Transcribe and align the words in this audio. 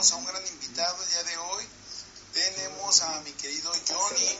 tenemos 0.00 0.12
a 0.12 0.16
un 0.16 0.24
gran 0.24 0.46
invitado 0.46 0.96
el 1.02 1.10
día 1.10 1.22
de 1.24 1.36
hoy. 1.36 1.64
Tenemos 2.32 3.02
a 3.02 3.20
mi 3.20 3.32
querido 3.32 3.70
Johnny, 3.86 4.38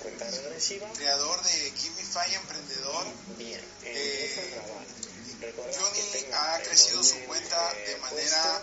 creador 0.94 1.42
de 1.42 1.70
Kimify 1.72 2.34
Emprendedor. 2.34 3.06
Eh, 3.82 4.62
Johnny 5.76 6.32
ha 6.32 6.60
crecido 6.62 7.04
su 7.04 7.18
cuenta 7.26 7.74
de 7.74 7.96
manera 7.98 8.62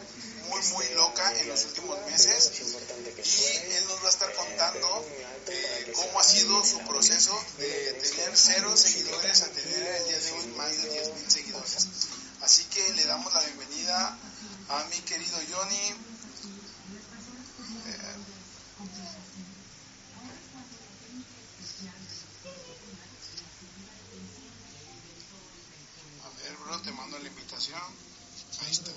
muy 0.49 0.61
muy 0.73 0.89
loca 0.95 1.39
en 1.39 1.49
los 1.49 1.65
últimos 1.65 1.99
meses 2.07 2.51
y 2.55 3.73
él 3.73 3.83
nos 3.89 4.01
va 4.01 4.07
a 4.07 4.09
estar 4.09 4.33
contando 4.33 5.05
eh, 5.49 5.93
cómo 5.93 6.19
ha 6.19 6.23
sido 6.23 6.65
su 6.65 6.79
proceso 6.87 7.37
de 7.59 7.93
tener 7.93 8.31
cero 8.35 8.75
seguidores 8.75 9.41
a 9.41 9.47
tener 9.49 9.83
el 9.83 10.07
día 10.07 10.19
de 10.19 10.31
hoy 10.31 10.47
más 10.57 10.81
de 10.81 10.89
10 10.89 11.13
mil 11.13 11.29
seguidores. 11.31 11.87
Así 12.41 12.63
que 12.65 12.93
le 12.93 13.05
damos 13.05 13.31
la 13.33 13.41
bienvenida 13.41 14.17
a 14.69 14.83
mi 14.85 14.97
querido 15.01 15.37
Johnny. 15.51 15.95
Eh, 17.87 17.95
a 26.23 26.29
ver, 26.43 26.57
bro, 26.57 26.81
te 26.81 26.91
mando 26.91 27.17
Ahí 28.61 28.71
está. 28.71 28.91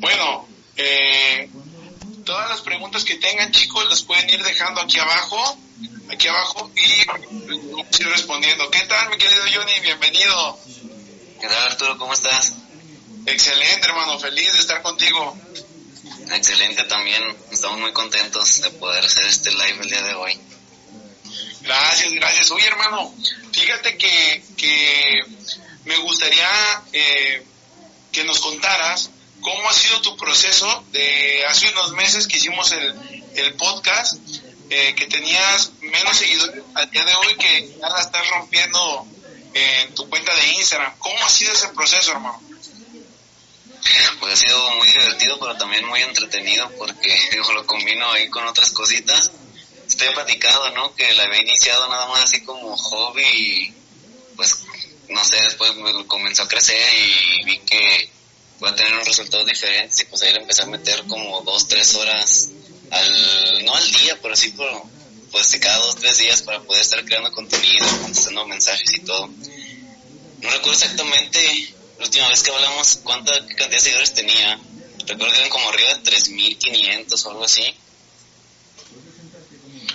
Bueno, 0.00 0.46
eh, 0.76 1.48
todas 2.24 2.50
las 2.50 2.60
preguntas 2.60 3.04
que 3.04 3.16
tengan, 3.16 3.50
chicos, 3.52 3.88
las 3.88 4.02
pueden 4.02 4.28
ir 4.28 4.42
dejando 4.42 4.80
aquí 4.80 4.98
abajo, 4.98 5.58
aquí 6.10 6.28
abajo, 6.28 6.70
y 6.74 7.04
vamos 7.06 7.86
a 7.92 8.02
ir 8.02 8.08
respondiendo. 8.08 8.70
¿Qué 8.70 8.80
tal, 8.80 9.08
mi 9.10 9.16
querido 9.16 9.42
Johnny? 9.54 9.80
Bienvenido. 9.80 10.58
¿Qué 11.40 11.48
tal, 11.48 11.68
Arturo? 11.68 11.98
¿Cómo 11.98 12.12
estás? 12.12 12.54
Excelente, 13.26 13.86
hermano, 13.86 14.18
feliz 14.18 14.52
de 14.52 14.58
estar 14.58 14.82
contigo. 14.82 15.36
Excelente 16.30 16.84
también, 16.84 17.22
estamos 17.50 17.78
muy 17.78 17.92
contentos 17.92 18.60
de 18.60 18.70
poder 18.70 19.04
hacer 19.04 19.26
este 19.26 19.50
live 19.50 19.78
el 19.80 19.88
día 19.88 20.02
de 20.02 20.14
hoy. 20.14 20.38
Gracias, 21.62 22.12
gracias. 22.12 22.50
Oye, 22.50 22.66
hermano, 22.66 23.12
fíjate 23.52 23.96
que, 23.96 24.44
que 24.56 25.20
me 25.86 25.96
gustaría 25.98 26.48
eh, 26.92 27.46
que 28.12 28.24
nos 28.24 28.40
contaras 28.40 29.10
cómo 29.40 29.68
ha 29.68 29.72
sido 29.72 30.00
tu 30.02 30.16
proceso 30.16 30.84
de 30.90 31.44
hace 31.46 31.68
unos 31.68 31.92
meses 31.92 32.26
que 32.26 32.36
hicimos 32.36 32.72
el, 32.72 33.22
el 33.36 33.54
podcast, 33.54 34.16
eh, 34.68 34.94
que 34.96 35.06
tenías 35.06 35.72
menos 35.80 36.16
seguidores 36.16 36.62
al 36.74 36.90
día 36.90 37.04
de 37.04 37.14
hoy 37.14 37.36
que 37.36 37.76
ya 37.80 37.88
la 37.88 38.00
estás 38.00 38.28
rompiendo 38.30 39.06
en 39.54 39.94
tu 39.94 40.08
cuenta 40.10 40.34
de 40.34 40.48
Instagram. 40.54 40.92
¿Cómo 40.98 41.24
ha 41.24 41.28
sido 41.28 41.52
ese 41.52 41.68
proceso, 41.68 42.12
hermano? 42.12 42.42
Pues 44.18 44.32
ha 44.32 44.36
sido 44.36 44.70
muy 44.76 44.88
divertido, 44.88 45.38
pero 45.38 45.56
también 45.56 45.86
muy 45.86 46.02
entretenido 46.02 46.68
porque 46.78 47.16
digo, 47.30 47.52
lo 47.52 47.64
combino 47.64 48.10
ahí 48.10 48.28
con 48.28 48.44
otras 48.48 48.72
cositas. 48.72 49.30
Estoy 49.86 50.08
platicado, 50.14 50.68
¿no? 50.72 50.92
Que 50.96 51.12
la 51.14 51.22
había 51.22 51.42
iniciado 51.42 51.88
nada 51.88 52.06
más 52.06 52.24
así 52.24 52.42
como 52.42 52.76
hobby 52.76 53.72
pues 54.34 54.54
no 55.08 55.24
sé, 55.24 55.36
después 55.42 55.72
comenzó 56.06 56.42
a 56.42 56.48
crecer 56.48 56.80
y 56.94 57.44
vi 57.44 57.58
que 57.60 58.10
iba 58.58 58.70
a 58.70 58.74
tener 58.74 58.92
unos 58.94 59.06
resultados 59.06 59.46
diferentes 59.46 60.00
y 60.00 60.04
pues 60.04 60.22
ahí 60.22 60.32
le 60.32 60.40
empecé 60.40 60.62
a 60.62 60.66
meter 60.66 61.04
como 61.06 61.42
dos, 61.42 61.68
tres 61.68 61.94
horas 61.94 62.50
al, 62.90 63.64
no 63.64 63.74
al 63.74 63.90
día, 63.92 64.18
pero 64.22 64.36
sí 64.36 64.50
por, 64.50 64.68
pues 65.30 65.56
cada 65.60 65.78
dos, 65.78 65.96
tres 65.96 66.18
días 66.18 66.42
para 66.42 66.60
poder 66.60 66.82
estar 66.82 67.04
creando 67.04 67.30
contenido, 67.32 67.86
contestando 68.02 68.46
mensajes 68.46 68.94
y 68.94 69.00
todo. 69.00 69.26
No 69.26 70.50
recuerdo 70.50 70.72
exactamente 70.72 71.74
la 71.98 72.04
última 72.04 72.28
vez 72.28 72.42
que 72.42 72.50
hablamos 72.50 73.00
cuánta 73.02 73.32
cantidad 73.32 73.70
de 73.70 73.80
seguidores 73.80 74.14
tenía. 74.14 74.58
Recuerdo 75.06 75.32
que 75.32 75.38
eran 75.38 75.50
como 75.50 75.68
arriba 75.68 75.94
de 75.94 76.10
3.500 76.10 77.26
o 77.26 77.30
algo 77.30 77.44
así. 77.44 77.74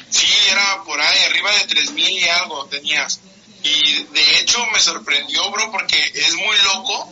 Sí, 0.09 0.28
era 0.52 0.84
por 0.84 1.00
ahí, 1.00 1.20
arriba 1.26 1.52
de 1.52 1.67
3.000 1.67 2.09
y 2.09 2.30
algo 2.30 2.66
tenías. 2.66 3.20
Y 3.64 4.04
de 4.04 4.39
hecho 4.39 4.66
me 4.67 4.80
sorprendió, 4.80 5.49
bro, 5.52 5.72
porque 5.72 6.11
es 6.16 6.33
muy 6.36 6.58
loco, 6.73 7.11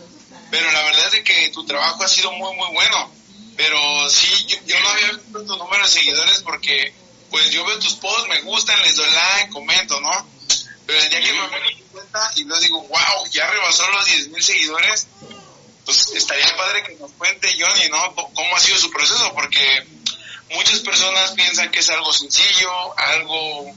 pero 0.50 0.72
la 0.72 0.84
verdad 0.84 1.14
es 1.14 1.24
que 1.24 1.50
tu 1.50 1.66
trabajo 1.66 2.04
ha 2.04 2.08
sido 2.08 2.32
muy, 2.32 2.56
muy 2.56 2.68
bueno. 2.74 3.12
Pero 3.56 4.10
sí, 4.10 4.46
yo, 4.48 4.58
yo 4.66 4.80
no 4.80 4.90
había 4.90 5.12
visto 5.12 5.46
tu 5.46 5.58
número 5.58 5.84
de 5.84 5.92
seguidores 5.92 6.42
porque, 6.44 6.94
pues 7.30 7.52
yo 7.52 7.66
veo 7.66 7.78
tus 7.80 7.96
posts, 7.96 8.30
me 8.30 8.42
gustan, 8.42 8.82
les 8.84 8.96
doy 8.96 9.10
like, 9.12 9.52
comento, 9.52 10.00
¿no? 10.00 10.28
Pero 10.86 11.00
el 11.00 11.10
día 11.10 11.22
que 11.22 11.34
me 11.34 11.70
di 11.70 11.84
cuenta 11.92 12.32
y 12.36 12.46
luego 12.46 12.62
digo, 12.64 12.82
wow, 12.82 13.28
ya 13.32 13.48
rebasó 13.52 13.88
los 13.92 14.08
10.000 14.08 14.42
seguidores, 14.42 15.08
pues 15.86 16.14
estaría 16.16 16.56
padre 16.56 16.84
que 16.84 16.96
nos 16.96 17.12
cuente 17.12 17.54
Johnny, 17.60 17.90
¿no? 17.90 18.16
¿Cómo 18.16 18.56
ha 18.56 18.60
sido 18.60 18.78
su 18.80 18.90
proceso? 18.90 19.32
Porque 19.36 19.86
muchas 20.52 20.80
personas 20.80 21.32
piensan 21.32 21.70
que 21.70 21.80
es 21.80 21.90
algo 21.90 22.12
sencillo, 22.12 22.98
algo 22.98 23.72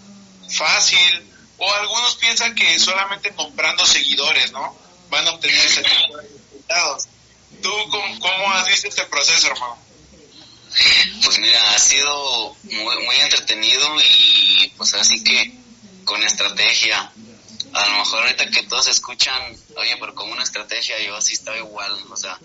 fácil, 0.49 1.32
o 1.65 1.75
algunos 1.75 2.17
piensan 2.17 2.57
que 2.57 2.77
solamente 2.81 3.33
comprando 3.35 3.87
seguidores, 3.87 4.51
¿no? 4.51 4.77
Van 5.11 5.29
a 5.29 5.31
obtener 5.31 5.65
ese 5.65 5.83
tipo 5.85 6.17
resultados. 6.17 7.07
¿Tú 7.63 7.71
cómo, 7.89 8.19
cómo 8.19 8.53
has 8.53 8.67
visto 8.67 8.89
este 8.89 9.05
proceso, 9.05 9.47
hermano? 9.47 9.79
Pues 11.23 11.39
mira, 11.39 11.61
ha 11.73 11.79
sido 11.79 12.57
muy, 12.65 13.05
muy 13.05 13.17
entretenido 13.21 13.87
y 14.01 14.73
pues 14.77 14.95
así 14.95 15.23
que 15.23 15.55
con 16.05 16.21
estrategia. 16.25 17.13
A 17.75 17.87
lo 17.87 17.99
mejor 17.99 18.23
ahorita 18.23 18.51
que 18.51 18.65
todos 18.65 18.89
escuchan, 18.89 19.57
oye, 19.77 19.97
pero 20.01 20.17
con 20.17 20.31
una 20.33 20.43
estrategia 20.43 20.99
yo 20.99 21.17
así 21.17 21.35
estaba 21.35 21.59
igual, 21.59 21.97
o 22.11 22.17
sea, 22.17 22.41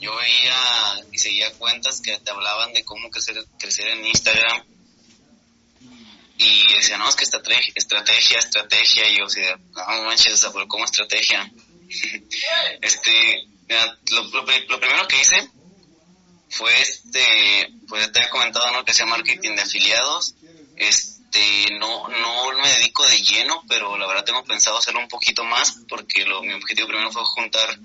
yo 0.00 0.16
veía 0.16 1.06
y 1.12 1.18
seguía 1.18 1.52
cuentas 1.52 2.00
que 2.00 2.18
te 2.18 2.30
hablaban 2.32 2.72
de 2.72 2.84
cómo 2.84 3.10
crecer 3.10 3.86
en 3.86 4.06
Instagram 4.06 4.64
y 6.42 6.72
decía, 6.72 6.96
no, 6.96 7.06
es 7.06 7.16
que 7.16 7.24
estrategia, 7.24 7.72
estrategia, 7.76 8.38
estrategia, 8.38 9.08
y 9.10 9.18
yo 9.18 9.26
decía, 9.26 9.58
no 9.74 10.02
manches, 10.04 10.32
o 10.32 10.36
sea, 10.38 10.52
pero 10.52 10.66
¿cómo 10.68 10.86
estrategia? 10.86 11.52
este, 12.80 13.44
lo, 14.10 14.22
lo, 14.22 14.80
primero 14.80 15.06
que 15.06 15.20
hice 15.20 15.50
fue 16.48 16.72
este, 16.80 17.70
pues 17.86 18.10
te 18.10 18.20
había 18.20 18.30
comentado, 18.30 18.70
¿no? 18.72 18.84
Que 18.86 18.94
sea 18.94 19.04
marketing 19.04 19.54
de 19.54 19.62
afiliados, 19.62 20.34
este, 20.76 21.66
no, 21.78 22.08
no 22.08 22.52
me 22.58 22.68
dedico 22.70 23.06
de 23.06 23.20
lleno, 23.20 23.62
pero 23.68 23.98
la 23.98 24.06
verdad 24.06 24.24
tengo 24.24 24.42
pensado 24.42 24.78
hacerlo 24.78 25.00
un 25.00 25.08
poquito 25.08 25.44
más, 25.44 25.80
porque 25.90 26.24
lo, 26.24 26.42
mi 26.42 26.54
objetivo 26.54 26.88
primero 26.88 27.12
fue 27.12 27.22
juntar, 27.22 27.78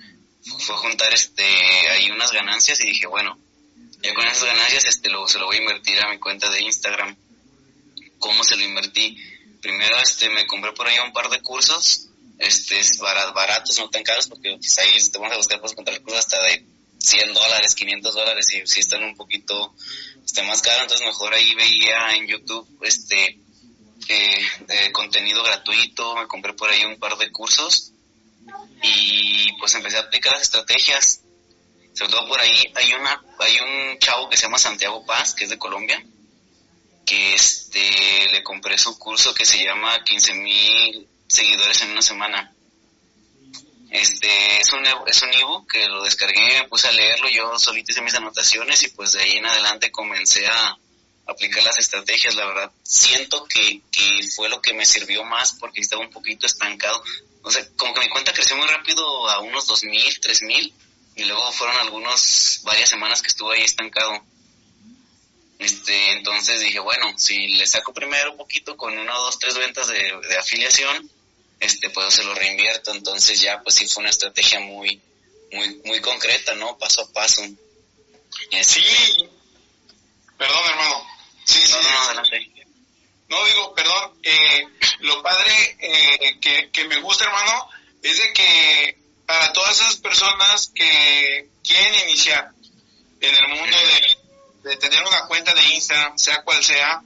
fue 0.59 0.77
juntar 0.77 1.13
este, 1.13 1.43
ahí 1.89 2.09
unas 2.09 2.31
ganancias 2.31 2.79
y 2.79 2.87
dije, 2.87 3.05
bueno, 3.05 3.37
ya 4.01 4.13
con 4.13 4.25
esas 4.25 4.45
ganancias, 4.45 4.85
este, 4.85 5.09
lo, 5.09 5.27
se 5.27 5.39
lo 5.39 5.47
voy 5.47 5.57
a 5.57 5.61
invertir 5.61 5.99
a 6.01 6.09
mi 6.09 6.19
cuenta 6.19 6.49
de 6.49 6.61
Instagram 6.61 7.17
cómo 8.19 8.43
se 8.43 8.55
lo 8.55 8.63
invertí. 8.63 9.17
Primero 9.61 9.97
este 9.99 10.29
me 10.29 10.45
compré 10.45 10.71
por 10.73 10.87
ahí 10.87 10.97
un 10.99 11.13
par 11.13 11.29
de 11.29 11.41
cursos, 11.41 12.09
este 12.37 12.79
baratos, 13.33 13.79
no 13.79 13.89
tan 13.89 14.03
caros, 14.03 14.27
porque 14.27 14.55
pues, 14.57 14.77
ahí 14.79 14.97
te 14.99 15.17
vamos 15.17 15.33
a 15.33 15.37
buscar 15.37 15.59
puedes 15.59 15.73
encontrar 15.73 16.01
cursos 16.01 16.19
hasta 16.19 16.43
de 16.43 16.65
100 16.99 17.33
dólares, 17.33 17.75
500 17.75 18.13
dólares 18.13 18.47
y 18.53 18.67
si 18.67 18.79
están 18.79 19.03
un 19.03 19.15
poquito 19.15 19.73
este, 20.23 20.43
más 20.43 20.61
caros, 20.61 20.83
entonces 20.83 21.05
mejor 21.05 21.33
ahí 21.33 21.53
veía 21.55 22.15
en 22.15 22.27
YouTube 22.27 22.67
este 22.81 23.39
eh, 24.07 24.45
de 24.67 24.91
contenido 24.91 25.43
gratuito, 25.43 26.15
me 26.15 26.27
compré 26.27 26.53
por 26.53 26.69
ahí 26.69 26.83
un 26.85 26.97
par 26.97 27.17
de 27.17 27.31
cursos 27.31 27.91
y 28.83 29.51
pues 29.57 29.73
empecé 29.75 29.97
a 29.97 30.01
aplicar 30.01 30.33
las 30.33 30.43
estrategias. 30.43 31.21
Sobre 31.93 32.11
todo 32.11 32.27
por 32.27 32.39
ahí 32.39 32.71
hay 32.75 32.93
una 32.93 33.23
hay 33.39 33.57
un 33.59 33.99
chavo 33.99 34.29
que 34.29 34.37
se 34.37 34.43
llama 34.43 34.57
Santiago 34.57 35.05
Paz, 35.05 35.33
que 35.33 35.45
es 35.45 35.49
de 35.49 35.57
Colombia, 35.57 36.03
que 37.05 37.35
este 37.35 38.27
le 38.31 38.43
compré 38.43 38.77
su 38.77 38.97
curso 38.97 39.33
que 39.33 39.45
se 39.45 39.63
llama 39.63 40.03
15 40.03 40.33
mil 40.33 41.07
seguidores 41.27 41.81
en 41.81 41.91
una 41.91 42.01
semana. 42.01 42.53
Este 43.91 44.57
es 44.57 44.73
un 44.73 44.83
es 45.07 45.21
un 45.21 45.33
ebook 45.33 45.71
que 45.71 45.87
lo 45.87 46.03
descargué, 46.03 46.61
me 46.61 46.67
puse 46.67 46.87
a 46.87 46.91
leerlo, 46.91 47.29
yo 47.29 47.57
solito 47.59 47.91
hice 47.91 48.01
mis 48.01 48.15
anotaciones 48.15 48.83
y 48.83 48.89
pues 48.89 49.13
de 49.13 49.21
ahí 49.21 49.37
en 49.37 49.45
adelante 49.45 49.91
comencé 49.91 50.45
a 50.47 50.77
aplicar 51.27 51.63
las 51.63 51.77
estrategias, 51.77 52.35
la 52.35 52.45
verdad 52.45 52.71
siento 52.83 53.45
que, 53.45 53.81
que 53.91 54.27
fue 54.35 54.49
lo 54.49 54.61
que 54.61 54.73
me 54.73 54.85
sirvió 54.85 55.23
más 55.23 55.53
porque 55.53 55.81
estaba 55.81 56.01
un 56.01 56.09
poquito 56.09 56.45
estancado. 56.45 57.01
O 57.43 57.51
sea, 57.51 57.65
como 57.75 57.93
que 57.93 58.01
mi 58.01 58.09
cuenta 58.09 58.33
creció 58.33 58.57
muy 58.57 58.67
rápido 58.67 59.29
a 59.29 59.39
unos 59.39 59.67
2000, 59.67 60.19
3000 60.19 60.73
y 61.15 61.23
luego 61.25 61.51
fueron 61.51 61.77
algunos 61.77 62.61
varias 62.63 62.89
semanas 62.89 63.21
que 63.21 63.27
estuve 63.27 63.57
ahí 63.57 63.63
estancado 63.63 64.23
este, 65.57 66.11
entonces 66.11 66.59
dije, 66.59 66.79
bueno, 66.79 67.13
si 67.17 67.47
le 67.47 67.65
saco 67.65 67.93
primero 67.93 68.31
un 68.31 68.37
poquito 68.37 68.75
con 68.75 68.97
una, 68.97 69.13
dos, 69.13 69.39
tres 69.39 69.55
ventas 69.57 69.87
de, 69.87 70.19
de 70.27 70.37
afiliación, 70.37 71.09
este, 71.59 71.89
pues 71.89 72.13
se 72.13 72.23
lo 72.23 72.33
reinvierto. 72.33 72.91
Entonces 72.91 73.39
ya, 73.39 73.61
pues 73.61 73.75
sí 73.75 73.87
fue 73.87 74.01
una 74.01 74.09
estrategia 74.09 74.59
muy, 74.59 75.01
muy, 75.51 75.81
muy 75.85 76.01
concreta, 76.01 76.55
¿no? 76.55 76.77
Paso 76.77 77.01
a 77.01 77.13
paso. 77.13 77.43
Este, 78.51 78.81
sí. 78.81 79.29
Perdón, 80.37 80.63
hermano. 80.69 81.07
Sí, 81.45 81.59
no, 81.69 81.81
sí. 81.81 81.87
no, 81.89 81.99
adelante. 81.99 82.51
No, 83.29 83.45
digo, 83.45 83.73
perdón. 83.73 84.19
Eh, 84.23 84.67
lo 84.99 85.21
padre 85.23 85.77
eh, 85.79 86.39
que, 86.39 86.69
que 86.71 86.85
me 86.85 86.99
gusta, 86.99 87.25
hermano, 87.25 87.69
es 88.03 88.17
de 88.17 88.33
que 88.33 88.97
para 89.25 89.53
todas 89.53 89.79
esas 89.79 89.95
personas 89.95 90.71
que 90.75 91.49
quieren 91.63 92.09
iniciar, 92.09 92.51
en 93.21 93.35
el 93.35 93.47
mundo 93.47 93.77
de, 93.77 94.14
de 94.65 94.77
tener 94.77 95.01
una 95.05 95.27
cuenta 95.27 95.53
de 95.53 95.63
Instagram, 95.75 96.17
sea 96.17 96.41
cual 96.41 96.63
sea 96.63 97.01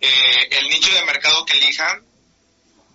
eh, 0.00 0.48
el 0.50 0.68
nicho 0.68 0.92
de 0.92 1.04
mercado 1.04 1.44
que 1.44 1.52
elijan, 1.52 2.04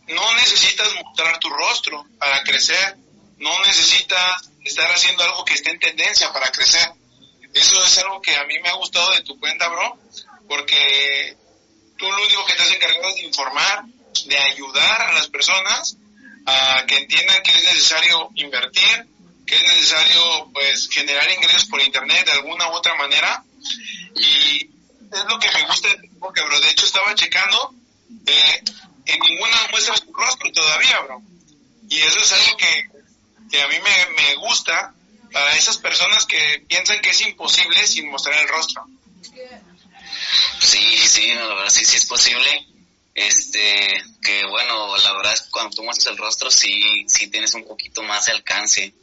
no 0.07 0.33
necesitas 0.35 0.93
mostrar 0.95 1.39
tu 1.39 1.49
rostro 1.49 2.05
para 2.19 2.43
crecer, 2.43 2.97
no 3.37 3.57
necesitas 3.65 4.49
estar 4.65 4.91
haciendo 4.91 5.23
algo 5.23 5.45
que 5.45 5.53
esté 5.53 5.71
en 5.71 5.79
tendencia 5.79 6.31
para 6.33 6.51
crecer. 6.51 6.91
Eso 7.53 7.85
es 7.85 7.97
algo 7.99 8.21
que 8.21 8.35
a 8.35 8.43
mí 8.43 8.59
me 8.59 8.67
ha 8.67 8.73
gustado 8.73 9.11
de 9.11 9.21
tu 9.21 9.39
cuenta, 9.39 9.69
bro, 9.69 9.97
porque 10.47 11.37
tú 11.97 12.11
lo 12.11 12.23
único 12.23 12.45
que 12.45 12.53
te 12.53 12.63
has 12.63 12.71
encargado 12.71 13.07
es 13.09 13.15
de 13.15 13.21
informar, 13.21 13.83
de 14.25 14.37
ayudar 14.37 15.01
a 15.03 15.13
las 15.13 15.27
personas 15.27 15.95
a 16.45 16.85
que 16.85 16.97
entiendan 16.97 17.41
que 17.43 17.51
es 17.51 17.63
necesario 17.63 18.29
invertir, 18.35 19.05
que 19.47 19.55
es 19.55 19.63
necesario 19.63 20.49
pues 20.51 20.89
generar 20.89 21.31
ingresos 21.31 21.65
por 21.65 21.81
internet 21.81 22.25
de 22.25 22.33
alguna 22.33 22.67
u 22.69 22.73
otra 22.73 22.95
manera 22.95 23.45
y 24.15 24.69
es 25.11 25.25
lo 25.27 25.39
que 25.39 25.51
me 25.51 25.65
gusta 25.65 25.89
de 25.89 26.09
porque 26.19 26.41
bro 26.41 26.59
de 26.59 26.69
hecho 26.69 26.85
estaba 26.85 27.13
checando 27.15 27.73
eh, 28.25 28.63
en 29.05 29.19
ninguna 29.19 29.67
muestra 29.71 29.97
su 29.97 30.13
rostro 30.13 30.51
todavía 30.51 30.99
bro. 31.01 31.21
Y 31.89 31.99
eso 32.01 32.19
es 32.19 32.31
algo 32.31 32.57
que, 32.57 32.89
que 33.49 33.61
a 33.61 33.67
mí 33.67 33.75
me, 33.83 34.23
me 34.23 34.35
gusta 34.35 34.93
para 35.31 35.55
esas 35.55 35.77
personas 35.77 36.25
que 36.25 36.63
piensan 36.67 37.01
que 37.01 37.09
es 37.09 37.21
imposible 37.21 37.85
sin 37.85 38.09
mostrar 38.09 38.39
el 38.39 38.47
rostro. 38.47 38.85
Sí 40.59 40.97
sí 41.07 41.33
la 41.33 41.47
verdad 41.47 41.69
sí 41.69 41.83
sí 41.83 41.97
es 41.97 42.05
posible. 42.05 42.67
Este 43.13 44.03
que 44.21 44.45
bueno 44.45 44.95
la 44.97 45.13
verdad 45.13 45.33
es 45.33 45.41
que 45.41 45.51
cuando 45.51 45.75
tú 45.75 45.83
muestras 45.83 46.13
el 46.13 46.17
rostro 46.17 46.49
sí 46.49 47.05
sí 47.07 47.27
tienes 47.27 47.53
un 47.55 47.65
poquito 47.65 48.03
más 48.03 48.25
de 48.25 48.33
alcance 48.33 48.93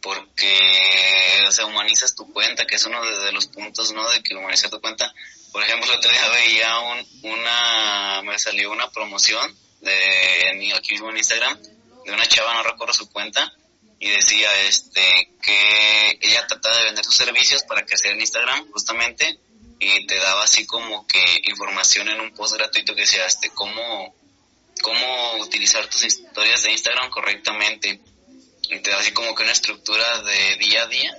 porque 0.00 1.44
o 1.46 1.52
sea 1.52 1.66
humanizas 1.66 2.14
tu 2.14 2.32
cuenta 2.32 2.66
que 2.66 2.76
es 2.76 2.84
uno 2.84 3.04
de, 3.04 3.32
los 3.32 3.46
puntos 3.46 3.92
no 3.92 4.08
de 4.10 4.22
que 4.22 4.34
humanizar 4.34 4.70
tu 4.70 4.80
cuenta. 4.80 5.12
Por 5.52 5.62
ejemplo 5.62 5.90
el 5.92 5.98
otro 5.98 6.10
día 6.10 6.28
veía 6.28 6.78
un, 6.80 7.32
una 7.32 8.22
me 8.22 8.38
salió 8.38 8.70
una 8.70 8.90
promoción 8.90 9.54
de 9.80 10.72
aquí 10.74 10.92
mismo 10.92 11.10
en 11.10 11.16
Instagram 11.16 11.58
de 12.04 12.12
una 12.12 12.26
chava 12.26 12.54
no 12.54 12.62
recuerdo 12.62 12.94
su 12.94 13.10
cuenta 13.10 13.52
y 13.98 14.08
decía 14.08 14.48
este 14.62 15.30
que 15.42 16.18
ella 16.22 16.46
trataba 16.46 16.76
de 16.78 16.84
vender 16.84 17.04
sus 17.04 17.16
servicios 17.16 17.62
para 17.64 17.84
crecer 17.84 18.12
en 18.12 18.20
Instagram 18.20 18.70
justamente 18.72 19.38
y 19.78 20.06
te 20.06 20.16
daba 20.16 20.44
así 20.44 20.66
como 20.66 21.06
que 21.06 21.22
información 21.44 22.08
en 22.08 22.20
un 22.20 22.32
post 22.32 22.54
gratuito 22.54 22.94
que 22.94 23.02
decía 23.02 23.26
este 23.26 23.50
cómo 23.50 24.14
cómo 24.82 25.36
utilizar 25.40 25.86
tus 25.88 26.04
historias 26.04 26.62
de 26.62 26.72
Instagram 26.72 27.10
correctamente 27.10 28.00
así 28.98 29.12
como 29.12 29.34
que 29.34 29.42
una 29.42 29.52
estructura 29.52 30.22
de 30.22 30.56
día 30.56 30.82
a 30.82 30.86
día 30.86 31.16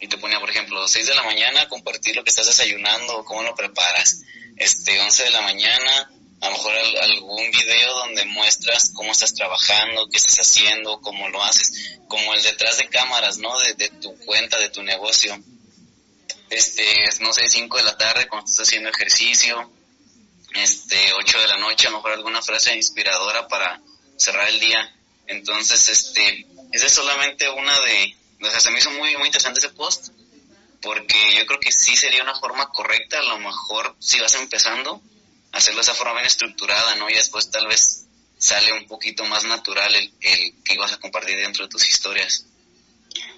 y 0.00 0.08
te 0.08 0.18
ponía 0.18 0.40
por 0.40 0.50
ejemplo 0.50 0.86
6 0.86 1.06
de 1.06 1.14
la 1.14 1.22
mañana 1.22 1.68
compartir 1.68 2.16
lo 2.16 2.24
que 2.24 2.30
estás 2.30 2.46
desayunando 2.46 3.24
cómo 3.24 3.42
lo 3.42 3.54
preparas 3.54 4.22
este 4.56 5.00
11 5.00 5.24
de 5.24 5.30
la 5.30 5.40
mañana 5.42 6.10
a 6.40 6.46
lo 6.46 6.52
mejor 6.52 6.74
algún 7.02 7.50
video 7.50 7.94
donde 7.94 8.24
muestras 8.26 8.92
cómo 8.94 9.10
estás 9.10 9.34
trabajando, 9.34 10.08
qué 10.08 10.18
estás 10.18 10.36
haciendo, 10.36 11.00
cómo 11.00 11.28
lo 11.30 11.42
haces, 11.42 11.98
como 12.06 12.32
el 12.32 12.40
detrás 12.44 12.78
de 12.78 12.88
cámaras, 12.88 13.38
¿no? 13.38 13.58
De, 13.58 13.74
de 13.74 13.88
tu 13.88 14.16
cuenta, 14.18 14.56
de 14.56 14.68
tu 14.68 14.84
negocio 14.84 15.36
este, 16.50 16.84
no 17.20 17.32
sé, 17.32 17.48
5 17.48 17.76
de 17.76 17.82
la 17.82 17.96
tarde 17.96 18.28
cuando 18.28 18.46
estás 18.46 18.66
haciendo 18.66 18.88
ejercicio, 18.88 19.70
este, 20.54 21.12
8 21.18 21.40
de 21.40 21.48
la 21.48 21.58
noche, 21.58 21.86
a 21.86 21.90
lo 21.90 21.98
mejor 21.98 22.12
alguna 22.12 22.42
frase 22.42 22.74
inspiradora 22.74 23.48
para 23.48 23.80
cerrar 24.16 24.48
el 24.48 24.60
día. 24.60 24.94
Entonces, 25.26 25.88
este, 25.88 26.46
esa 26.72 26.86
es 26.86 26.92
solamente 26.92 27.48
una 27.48 27.78
de, 27.80 28.16
o 28.42 28.50
sea, 28.50 28.60
se 28.60 28.70
me 28.70 28.78
hizo 28.78 28.90
muy, 28.92 29.16
muy 29.16 29.26
interesante 29.26 29.60
ese 29.60 29.70
post, 29.70 30.08
porque 30.80 31.34
yo 31.36 31.46
creo 31.46 31.60
que 31.60 31.72
sí 31.72 31.96
sería 31.96 32.22
una 32.22 32.34
forma 32.34 32.68
correcta, 32.70 33.18
a 33.18 33.24
lo 33.24 33.38
mejor 33.38 33.96
si 33.98 34.20
vas 34.20 34.34
empezando, 34.34 35.02
hacerlo 35.52 35.78
de 35.78 35.82
esa 35.82 35.94
forma 35.94 36.14
bien 36.14 36.26
estructurada, 36.26 36.94
¿no? 36.96 37.08
Y 37.10 37.14
después 37.14 37.50
tal 37.50 37.66
vez 37.66 38.04
sale 38.38 38.72
un 38.72 38.86
poquito 38.86 39.24
más 39.24 39.44
natural 39.44 39.94
el, 39.94 40.12
el 40.20 40.54
que 40.62 40.74
ibas 40.74 40.92
a 40.92 41.00
compartir 41.00 41.38
dentro 41.38 41.64
de 41.64 41.70
tus 41.70 41.88
historias. 41.88 42.44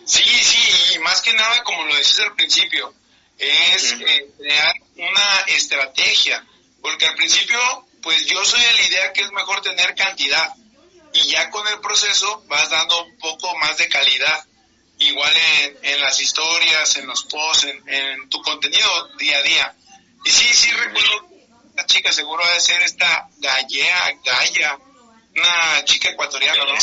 Sí, 0.05 0.25
sí, 0.25 0.95
y 0.95 0.99
más 0.99 1.23
que 1.23 1.33
nada, 1.33 1.63
como 1.63 1.85
lo 1.85 1.95
decías 1.95 2.21
al 2.21 2.35
principio, 2.35 2.93
es 3.39 3.93
eh, 3.93 4.31
crear 4.37 4.75
una 4.97 5.41
estrategia, 5.47 6.45
porque 6.83 7.07
al 7.07 7.15
principio, 7.15 7.59
pues 8.03 8.27
yo 8.27 8.45
soy 8.45 8.61
de 8.61 8.73
la 8.73 8.83
idea 8.83 9.13
que 9.13 9.23
es 9.23 9.33
mejor 9.33 9.63
tener 9.63 9.95
cantidad 9.95 10.53
y 11.13 11.23
ya 11.31 11.51
con 11.51 11.67
el 11.69 11.81
proceso 11.81 12.45
vas 12.49 12.71
dando 12.71 13.05
un 13.05 13.19
poco 13.19 13.57
más 13.59 13.77
de 13.79 13.89
calidad, 13.89 14.45
igual 14.99 15.33
en, 15.37 15.79
en 15.83 16.01
las 16.01 16.21
historias, 16.21 16.97
en 16.97 17.07
los 17.07 17.25
posts, 17.25 17.67
en, 17.87 18.29
tu 18.29 18.41
contenido 18.43 19.09
día 19.19 19.39
a 19.39 19.43
día. 19.43 19.77
Y 20.25 20.31
sí, 20.31 20.47
sí 20.55 20.71
recuerdo, 20.73 21.29
la 21.77 21.87
chica 21.87 22.13
seguro 22.13 22.45
debe 22.47 22.61
ser 22.61 22.83
esta 22.83 23.29
Gallea, 23.39 24.19
Gaya, 24.25 24.79
una 25.35 25.85
chica 25.85 26.11
ecuatoriana, 26.11 26.65
¿no? 26.65 26.75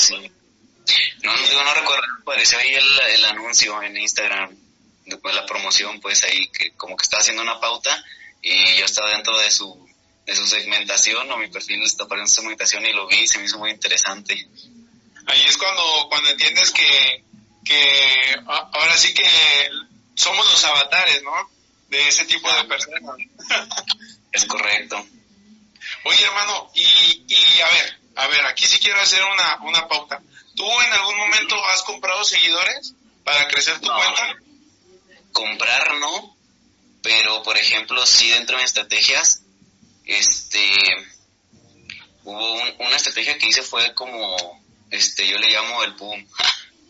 No, 1.23 1.35
no, 1.35 1.63
no 1.63 1.73
recuerdo, 1.73 2.03
apareció 2.21 2.57
ahí 2.59 2.73
el, 2.73 2.99
el 2.99 3.25
anuncio 3.25 3.81
en 3.83 3.97
Instagram 3.97 4.67
después 5.07 5.33
la 5.33 5.45
promoción, 5.45 5.99
pues 5.99 6.23
ahí 6.23 6.47
que 6.49 6.71
como 6.73 6.95
que 6.95 7.03
está 7.03 7.17
haciendo 7.17 7.41
una 7.41 7.59
pauta 7.59 8.03
y 8.41 8.75
yo 8.75 8.85
estaba 8.85 9.11
dentro 9.11 9.37
de 9.37 9.49
su, 9.49 9.86
de 10.27 10.35
su 10.35 10.45
segmentación 10.45 11.31
o 11.31 11.37
mi 11.37 11.47
perfil 11.47 11.81
está 11.83 12.05
su 12.05 12.27
segmentación 12.27 12.85
y 12.85 12.93
lo 12.93 13.07
vi 13.07 13.21
y 13.21 13.27
se 13.27 13.39
me 13.39 13.45
hizo 13.45 13.57
muy 13.57 13.71
interesante. 13.71 14.33
Ahí 15.25 15.41
es 15.47 15.57
cuando, 15.57 16.07
cuando 16.09 16.29
entiendes 16.29 16.71
que, 16.71 17.23
que 17.65 18.35
ahora 18.45 18.97
sí 18.97 19.13
que 19.13 19.25
somos 20.15 20.45
los 20.51 20.63
avatares, 20.65 21.23
¿no? 21.23 21.31
De 21.89 22.07
ese 22.07 22.25
tipo 22.25 22.51
de 22.51 22.65
personas. 22.65 23.15
es 24.33 24.45
correcto. 24.45 25.07
Oye, 26.03 26.25
hermano, 26.25 26.71
y, 26.75 27.23
y 27.27 27.61
a 27.61 27.69
ver, 27.69 27.99
a 28.15 28.27
ver, 28.27 28.45
aquí 28.45 28.65
sí 28.65 28.79
quiero 28.79 28.99
hacer 28.99 29.23
una, 29.23 29.59
una 29.61 29.87
pauta. 29.87 30.21
¿Tú 30.55 30.65
en 30.81 30.93
algún 30.93 31.17
momento 31.17 31.55
has 31.67 31.83
comprado 31.83 32.23
seguidores 32.25 32.93
para 33.23 33.47
crecer 33.47 33.79
tu 33.79 33.87
cuenta? 33.87 34.37
comprar 35.37 35.93
no, 35.99 36.35
pero 37.03 37.43
por 37.43 37.57
ejemplo, 37.57 38.03
sí 38.07 38.29
dentro 38.29 38.57
de 38.57 38.63
mis 38.63 38.69
estrategias, 38.71 39.43
este, 40.07 40.71
hubo 42.23 42.53
una 42.79 42.95
estrategia 42.95 43.37
que 43.37 43.47
hice 43.47 43.61
fue 43.61 43.93
como, 43.93 44.35
este, 44.89 45.27
yo 45.27 45.37
le 45.37 45.49
llamo 45.49 45.83
el 45.83 45.93
boom, 45.93 46.25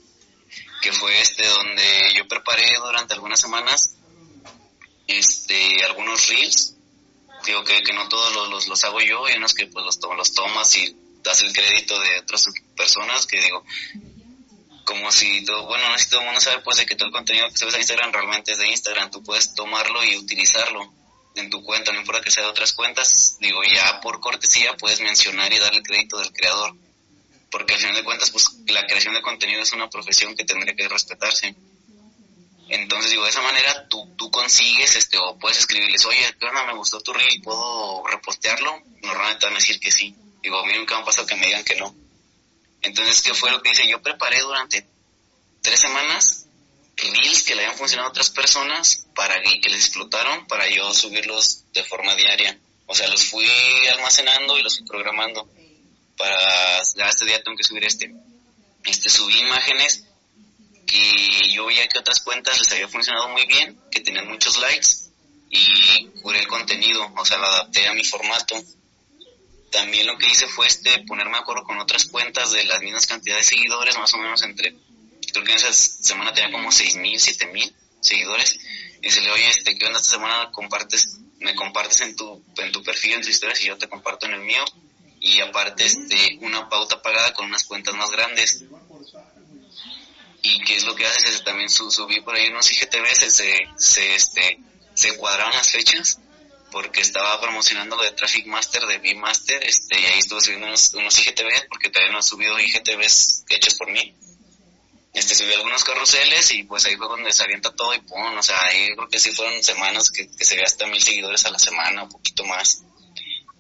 que 0.81 0.93
fue 0.93 1.19
este 1.19 1.45
donde 1.47 2.13
yo 2.15 2.27
preparé 2.27 2.65
durante 2.79 3.15
algunas 3.15 3.39
semanas, 3.39 3.95
este, 5.07 5.83
algunos 5.85 6.30
reels, 6.30 6.75
digo 7.45 7.63
que, 7.63 7.81
no 7.94 8.07
todos 8.07 8.49
los, 8.49 8.68
los, 8.68 8.83
hago 8.83 9.01
yo, 9.01 9.25
hay 9.25 9.37
unos 9.37 9.53
que 9.53 9.65
pues 9.68 9.83
los, 9.83 9.99
los 10.15 10.33
tomas 10.33 10.75
y 10.75 10.95
das 11.23 11.42
el 11.42 11.53
crédito 11.53 11.99
de 11.99 12.19
otras 12.19 12.45
personas 12.75 13.25
que 13.25 13.42
digo, 13.42 13.65
como 14.85 15.11
si 15.11 15.44
todo, 15.44 15.65
bueno, 15.65 15.89
no 15.89 15.97
sé 15.97 16.06
si 16.06 16.09
todo 16.11 16.21
el 16.21 16.25
mundo 16.27 16.42
sabe 16.42 16.61
pues 16.61 16.77
de 16.77 16.85
que 16.85 16.95
todo 16.95 17.07
el 17.07 17.13
contenido 17.13 17.47
que 17.49 17.65
ve 17.65 17.71
en 17.71 17.77
Instagram 17.80 18.13
realmente 18.13 18.51
es 18.51 18.59
de 18.59 18.68
Instagram, 18.68 19.09
tú 19.09 19.23
puedes 19.23 19.56
tomarlo 19.56 20.03
y 20.03 20.18
utilizarlo 20.18 20.94
en 21.37 21.49
tu 21.49 21.63
cuenta, 21.63 21.91
no 21.91 21.99
importa 21.99 22.21
que 22.21 22.31
sea 22.31 22.44
de 22.44 22.49
otras 22.49 22.73
cuentas, 22.73 23.37
digo, 23.39 23.61
ya 23.63 24.01
por 24.01 24.19
cortesía 24.19 24.75
puedes 24.77 24.99
mencionar 25.01 25.51
y 25.53 25.59
darle 25.59 25.83
crédito 25.83 26.17
del 26.17 26.31
creador, 26.31 26.75
porque 27.51 27.73
al 27.73 27.79
final 27.79 27.95
de 27.95 28.03
cuentas, 28.03 28.31
pues 28.31 28.45
la 28.67 28.85
creación 28.85 29.13
de 29.13 29.21
contenido 29.21 29.61
es 29.61 29.73
una 29.73 29.89
profesión 29.89 30.35
que 30.35 30.45
tendría 30.45 30.75
que 30.75 30.87
respetarse. 30.87 31.56
Entonces, 32.69 33.11
digo, 33.11 33.23
de 33.23 33.29
esa 33.29 33.41
manera 33.41 33.87
tú, 33.87 34.13
tú 34.17 34.29
consigues, 34.29 34.95
este, 34.97 35.17
o 35.17 35.37
puedes 35.39 35.59
escribirles, 35.59 36.06
oye, 36.06 36.35
¿qué 36.37 36.45
onda? 36.47 36.65
Me 36.65 36.73
gustó 36.73 36.99
tu 36.99 37.13
reel, 37.13 37.41
¿puedo 37.41 38.06
repostearlo? 38.07 38.83
Normalmente 39.01 39.45
van 39.45 39.56
a 39.56 39.59
decir 39.59 39.79
que 39.79 39.91
sí. 39.91 40.13
Digo, 40.44 40.59
a 40.59 40.65
mí 40.65 40.73
nunca 40.73 40.95
me 40.95 41.01
ha 41.01 41.06
pasado 41.06 41.25
que 41.25 41.35
me 41.35 41.45
digan 41.45 41.63
que 41.63 41.75
no 41.75 41.95
entonces, 42.81 43.21
¿qué 43.21 43.33
fue 43.33 43.51
lo 43.51 43.61
que 43.61 43.71
hice? 43.71 43.87
Yo 43.87 44.01
preparé 44.01 44.39
durante 44.41 44.87
tres 45.61 45.79
semanas 45.79 46.46
reels 46.97 47.44
que 47.44 47.56
le 47.56 47.63
habían 47.63 47.77
funcionado 47.77 48.07
a 48.07 48.11
otras 48.11 48.30
personas 48.30 49.06
para 49.16 49.42
que, 49.42 49.69
les 49.69 49.85
explotaron 49.85 50.47
para 50.47 50.68
yo 50.68 50.94
subirlos 50.94 51.63
de 51.73 51.83
forma 51.83 52.16
diaria. 52.16 52.59
O 52.85 52.95
sea, 52.95 53.07
los 53.07 53.23
fui 53.25 53.47
almacenando 53.92 54.57
y 54.57 54.63
los 54.63 54.77
fui 54.77 54.87
programando 54.87 55.47
para 56.18 56.81
ya 56.95 57.07
este 57.07 57.25
día 57.25 57.44
tengo 57.44 57.57
que 57.57 57.63
subir 57.63 57.85
este. 57.85 58.13
Este 58.83 59.09
subí 59.09 59.37
imágenes 59.39 60.06
que 60.85 61.51
yo 61.51 61.66
veía 61.66 61.87
que 61.87 61.99
otras 61.99 62.21
cuentas 62.21 62.57
les 62.57 62.71
había 62.71 62.87
funcionado 62.87 63.30
muy 63.30 63.45
bien, 63.45 63.80
que 63.92 63.99
tenían 63.99 64.27
muchos 64.27 64.57
likes 64.57 64.87
y 65.49 66.07
curé 66.21 66.39
el 66.39 66.47
contenido, 66.47 67.11
o 67.16 67.25
sea, 67.25 67.37
lo 67.37 67.45
adapté 67.45 67.87
a 67.87 67.94
mi 67.94 68.04
formato 68.04 68.56
también 69.71 70.07
lo 70.07 70.18
que 70.18 70.27
hice 70.27 70.47
fue 70.47 70.68
este 70.68 71.04
ponerme 71.04 71.33
de 71.33 71.39
acuerdo 71.39 71.63
con 71.63 71.80
otras 71.80 72.06
cuentas 72.06 72.51
de 72.51 72.63
las 72.66 72.81
mismas 72.81 73.06
cantidades 73.06 73.49
de 73.49 73.56
seguidores, 73.56 73.97
más 73.97 74.13
o 74.13 74.18
menos 74.18 74.42
entre, 74.44 74.75
creo 75.31 75.43
que 75.43 75.51
en 75.51 75.57
esa 75.57 75.73
semana 75.73 76.33
tenía 76.33 76.51
como 76.51 76.71
seis 76.71 76.95
mil, 76.95 77.19
siete 77.19 77.47
mil 77.47 77.73
seguidores, 78.01 78.57
y 79.01 79.09
se 79.09 79.21
le 79.21 79.31
oye, 79.31 79.47
este, 79.47 79.77
¿qué 79.77 79.85
onda 79.85 79.99
esta 79.99 80.15
semana? 80.15 80.51
compartes, 80.51 81.17
me 81.39 81.55
compartes 81.55 82.01
en 82.01 82.15
tu, 82.15 82.43
en 82.57 82.71
tu 82.71 82.83
perfil, 82.83 83.13
en 83.13 83.21
tus 83.21 83.29
historias, 83.29 83.61
y 83.61 83.67
yo 83.67 83.77
te 83.77 83.87
comparto 83.87 84.25
en 84.25 84.33
el 84.33 84.41
mío, 84.41 84.63
y 85.19 85.41
aparte 85.41 85.85
este, 85.85 86.37
una 86.41 86.69
pauta 86.69 87.01
pagada 87.01 87.33
con 87.33 87.45
unas 87.45 87.63
cuentas 87.63 87.95
más 87.95 88.11
grandes. 88.11 88.63
y 90.43 90.61
qué 90.61 90.75
es 90.75 90.83
lo 90.85 90.95
que 90.95 91.05
haces 91.05 91.31
es 91.31 91.43
también 91.43 91.69
subí 91.69 92.21
por 92.21 92.35
ahí 92.35 92.49
unos 92.49 92.71
IGTVs, 92.71 93.33
se, 93.33 93.67
se, 93.77 94.15
este, 94.15 94.59
se 94.93 95.17
cuadraron 95.17 95.53
las 95.53 95.71
fechas 95.71 96.19
porque 96.71 97.01
estaba 97.01 97.39
promocionando 97.39 97.95
lo 97.95 98.03
de 98.03 98.11
Traffic 98.11 98.45
Master, 98.45 98.85
de 98.85 98.97
B-Master, 98.99 99.63
este, 99.63 99.99
y 99.99 100.05
ahí 100.05 100.19
estuve 100.19 100.41
subiendo 100.41 100.67
unos, 100.67 100.93
unos 100.93 101.17
IGTVs, 101.19 101.65
porque 101.69 101.89
todavía 101.89 102.13
no 102.13 102.19
he 102.19 102.23
subido 102.23 102.59
IGTVs 102.59 103.45
hechos 103.49 103.75
por 103.75 103.89
mí. 103.91 104.13
Este, 105.18 105.33
subí 105.33 105.52
algunos 105.52 105.83
carruseles 105.83 106.52
y 106.52 106.62
pues 106.62 106.86
ahí 106.86 106.95
fue 106.95 107.07
donde 107.07 107.33
se 107.33 107.44
avienta 107.44 107.76
todo 107.76 107.92
y 107.92 108.00
pum, 108.02 108.38
o 108.38 108.44
sea, 108.44 108.56
ahí 108.66 108.94
creo 108.95 109.09
que 109.09 109.18
sí 109.18 109.31
fueron 109.31 109.64
semanas 109.64 110.12
que, 110.12 110.30
que 110.30 110.45
se 110.45 110.56
ve 110.56 110.62
hasta 110.62 110.86
mil 110.86 111.02
seguidores 111.02 111.44
a 111.47 111.50
la 111.50 111.57
semana, 111.57 112.04
un 112.04 112.09
poquito 112.09 112.45
más. 112.45 112.83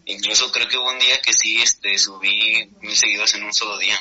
Incluso 0.05 0.51
creo 0.51 0.67
que 0.67 0.77
hubo 0.77 0.87
un 0.87 0.99
día 0.99 1.19
que 1.19 1.33
sí, 1.33 1.59
este, 1.59 1.97
subí 1.97 2.63
mil 2.79 2.95
seguidores 2.95 3.33
en 3.33 3.43
un 3.43 3.55
solo 3.55 3.75
día. 3.79 3.97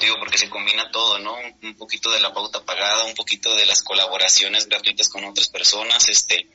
Digo, 0.00 0.16
porque 0.18 0.38
se 0.38 0.48
combina 0.48 0.90
todo, 0.90 1.18
¿no? 1.18 1.36
Un, 1.62 1.76
poquito 1.76 2.10
de 2.10 2.20
la 2.20 2.32
pauta 2.32 2.64
pagada, 2.64 3.04
un 3.04 3.14
poquito 3.14 3.54
de 3.54 3.66
las 3.66 3.82
colaboraciones 3.82 4.66
gratuitas 4.66 5.10
con 5.10 5.22
otras 5.26 5.48
personas, 5.48 6.08
este, 6.08 6.48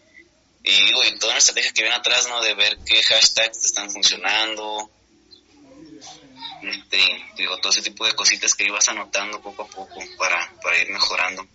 y 0.63 0.85
digo, 0.85 1.03
y 1.03 1.19
toda 1.19 1.33
una 1.33 1.39
estrategia 1.39 1.71
que 1.71 1.83
viene 1.83 1.95
atrás, 1.95 2.27
¿no? 2.27 2.41
De 2.41 2.55
ver 2.55 2.79
qué 2.83 3.03
hashtags 3.03 3.63
están 3.63 3.91
funcionando, 3.91 4.89
este, 6.63 7.25
digo, 7.35 7.57
todo 7.57 7.71
ese 7.71 7.81
tipo 7.81 8.05
de 8.05 8.13
cositas 8.13 8.53
que 8.55 8.65
ibas 8.65 8.87
anotando 8.89 9.41
poco 9.41 9.63
a 9.63 9.67
poco 9.67 9.99
para, 10.17 10.51
para 10.61 10.77
ir 10.77 10.89
mejorando. 10.89 11.45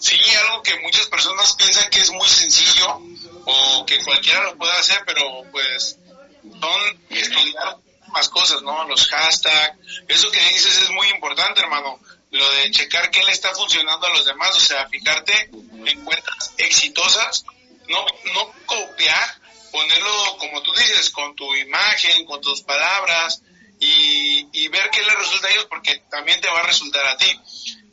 Sí, 0.00 0.18
algo 0.44 0.62
que 0.62 0.78
muchas 0.80 1.06
personas 1.06 1.54
piensan 1.54 1.90
que 1.90 2.00
es 2.00 2.10
muy 2.10 2.28
sencillo 2.28 3.00
o 3.44 3.86
que 3.86 4.02
cualquiera 4.02 4.42
lo 4.44 4.56
puede 4.56 4.72
hacer, 4.72 5.02
pero 5.06 5.42
pues 5.50 5.98
son 6.42 7.00
estudiar 7.10 7.76
más 8.08 8.28
cosas, 8.28 8.62
¿no? 8.62 8.84
Los 8.84 9.06
hashtags, 9.08 9.78
eso 10.08 10.30
que 10.30 10.40
dices 10.40 10.78
es 10.78 10.90
muy 10.90 11.08
importante, 11.08 11.60
hermano. 11.60 11.98
Lo 12.30 12.50
de 12.52 12.70
checar 12.70 13.10
qué 13.10 13.22
le 13.24 13.32
está 13.32 13.52
funcionando 13.54 14.06
a 14.06 14.10
los 14.10 14.24
demás, 14.24 14.56
o 14.56 14.60
sea, 14.60 14.88
fijarte 14.88 15.50
en 15.84 16.04
cuentas 16.04 16.54
exitosas, 16.58 17.44
no, 17.88 18.04
no 18.34 18.52
copiar, 18.66 19.40
ponerlo 19.72 20.36
como 20.38 20.62
tú 20.62 20.72
dices, 20.74 21.10
con 21.10 21.34
tu 21.34 21.54
imagen, 21.56 22.24
con 22.24 22.40
tus 22.40 22.62
palabras 22.62 23.42
y, 23.80 24.46
y 24.52 24.68
ver 24.68 24.90
qué 24.90 25.02
le 25.02 25.14
resulta 25.16 25.48
a 25.48 25.50
ellos, 25.50 25.66
porque 25.68 26.02
también 26.10 26.40
te 26.40 26.48
va 26.48 26.60
a 26.60 26.66
resultar 26.66 27.04
a 27.06 27.16
ti. 27.16 27.40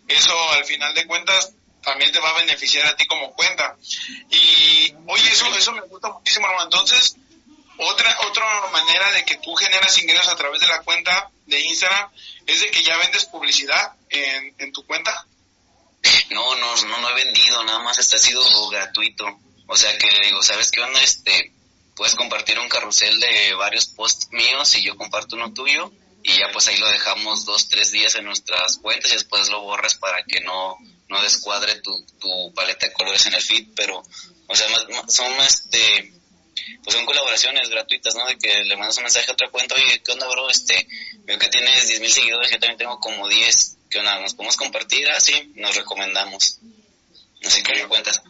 Eso 0.08 0.51
al 0.51 0.65
final 0.65 0.94
de 0.94 1.08
cuentas 1.08 1.53
también 1.82 2.12
te 2.12 2.20
va 2.20 2.29
a 2.32 2.39
beneficiar 2.39 2.86
a 2.86 2.96
ti 2.96 3.08
como 3.08 3.34
cuenta. 3.34 3.77
Y 4.29 4.94
oye, 5.08 5.29
eso, 5.32 5.48
eso 5.56 5.72
me 5.72 5.82
gusta 5.82 6.10
muchísimo. 6.10 6.48
Entonces, 6.62 7.15
otra, 7.77 8.17
otra 8.29 8.67
manera 8.72 9.12
de 9.12 9.24
que 9.24 9.38
tú 9.38 9.56
generas 9.56 9.98
ingresos 9.98 10.27
a 10.27 10.36
través 10.36 10.60
de 10.60 10.67
la 10.67 10.82
cuenta 10.82 11.32
de 11.46 11.60
Instagram 11.62 12.12
es 12.46 12.60
de 12.60 12.72
que 12.72 12.84
ya 12.84 12.98
vendes 12.98 13.25
publicidad 13.25 13.94
en, 14.10 14.53
en 14.58 14.72
tu 14.74 14.86
cuenta. 14.86 15.25
No, 16.32 16.56
no, 16.56 16.75
no, 16.75 16.98
no 16.98 17.10
he 17.10 17.24
vendido, 17.24 17.63
nada 17.63 17.79
más 17.79 17.98
está 17.98 18.17
ha 18.17 18.20
sido 18.20 18.44
gratuito. 18.70 19.39
O 19.67 19.75
sea 19.75 19.98
que 19.98 20.08
le 20.12 20.27
digo, 20.27 20.41
¿sabes 20.44 20.72
qué 20.72 20.82
onda? 20.82 21.01
Este, 21.01 21.53
puedes 21.98 22.16
compartir 22.16 22.60
un 22.60 22.70
carrusel 22.70 23.20
de 23.20 23.56
varios 23.56 23.88
posts 23.88 24.30
míos 24.32 24.75
y 24.75 24.84
yo 24.84 24.96
comparto 24.96 25.36
uno 25.36 25.54
tuyo 25.54 25.92
y 26.24 26.38
ya 26.38 26.51
pues 26.54 26.68
ahí 26.68 26.77
lo 26.77 26.88
dejamos 26.89 27.46
dos, 27.46 27.70
tres 27.70 27.92
días 27.92 28.16
en 28.16 28.25
nuestras 28.25 28.77
cuentas 28.77 29.12
y 29.12 29.16
después 29.16 29.50
lo 29.50 29.62
borras 29.62 29.96
para 29.96 30.24
que 30.24 30.39
no, 30.42 30.77
no 31.10 31.22
descuadre 31.22 31.82
tu, 31.82 32.06
tu 32.20 32.54
paleta 32.54 32.88
de 32.88 32.94
colores 32.94 33.25
en 33.25 33.34
el 33.34 33.42
feed, 33.42 33.70
pero, 33.75 34.04
o 34.48 34.56
sea, 34.56 34.68
son 35.08 35.34
este, 35.39 36.13
pues 36.84 36.96
son 36.96 37.06
colaboraciones 37.06 37.70
gratuitas, 37.70 38.16
¿no? 38.16 38.25
De 38.27 38.38
que 38.38 38.63
le 38.63 38.75
mandas 38.75 38.98
un 38.98 39.04
mensaje 39.04 39.30
a 39.30 39.34
otra 39.34 39.50
cuenta, 39.50 39.75
oye, 39.75 40.01
¿qué 40.04 40.12
onda, 40.12 40.27
bro? 40.27 40.50
Este, 40.50 40.88
veo 41.20 41.39
que 41.39 41.48
tienes 41.48 41.89
10.000 41.89 42.10
seguidores, 42.10 42.51
yo 42.51 42.60
también 42.60 42.77
tengo 42.77 43.00
como 43.00 43.27
10, 43.27 43.77
¿qué 43.89 44.00
onda? 44.00 44.20
¿Nos 44.20 44.34
podemos 44.34 44.58
compartir? 44.58 45.10
Ah, 45.10 45.20
sí, 45.20 45.54
nos 45.56 45.75
recomendamos. 45.75 46.60
Así 47.46 47.63
que 47.63 47.74
me 47.74 47.88
cuentas. 47.88 48.22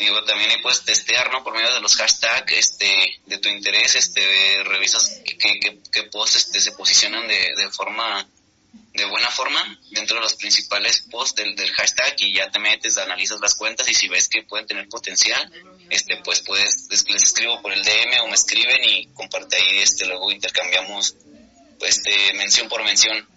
Digo, 0.00 0.24
también 0.24 0.50
ahí 0.50 0.62
puedes 0.62 0.82
testear, 0.82 1.30
¿no? 1.30 1.44
Por 1.44 1.54
medio 1.54 1.72
de 1.74 1.80
los 1.80 1.94
hashtags, 1.94 2.52
este, 2.52 3.20
de 3.26 3.38
tu 3.38 3.48
interés, 3.48 3.94
este, 3.94 4.64
revisas 4.64 5.20
qué, 5.24 6.02
posts, 6.04 6.36
este, 6.36 6.60
se 6.60 6.72
posicionan 6.72 7.28
de, 7.28 7.54
de 7.56 7.70
forma 7.70 8.26
de 8.92 9.04
buena 9.04 9.30
forma 9.30 9.78
dentro 9.90 10.16
de 10.16 10.22
los 10.22 10.34
principales 10.34 11.02
posts 11.10 11.36
del, 11.36 11.54
del 11.54 11.72
hashtag 11.72 12.14
y 12.18 12.34
ya 12.34 12.50
te 12.50 12.58
metes, 12.58 12.98
analizas 12.98 13.40
las 13.40 13.54
cuentas 13.54 13.88
y 13.88 13.94
si 13.94 14.08
ves 14.08 14.28
que 14.28 14.42
pueden 14.42 14.66
tener 14.66 14.88
potencial, 14.88 15.52
este 15.90 16.16
pues 16.18 16.40
puedes, 16.40 16.88
les 16.90 17.22
escribo 17.22 17.60
por 17.62 17.72
el 17.72 17.82
DM 17.84 18.20
o 18.22 18.28
me 18.28 18.34
escriben 18.34 18.82
y 18.82 19.06
comparte 19.08 19.56
ahí, 19.56 19.78
este 19.78 20.06
luego 20.06 20.30
intercambiamos 20.30 21.14
este 21.80 22.32
mención 22.34 22.68
por 22.68 22.82
mención. 22.84 23.28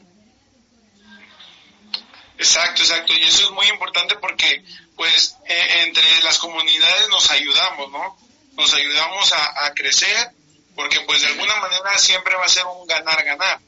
Exacto, 2.37 2.81
exacto, 2.81 3.13
y 3.13 3.23
eso 3.23 3.43
es 3.43 3.51
muy 3.51 3.67
importante 3.67 4.15
porque 4.15 4.63
pues 4.95 5.35
e, 5.45 5.83
entre 5.83 6.21
las 6.23 6.37
comunidades 6.39 7.09
nos 7.09 7.29
ayudamos, 7.31 7.91
¿no? 7.91 8.17
Nos 8.53 8.73
ayudamos 8.73 9.33
a, 9.33 9.73
crecer 9.73 10.31
porque 10.75 10.99
pues 11.01 11.21
de 11.21 11.27
alguna 11.27 11.55
manera 11.57 11.97
siempre 11.97 12.35
va 12.35 12.45
a 12.45 12.49
ser 12.49 12.65
un 12.65 12.87
ganar-ganar 12.87 13.59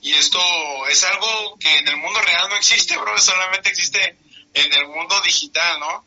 y 0.00 0.14
esto 0.14 0.40
es 0.88 1.02
algo 1.04 1.56
que 1.58 1.78
en 1.78 1.88
el 1.88 1.96
mundo 1.96 2.20
real 2.20 2.48
no 2.48 2.56
existe, 2.56 2.96
bro, 2.96 3.18
solamente 3.18 3.68
existe 3.68 4.16
en 4.54 4.72
el 4.72 4.86
mundo 4.88 5.20
digital, 5.22 5.80
¿no? 5.80 6.04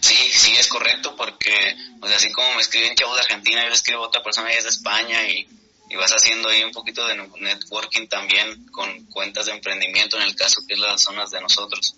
Sí, 0.00 0.16
sí, 0.32 0.54
es 0.56 0.68
correcto, 0.68 1.14
porque, 1.16 1.76
así 2.14 2.30
como 2.32 2.54
me 2.54 2.60
escriben 2.60 2.94
chavos 2.94 3.16
de 3.16 3.22
Argentina, 3.22 3.62
yo 3.62 3.68
le 3.68 3.74
escribo 3.74 4.04
a 4.04 4.08
otra 4.08 4.22
persona 4.22 4.52
y 4.52 4.56
es 4.56 4.64
de 4.64 4.70
España 4.70 5.22
y, 5.28 5.46
y 5.88 5.96
vas 5.96 6.10
haciendo 6.10 6.48
ahí 6.48 6.64
un 6.64 6.72
poquito 6.72 7.06
de 7.06 7.16
networking 7.16 8.08
también 8.08 8.66
con 8.66 9.06
cuentas 9.06 9.46
de 9.46 9.52
emprendimiento 9.52 10.16
en 10.16 10.24
el 10.24 10.34
caso 10.34 10.60
que 10.66 10.74
es 10.74 10.80
las 10.80 11.02
zonas 11.02 11.30
de 11.30 11.40
nosotros. 11.40 11.94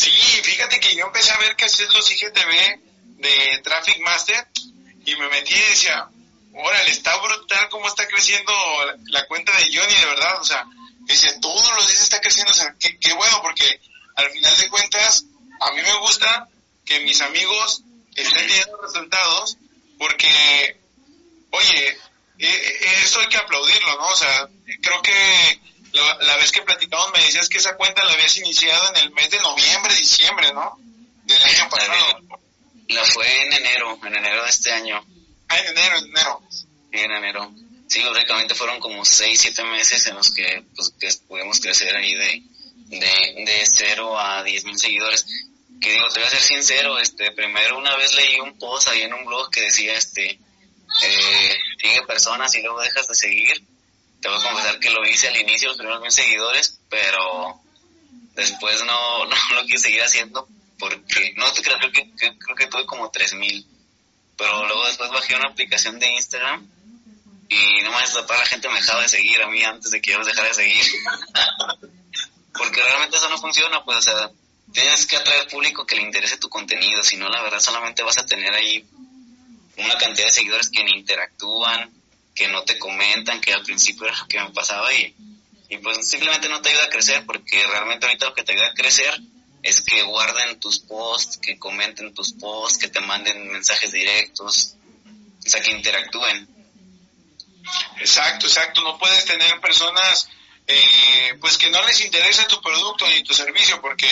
Sí, 0.00 0.10
fíjate 0.10 0.80
que 0.80 0.96
yo 0.96 1.04
empecé 1.04 1.30
a 1.30 1.36
ver 1.36 1.54
que 1.56 1.66
haces 1.66 1.92
los 1.92 2.10
IGTV 2.10 2.80
de 3.18 3.60
Traffic 3.62 4.00
Master 4.00 4.48
y 5.04 5.14
me 5.16 5.28
metí 5.28 5.54
y 5.54 5.58
decía, 5.58 6.08
órale, 6.54 6.90
está 6.90 7.14
brutal 7.18 7.68
cómo 7.68 7.86
está 7.86 8.08
creciendo 8.08 8.50
la, 9.08 9.26
cuenta 9.26 9.52
de 9.58 9.64
Johnny, 9.64 9.94
de 9.94 10.06
verdad, 10.06 10.40
o 10.40 10.44
sea, 10.44 10.64
dice, 11.00 11.38
todos 11.42 11.70
los 11.76 11.86
días 11.86 12.02
está 12.02 12.18
creciendo, 12.18 12.50
o 12.50 12.54
sea, 12.54 12.74
qué, 12.80 13.12
bueno, 13.12 13.42
porque 13.42 13.78
al 14.16 14.30
final 14.30 14.56
de 14.56 14.68
cuentas, 14.70 15.26
a 15.60 15.72
mí 15.72 15.82
me 15.82 15.98
gusta 15.98 16.48
que 16.86 17.00
mis 17.00 17.20
amigos 17.20 17.82
estén 18.16 18.46
teniendo 18.46 18.80
resultados, 18.80 19.58
porque, 19.98 20.80
oye, 21.50 21.88
eh, 21.88 21.98
eh, 22.38 23.00
eso 23.04 23.20
hay 23.20 23.28
que 23.28 23.36
aplaudirlo, 23.36 23.96
¿no? 23.96 24.06
O 24.06 24.16
sea, 24.16 24.48
creo 24.80 25.02
que 25.02 25.60
la, 25.92 26.36
vez 26.36 26.52
que 26.52 26.62
platicamos 26.62 27.12
me 27.12 27.24
decías 27.24 27.48
que 27.48 27.58
esa 27.58 27.76
cuenta 27.76 28.04
la 28.04 28.12
habías 28.12 28.36
iniciado 28.38 28.90
en 28.90 29.02
el 29.02 29.10
mes 29.12 29.30
de 29.30 29.38
noviembre, 29.40 29.94
diciembre, 29.94 30.52
¿no? 30.52 30.78
Del 31.24 31.42
año 31.42 31.68
pasado. 31.68 32.20
La 32.88 33.04
fue 33.04 33.42
en 33.42 33.52
enero, 33.52 33.98
en 34.04 34.14
enero 34.16 34.42
de 34.44 34.50
este 34.50 34.72
año. 34.72 35.04
Ah, 35.48 35.58
en 35.58 35.66
enero, 35.68 35.98
en 35.98 36.04
enero. 36.06 36.42
Sí, 36.50 36.98
en 36.98 37.10
enero. 37.12 37.52
Sí, 37.88 38.02
lógicamente 38.02 38.54
fueron 38.54 38.78
como 38.80 39.04
6, 39.04 39.40
7 39.40 39.64
meses 39.64 40.06
en 40.06 40.16
los 40.16 40.32
que, 40.32 40.64
pues, 40.74 40.92
que 40.98 41.08
pudimos 41.26 41.60
crecer 41.60 41.94
ahí 41.94 42.14
de, 42.14 42.42
de, 42.86 43.44
de 43.44 43.64
0 43.66 44.18
a 44.18 44.42
10 44.42 44.64
mil 44.64 44.78
seguidores. 44.78 45.26
Que 45.80 45.92
digo, 45.92 46.08
te 46.08 46.20
voy 46.20 46.26
a 46.26 46.30
ser 46.30 46.40
sincero, 46.40 46.98
este, 46.98 47.32
primero 47.32 47.78
una 47.78 47.96
vez 47.96 48.14
leí 48.14 48.38
un 48.40 48.58
post 48.58 48.88
ahí 48.88 49.02
en 49.02 49.14
un 49.14 49.24
blog 49.24 49.50
que 49.50 49.62
decía, 49.62 49.94
este, 49.94 50.30
eh, 51.02 51.58
sigue 51.80 52.02
personas 52.06 52.54
y 52.54 52.62
luego 52.62 52.80
dejas 52.80 53.06
de 53.08 53.14
seguir. 53.14 53.64
Te 54.20 54.28
voy 54.28 54.38
a 54.38 54.48
confesar 54.48 54.78
que 54.78 54.90
lo 54.90 55.06
hice 55.06 55.28
al 55.28 55.36
inicio, 55.36 55.68
los 55.68 55.76
primeros 55.76 56.00
mil 56.00 56.10
seguidores, 56.10 56.80
pero 56.88 57.60
después 58.34 58.84
no, 58.84 59.24
no 59.26 59.54
lo 59.54 59.64
quise 59.64 59.84
seguir 59.84 60.02
haciendo 60.02 60.48
porque, 60.78 61.34
no 61.36 61.52
te 61.52 61.62
creo, 61.62 61.78
creo 61.78 61.92
que, 61.92 62.10
creo 62.16 62.56
que 62.56 62.66
tuve 62.66 62.86
como 62.86 63.10
3 63.10 63.34
mil 63.34 63.66
pero 64.40 64.66
luego 64.66 64.86
después 64.86 65.10
bajé 65.10 65.36
una 65.36 65.48
aplicación 65.48 65.98
de 65.98 66.10
Instagram 66.14 66.66
y 67.50 67.82
no 67.82 67.90
más 67.92 68.10
toda 68.10 68.38
la 68.38 68.46
gente 68.46 68.70
me 68.70 68.76
dejaba 68.76 69.02
de 69.02 69.08
seguir 69.10 69.42
a 69.42 69.48
mí 69.48 69.62
antes 69.62 69.90
de 69.90 70.00
que 70.00 70.12
yo 70.12 70.18
los 70.18 70.26
dejara 70.26 70.48
de 70.48 70.54
seguir. 70.54 70.82
Porque 72.54 72.82
realmente 72.82 73.18
eso 73.18 73.28
no 73.28 73.36
funciona, 73.36 73.84
pues, 73.84 73.98
o 73.98 74.02
sea, 74.02 74.30
tienes 74.72 75.04
que 75.04 75.16
atraer 75.16 75.46
público 75.48 75.84
que 75.84 75.96
le 75.96 76.02
interese 76.02 76.38
tu 76.38 76.48
contenido, 76.48 77.02
si 77.02 77.18
no, 77.18 77.28
la 77.28 77.42
verdad, 77.42 77.60
solamente 77.60 78.02
vas 78.02 78.16
a 78.16 78.24
tener 78.24 78.54
ahí 78.54 78.82
una 79.76 79.98
cantidad 79.98 80.26
de 80.26 80.32
seguidores 80.32 80.70
que 80.70 80.84
ni 80.84 80.92
interactúan, 80.92 81.90
que 82.40 82.48
no 82.48 82.62
te 82.62 82.78
comentan, 82.78 83.38
que 83.38 83.52
al 83.52 83.62
principio 83.62 84.06
era 84.06 84.16
lo 84.16 84.26
que 84.26 84.40
me 84.40 84.48
pasaba 84.48 84.90
y, 84.94 85.14
y 85.68 85.76
pues 85.76 86.08
simplemente 86.08 86.48
no 86.48 86.62
te 86.62 86.70
ayuda 86.70 86.84
a 86.84 86.88
crecer, 86.88 87.26
porque 87.26 87.62
realmente 87.66 88.06
ahorita 88.06 88.24
lo 88.24 88.34
que 88.34 88.44
te 88.44 88.52
ayuda 88.52 88.68
a 88.68 88.72
crecer 88.72 89.20
es 89.62 89.82
que 89.82 90.02
guarden 90.04 90.58
tus 90.58 90.78
posts, 90.78 91.36
que 91.36 91.58
comenten 91.58 92.14
tus 92.14 92.32
posts, 92.32 92.78
que 92.78 92.88
te 92.88 93.00
manden 93.00 93.52
mensajes 93.52 93.92
directos, 93.92 94.76
o 95.44 95.50
sea, 95.50 95.60
que 95.60 95.70
interactúen. 95.70 96.48
Exacto, 97.98 98.46
exacto. 98.46 98.80
No 98.80 98.98
puedes 98.98 99.26
tener 99.26 99.60
personas 99.60 100.30
eh, 100.66 101.36
pues 101.42 101.58
que 101.58 101.68
no 101.68 101.86
les 101.86 102.02
interesa 102.02 102.48
tu 102.48 102.58
producto 102.62 103.06
ni 103.06 103.22
tu 103.22 103.34
servicio 103.34 103.82
porque 103.82 104.08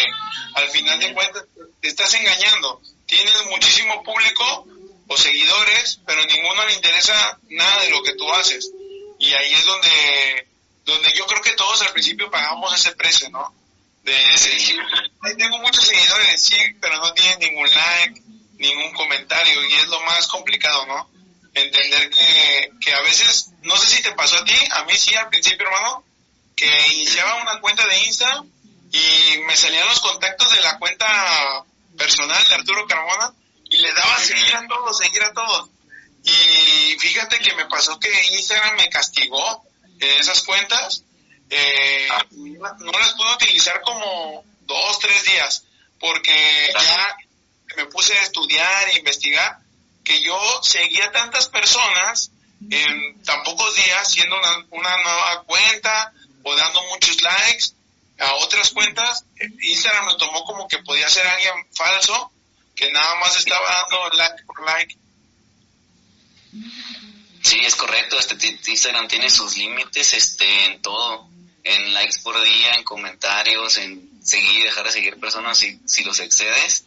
al 0.52 0.68
final 0.68 1.00
de 1.00 1.14
cuentas 1.14 1.44
te 1.80 1.88
estás 1.88 2.12
engañando. 2.12 2.82
Tienes 3.06 3.46
muchísimo 3.46 4.02
público 4.02 4.66
o 5.08 5.16
seguidores, 5.16 6.00
pero 6.06 6.24
ninguno 6.24 6.64
le 6.66 6.74
interesa 6.74 7.38
nada 7.48 7.82
de 7.82 7.90
lo 7.90 8.02
que 8.02 8.14
tú 8.14 8.32
haces. 8.32 8.70
Y 9.18 9.32
ahí 9.32 9.52
es 9.52 9.64
donde 9.64 10.48
donde 10.88 11.12
yo 11.12 11.26
creo 11.26 11.42
que 11.42 11.52
todos 11.52 11.82
al 11.82 11.92
principio 11.92 12.30
pagamos 12.30 12.74
ese 12.74 12.96
precio, 12.96 13.28
¿no? 13.28 13.54
De 14.02 14.12
decir, 14.12 14.80
tengo 15.36 15.58
muchos 15.58 15.84
seguidores, 15.84 16.42
sí, 16.42 16.56
pero 16.80 16.96
no 16.96 17.12
tienen 17.12 17.38
ningún 17.40 17.68
like, 17.70 18.22
ningún 18.56 18.92
comentario, 18.94 19.64
y 19.66 19.74
es 19.74 19.86
lo 19.88 20.00
más 20.00 20.26
complicado, 20.28 20.86
¿no? 20.86 21.10
Entender 21.52 22.08
que, 22.08 22.70
que 22.80 22.94
a 22.94 23.00
veces, 23.02 23.50
no 23.62 23.76
sé 23.76 23.96
si 23.96 24.02
te 24.02 24.12
pasó 24.12 24.38
a 24.38 24.44
ti, 24.44 24.54
a 24.70 24.84
mí 24.84 24.96
sí 24.96 25.14
al 25.14 25.28
principio, 25.28 25.66
hermano, 25.66 26.04
que 26.56 26.66
iniciaba 26.94 27.42
una 27.42 27.60
cuenta 27.60 27.86
de 27.86 28.04
Insta 28.04 28.44
y 28.90 29.38
me 29.46 29.56
salían 29.56 29.86
los 29.88 30.00
contactos 30.00 30.50
de 30.50 30.62
la 30.62 30.78
cuenta 30.78 31.64
personal 31.98 32.42
de 32.48 32.54
Arturo 32.54 32.86
Carmona 32.86 33.34
y 33.70 33.76
le 33.78 33.92
daba 33.92 34.18
seguir 34.18 34.54
a 34.56 34.66
todos, 34.66 34.98
seguir 34.98 35.22
a 35.22 35.32
todos. 35.32 35.70
Y 36.24 36.96
fíjate 36.98 37.38
que 37.38 37.54
me 37.54 37.66
pasó 37.66 37.98
que 37.98 38.10
Instagram 38.32 38.76
me 38.76 38.88
castigó 38.88 39.64
en 40.00 40.20
esas 40.20 40.42
cuentas. 40.42 41.04
Eh, 41.50 42.08
no 42.30 42.92
las 42.92 43.12
pude 43.14 43.34
utilizar 43.34 43.80
como 43.82 44.44
dos, 44.62 44.98
tres 44.98 45.24
días, 45.24 45.64
porque 45.98 46.72
ya 46.78 47.16
me 47.76 47.86
puse 47.86 48.16
a 48.16 48.22
estudiar 48.22 48.88
e 48.90 48.98
investigar 48.98 49.58
que 50.04 50.20
yo 50.20 50.62
seguía 50.62 51.10
tantas 51.12 51.48
personas 51.48 52.30
en 52.70 53.22
tan 53.22 53.42
pocos 53.44 53.74
días, 53.76 54.10
siendo 54.10 54.36
una, 54.36 54.66
una 54.70 55.02
nueva 55.02 55.42
cuenta 55.44 56.12
o 56.42 56.56
dando 56.56 56.82
muchos 56.84 57.20
likes 57.22 57.66
a 58.18 58.34
otras 58.36 58.70
cuentas. 58.70 59.24
Instagram 59.60 60.06
me 60.06 60.14
tomó 60.16 60.44
como 60.44 60.66
que 60.66 60.78
podía 60.78 61.08
ser 61.08 61.26
alguien 61.26 61.54
falso 61.74 62.32
que 62.78 62.92
nada 62.92 63.16
más 63.16 63.36
estaba 63.36 63.68
dando 63.68 64.16
like 64.16 64.44
por 64.44 64.64
like. 64.64 64.96
Sí, 67.42 67.58
es 67.64 67.74
correcto. 67.74 68.18
Este 68.18 68.70
Instagram 68.70 69.08
tiene 69.08 69.28
sus 69.30 69.56
límites, 69.56 70.12
este, 70.12 70.66
en 70.66 70.80
todo, 70.80 71.28
en 71.64 71.92
likes 71.92 72.20
por 72.22 72.40
día, 72.40 72.74
en 72.74 72.84
comentarios, 72.84 73.78
en 73.78 74.20
seguir, 74.24 74.64
dejar 74.64 74.84
de 74.86 74.92
seguir 74.92 75.18
personas 75.18 75.58
si, 75.58 75.80
si 75.86 76.04
los 76.04 76.20
excedes, 76.20 76.84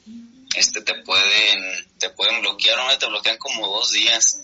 este, 0.56 0.82
te 0.82 0.96
pueden, 1.04 1.90
te 2.00 2.10
pueden 2.12 2.40
bloquear, 2.40 2.80
o 2.80 2.88
no 2.88 2.98
te 2.98 3.08
bloquean 3.08 3.38
como 3.38 3.68
dos 3.68 3.92
días. 3.92 4.44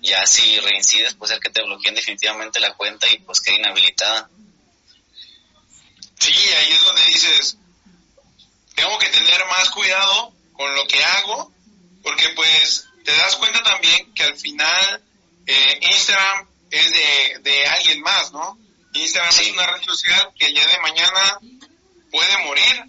Ya 0.00 0.24
si 0.24 0.58
reincides, 0.60 1.14
puede 1.14 1.34
ser 1.34 1.42
que 1.42 1.50
te 1.50 1.62
bloqueen 1.64 1.96
definitivamente 1.96 2.60
la 2.60 2.74
cuenta 2.74 3.06
y 3.10 3.18
pues 3.18 3.42
quede 3.42 3.56
inhabilitada. 3.56 4.30
Sí, 6.18 6.32
ahí 6.32 6.72
es 6.72 6.84
donde 6.84 7.02
dices, 7.06 7.58
tengo 8.74 8.98
que 8.98 9.08
tener 9.08 9.44
más 9.46 9.68
cuidado 9.70 10.37
con 10.58 10.74
lo 10.74 10.86
que 10.88 11.02
hago, 11.02 11.52
porque 12.02 12.28
pues 12.30 12.88
te 13.04 13.16
das 13.16 13.36
cuenta 13.36 13.62
también 13.62 14.12
que 14.12 14.24
al 14.24 14.36
final 14.36 15.02
eh, 15.46 15.78
Instagram 15.82 16.48
es 16.70 16.90
de, 16.90 17.38
de, 17.42 17.66
alguien 17.68 18.02
más, 18.02 18.32
¿no? 18.32 18.58
Instagram 18.92 19.30
es 19.30 19.52
una 19.52 19.66
red 19.68 19.82
social 19.84 20.32
que 20.36 20.46
el 20.46 20.54
día 20.54 20.66
de 20.66 20.80
mañana 20.80 21.38
puede 22.10 22.44
morir 22.44 22.84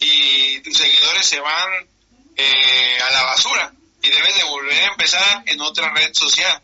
y 0.00 0.60
tus 0.60 0.76
seguidores 0.76 1.26
se 1.26 1.40
van 1.40 1.88
eh, 2.36 2.98
a 3.02 3.10
la 3.10 3.22
basura 3.22 3.72
y 4.02 4.10
debes 4.10 4.34
de 4.36 4.44
volver 4.44 4.84
a 4.84 4.88
empezar 4.88 5.42
en 5.46 5.60
otra 5.62 5.90
red 5.94 6.12
social. 6.12 6.62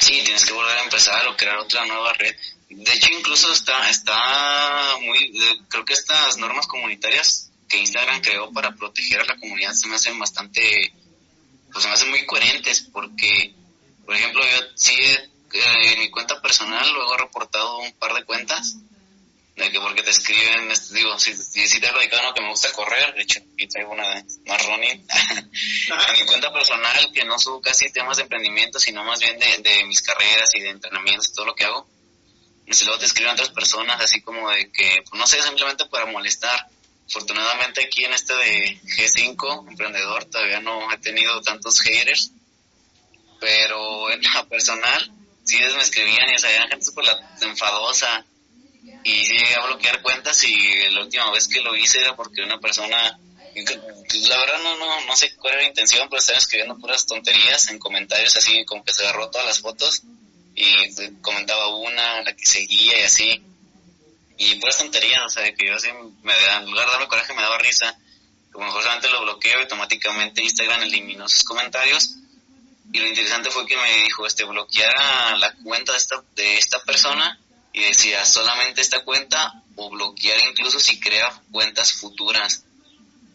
Sí, 0.00 0.20
tienes 0.24 0.44
que 0.44 0.52
volver 0.52 0.78
a 0.78 0.82
empezar 0.82 1.26
o 1.28 1.36
crear 1.36 1.58
otra 1.58 1.86
nueva 1.86 2.12
red. 2.14 2.34
De 2.68 2.92
hecho, 2.92 3.08
incluso 3.12 3.52
está, 3.52 3.88
está 3.88 4.96
muy, 5.00 5.32
creo 5.68 5.84
que 5.84 5.92
estas 5.92 6.38
normas 6.38 6.66
comunitarias 6.66 7.51
que 7.72 7.78
Instagram 7.78 8.20
creó 8.20 8.52
para 8.52 8.72
proteger 8.72 9.22
a 9.22 9.24
la 9.24 9.36
comunidad 9.36 9.72
se 9.72 9.88
me 9.88 9.96
hacen 9.96 10.18
bastante, 10.18 10.92
pues 11.72 11.82
se 11.82 11.88
me 11.88 11.94
hacen 11.94 12.10
muy 12.10 12.26
coherentes 12.26 12.82
porque, 12.92 13.54
por 14.04 14.14
ejemplo, 14.14 14.42
yo 14.44 14.58
sí, 14.74 14.92
eh, 14.92 15.92
en 15.94 16.00
mi 16.00 16.10
cuenta 16.10 16.40
personal 16.42 16.86
luego 16.92 17.14
he 17.14 17.18
reportado 17.18 17.78
un 17.78 17.92
par 17.94 18.12
de 18.12 18.24
cuentas 18.24 18.76
de 19.56 19.70
que 19.70 19.80
porque 19.80 20.02
te 20.02 20.10
escriben, 20.10 20.70
este, 20.70 20.96
digo, 20.96 21.18
si, 21.18 21.34
si, 21.34 21.80
te 21.80 21.86
he 21.86 21.92
platicado 21.92 22.34
que 22.34 22.42
me 22.42 22.50
gusta 22.50 22.70
correr, 22.72 23.14
de 23.14 23.22
hecho, 23.22 23.40
aquí 23.54 23.66
traigo 23.66 23.92
una 23.92 24.22
más 24.46 24.66
running, 24.66 25.06
en 25.08 26.18
mi 26.18 26.26
cuenta 26.26 26.52
personal, 26.52 27.10
que 27.12 27.24
no 27.24 27.38
subo 27.38 27.60
casi 27.62 27.90
temas 27.90 28.18
de 28.18 28.24
emprendimiento, 28.24 28.78
sino 28.78 29.02
más 29.02 29.20
bien 29.20 29.38
de, 29.38 29.58
de 29.58 29.84
mis 29.84 30.02
carreras 30.02 30.54
y 30.54 30.60
de 30.60 30.70
entrenamientos 30.70 31.28
y 31.28 31.34
todo 31.34 31.46
lo 31.46 31.54
que 31.54 31.64
hago, 31.64 31.86
y 32.66 32.84
luego 32.84 32.98
te 32.98 33.06
escriben 33.06 33.32
otras 33.32 33.50
personas 33.50 34.00
así 34.00 34.20
como 34.20 34.50
de 34.50 34.70
que, 34.70 35.02
pues, 35.08 35.18
no 35.18 35.26
sé, 35.26 35.42
simplemente 35.42 35.86
para 35.86 36.06
molestar. 36.06 36.68
Afortunadamente 37.14 37.84
aquí 37.84 38.04
en 38.06 38.14
este 38.14 38.34
de 38.34 38.80
G5, 38.80 39.68
emprendedor, 39.68 40.24
todavía 40.24 40.60
no 40.60 40.90
he 40.90 40.96
tenido 40.96 41.42
tantos 41.42 41.78
haters, 41.82 42.32
pero 43.38 44.10
en 44.10 44.22
la 44.22 44.48
personal, 44.48 45.12
sí 45.44 45.58
me 45.58 45.82
escribían 45.82 46.30
y 46.30 46.36
o 46.36 46.38
sea, 46.38 46.68
gente 46.68 46.86
súper 46.86 47.04
enfadosa 47.42 48.24
y 49.04 49.24
sí 49.26 49.34
llegué 49.34 49.54
a 49.56 49.66
bloquear 49.66 50.00
cuentas 50.00 50.42
y 50.44 50.90
la 50.90 51.02
última 51.02 51.30
vez 51.32 51.48
que 51.48 51.60
lo 51.60 51.76
hice 51.76 52.00
era 52.00 52.16
porque 52.16 52.44
una 52.44 52.58
persona, 52.58 52.96
la 52.96 54.38
verdad 54.38 54.62
no, 54.62 54.78
no, 54.78 55.04
no 55.04 55.14
sé 55.14 55.36
cuál 55.36 55.52
era 55.52 55.62
la 55.64 55.68
intención, 55.68 56.08
pero 56.08 56.18
estaba 56.18 56.38
escribiendo 56.38 56.78
puras 56.78 57.04
tonterías 57.04 57.68
en 57.68 57.78
comentarios 57.78 58.34
así 58.38 58.64
como 58.64 58.84
que 58.84 58.94
se 58.94 59.02
agarró 59.02 59.28
todas 59.28 59.46
las 59.46 59.60
fotos 59.60 60.02
y 60.54 61.14
comentaba 61.20 61.76
una, 61.76 62.22
la 62.22 62.34
que 62.34 62.46
seguía 62.46 63.00
y 63.00 63.02
así. 63.02 63.42
Y 64.38 64.56
puras 64.56 64.78
tonterías, 64.78 65.22
o 65.24 65.28
sea, 65.28 65.54
que 65.54 65.66
yo 65.66 65.74
así, 65.74 65.88
me 66.22 66.32
en 66.32 66.70
lugar 66.70 66.86
de 66.86 66.92
darme 66.92 67.08
coraje, 67.08 67.34
me 67.34 67.42
daba 67.42 67.58
risa. 67.58 67.96
Como 68.50 68.66
mejor 68.66 68.82
solamente 68.82 69.10
lo 69.10 69.22
bloqueo 69.22 69.58
y 69.58 69.62
automáticamente 69.62 70.42
Instagram 70.42 70.82
eliminó 70.82 71.28
sus 71.28 71.44
comentarios. 71.44 72.16
Y 72.92 72.98
lo 72.98 73.06
interesante 73.08 73.50
fue 73.50 73.66
que 73.66 73.76
me 73.76 74.04
dijo, 74.04 74.26
este, 74.26 74.44
bloquear 74.44 75.38
la 75.38 75.54
cuenta 75.62 75.92
de 75.92 75.98
esta, 75.98 76.22
de 76.34 76.58
esta 76.58 76.82
persona 76.82 77.38
y 77.72 77.82
decía 77.82 78.24
solamente 78.26 78.82
esta 78.82 79.02
cuenta 79.02 79.62
o 79.76 79.88
bloquear 79.90 80.38
incluso 80.50 80.78
si 80.78 81.00
crea 81.00 81.40
cuentas 81.50 81.92
futuras. 81.94 82.64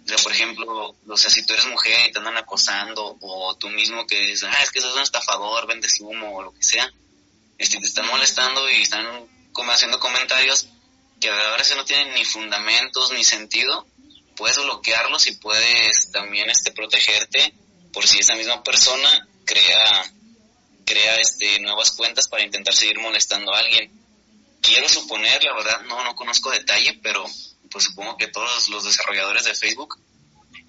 O 0.05 0.07
sea, 0.07 0.17
por 0.19 0.31
ejemplo, 0.31 0.95
o 1.07 1.17
sea, 1.17 1.29
si 1.29 1.45
tú 1.45 1.53
eres 1.53 1.65
mujer 1.65 2.07
y 2.07 2.11
te 2.11 2.19
andan 2.19 2.37
acosando 2.37 3.17
o 3.19 3.55
tú 3.55 3.69
mismo 3.69 4.05
que 4.05 4.19
dices, 4.21 4.47
ah, 4.49 4.63
es 4.63 4.71
que 4.71 4.79
sos 4.79 4.95
un 4.95 5.01
estafador, 5.01 5.67
vendes 5.67 5.99
humo 5.99 6.37
o 6.37 6.43
lo 6.43 6.53
que 6.53 6.63
sea, 6.63 6.93
este, 7.57 7.79
te 7.79 7.87
están 7.87 8.07
molestando 8.07 8.69
y 8.69 8.83
están 8.83 9.05
como 9.51 9.71
haciendo 9.71 9.99
comentarios 9.99 10.69
que 11.19 11.29
a 11.29 11.57
veces 11.57 11.77
no 11.77 11.85
tienen 11.85 12.13
ni 12.13 12.25
fundamentos 12.25 13.11
ni 13.11 13.23
sentido, 13.23 13.87
puedes 14.35 14.57
bloquearlos 14.57 15.27
y 15.27 15.35
puedes 15.35 16.11
también 16.11 16.49
este, 16.49 16.71
protegerte 16.71 17.53
por 17.91 18.07
si 18.07 18.19
esa 18.19 18.35
misma 18.35 18.63
persona 18.63 19.27
crea, 19.45 20.13
crea 20.85 21.15
este, 21.19 21.59
nuevas 21.59 21.91
cuentas 21.91 22.27
para 22.27 22.43
intentar 22.43 22.73
seguir 22.73 22.99
molestando 22.99 23.53
a 23.53 23.59
alguien. 23.59 23.91
Quiero 24.61 24.87
suponer, 24.89 25.43
la 25.43 25.53
verdad, 25.55 25.81
no, 25.87 26.03
no 26.03 26.15
conozco 26.15 26.51
detalle, 26.51 26.99
pero 27.01 27.25
pues 27.71 27.85
supongo 27.85 28.17
que 28.17 28.27
todos 28.27 28.69
los 28.69 28.83
desarrolladores 28.83 29.43
de 29.45 29.55
Facebook 29.55 29.99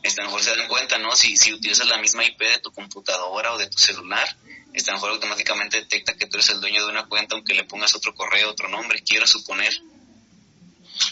este, 0.03 0.23
a 0.23 0.25
mejor 0.25 0.43
se 0.43 0.55
dan 0.55 0.69
cuenta, 0.69 0.99
¿no? 0.99 1.15
Si, 1.17 1.37
si 1.37 1.53
utilizas 1.53 1.87
la 1.87 1.99
misma 1.99 2.25
IP 2.25 2.39
de 2.41 2.59
tu 2.59 2.73
computadora 2.73 3.53
o 3.53 3.59
de 3.59 3.69
tu 3.69 3.79
celular, 3.79 4.37
este, 4.73 4.91
a 4.91 4.95
lo 4.95 4.99
mejor 4.99 5.11
automáticamente 5.13 5.79
detecta 5.79 6.15
que 6.17 6.27
tú 6.27 6.37
eres 6.37 6.51
el 6.51 6.61
dueño 6.61 6.85
de 6.85 6.91
una 6.91 7.07
cuenta 7.07 7.35
aunque 7.35 7.55
le 7.55 7.65
pongas 7.65 7.95
otro 7.95 8.15
correo, 8.15 8.51
otro 8.51 8.69
nombre, 8.69 9.03
quiero 9.03 9.27
suponer. 9.27 9.73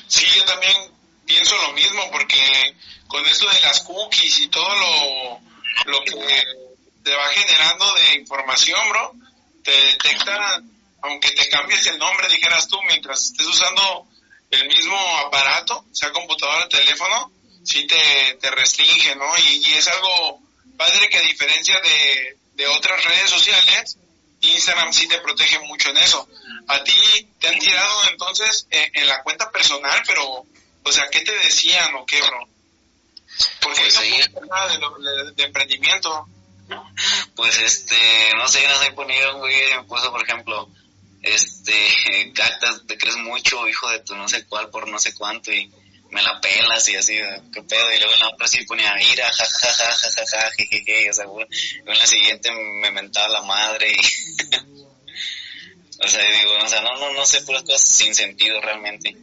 Sí, 0.06 0.26
yo 0.36 0.44
también 0.44 0.74
pienso 1.24 1.56
lo 1.56 1.72
mismo 1.72 2.10
porque 2.10 2.76
con 3.08 3.24
esto 3.26 3.48
de 3.50 3.60
las 3.60 3.80
cookies 3.80 4.40
y 4.40 4.48
todo 4.48 4.68
lo, 4.74 5.40
lo 5.92 6.04
que 6.04 6.12
te 7.02 7.14
va 7.14 7.28
generando 7.28 7.94
de 7.94 8.14
información, 8.14 8.80
bro, 8.88 9.12
te 9.62 9.70
detecta, 9.70 10.62
aunque 11.02 11.30
te 11.32 11.48
cambies 11.48 11.86
el 11.86 11.98
nombre, 11.98 12.28
dijeras 12.28 12.68
tú, 12.68 12.78
mientras 12.88 13.26
estés 13.26 13.46
usando 13.46 14.06
el 14.50 14.66
mismo 14.68 14.96
aparato, 15.18 15.84
sea 15.92 16.12
computadora 16.12 16.64
o 16.64 16.68
teléfono, 16.68 17.32
sí 17.64 17.86
te, 17.86 18.38
te 18.40 18.50
restringe, 18.50 19.14
¿no? 19.16 19.26
Y, 19.38 19.62
y, 19.66 19.74
es 19.74 19.88
algo 19.88 20.40
padre 20.76 21.08
que 21.08 21.18
a 21.18 21.22
diferencia 21.22 21.80
de, 21.80 22.38
de 22.54 22.66
otras 22.68 23.04
redes 23.04 23.30
sociales, 23.30 23.98
Instagram 24.48 24.92
sí 24.92 25.08
te 25.08 25.20
protege 25.20 25.58
mucho 25.60 25.90
en 25.90 25.98
eso. 25.98 26.28
A 26.68 26.82
ti 26.82 27.28
te 27.38 27.48
han 27.48 27.58
tirado 27.58 28.10
entonces 28.10 28.66
en, 28.70 29.06
la 29.06 29.22
cuenta 29.22 29.50
personal, 29.50 30.02
pero, 30.06 30.44
o 30.82 30.92
sea, 30.92 31.08
¿qué 31.10 31.20
te 31.20 31.32
decían 31.32 31.94
o 31.94 32.06
qué, 32.06 32.20
bro? 32.20 32.48
Porque 33.60 33.82
pues 33.82 34.30
no 34.32 34.46
nada 34.46 34.68
de, 34.68 35.32
de, 35.32 35.42
emprendimiento. 35.44 36.26
Pues 37.36 37.58
este, 37.60 37.96
no 38.36 38.48
sé, 38.48 38.66
no 38.66 38.78
sé, 38.82 38.90
ponía 38.92 39.32
un 39.32 39.40
güey, 39.40 39.86
puso, 39.86 40.10
por 40.10 40.22
ejemplo, 40.22 40.68
este, 41.22 42.32
cactas, 42.34 42.82
te 42.86 42.98
crees 42.98 43.16
mucho, 43.16 43.68
hijo 43.68 43.88
de 43.90 44.00
tu 44.00 44.16
no 44.16 44.28
sé 44.28 44.46
cuál, 44.46 44.70
por 44.70 44.88
no 44.88 44.98
sé 44.98 45.14
cuánto, 45.14 45.52
y 45.52 45.70
me 46.16 46.22
la 46.22 46.40
pelas 46.40 46.88
y 46.88 46.96
así, 46.96 47.20
qué 47.52 47.62
pedo, 47.62 47.92
y 47.92 47.98
luego 47.98 48.14
en 48.14 48.20
la 48.20 48.28
otra 48.30 48.48
sí 48.48 48.64
ponía 48.64 48.90
ira, 49.02 49.30
ja, 49.30 49.44
ja, 49.44 49.70
ja, 49.70 50.26
ja, 50.26 50.50
jejeje, 50.52 51.10
o 51.10 51.12
sea, 51.12 51.26
luego 51.26 51.42
en 51.42 51.98
la 51.98 52.06
siguiente 52.06 52.50
me 52.50 52.90
mentaba 52.90 53.28
la 53.28 53.42
madre 53.42 53.92
y, 53.92 54.00
o 56.02 56.08
sea, 56.08 56.22
digo, 56.22 56.56
o 56.58 56.68
sea, 56.68 56.80
no, 56.80 56.96
no, 56.96 57.12
no 57.12 57.26
sé, 57.26 57.42
puras 57.42 57.64
cosas 57.64 57.86
sin 57.86 58.14
sentido 58.14 58.62
realmente. 58.62 59.14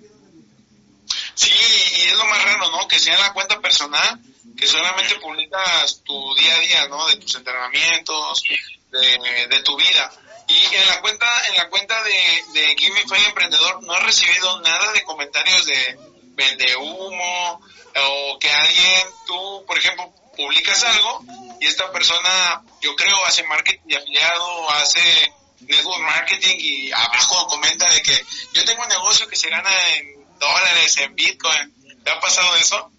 Sí, 1.34 1.52
y 1.98 2.02
es 2.04 2.14
lo 2.14 2.26
más 2.26 2.44
raro, 2.44 2.70
¿no? 2.70 2.88
Que 2.88 3.00
sea 3.00 3.20
la 3.20 3.34
cuenta 3.34 3.60
personal, 3.60 4.20
que 4.56 4.68
solamente 4.68 5.16
publicas 5.16 6.04
tu 6.04 6.36
día 6.36 6.56
a 6.56 6.60
día, 6.60 6.88
¿no? 6.90 7.08
De 7.08 7.16
tus 7.16 7.34
entrenamientos, 7.34 8.44
de, 8.92 9.48
de 9.50 9.64
tu 9.64 9.76
vida. 9.76 10.12
Y 10.48 10.76
en 10.76 10.88
la 10.88 11.02
cuenta, 11.02 11.26
en 11.50 11.56
la 11.56 11.70
cuenta 11.70 12.04
de, 12.04 12.44
de 12.54 12.76
Gimmify 12.78 13.26
Emprendedor 13.26 13.82
no 13.82 13.96
he 13.96 14.00
recibido 14.02 14.62
nada 14.62 14.92
de 14.92 15.04
comentarios 15.04 15.66
de 15.66 16.13
vende 16.34 16.76
humo 16.76 17.62
o 17.96 18.40
que 18.40 18.52
alguien, 18.52 19.08
tú, 19.26 19.64
por 19.66 19.78
ejemplo, 19.78 20.12
publicas 20.36 20.84
algo 20.84 21.24
y 21.60 21.68
esta 21.68 21.92
persona, 21.92 22.64
yo 22.82 22.96
creo, 22.96 23.26
hace 23.26 23.44
marketing 23.44 23.88
de 23.88 23.98
afiliado, 23.98 24.70
hace 24.72 25.34
network 25.62 26.02
marketing 26.02 26.56
y 26.58 26.92
abajo 26.92 27.48
comenta 27.48 27.90
de 27.90 28.02
que 28.02 28.26
yo 28.54 28.66
tengo 28.66 28.84
un 28.84 28.90
negocio 28.90 29.28
que 29.28 29.36
se 29.36 29.50
gana 29.50 29.70
en 29.96 30.38
dólares, 30.40 30.98
en 30.98 31.16
Bitcoin. 31.16 31.74
¿Te 32.04 32.12
ha 32.12 32.20
pasado 32.20 32.56
eso? 32.58 32.92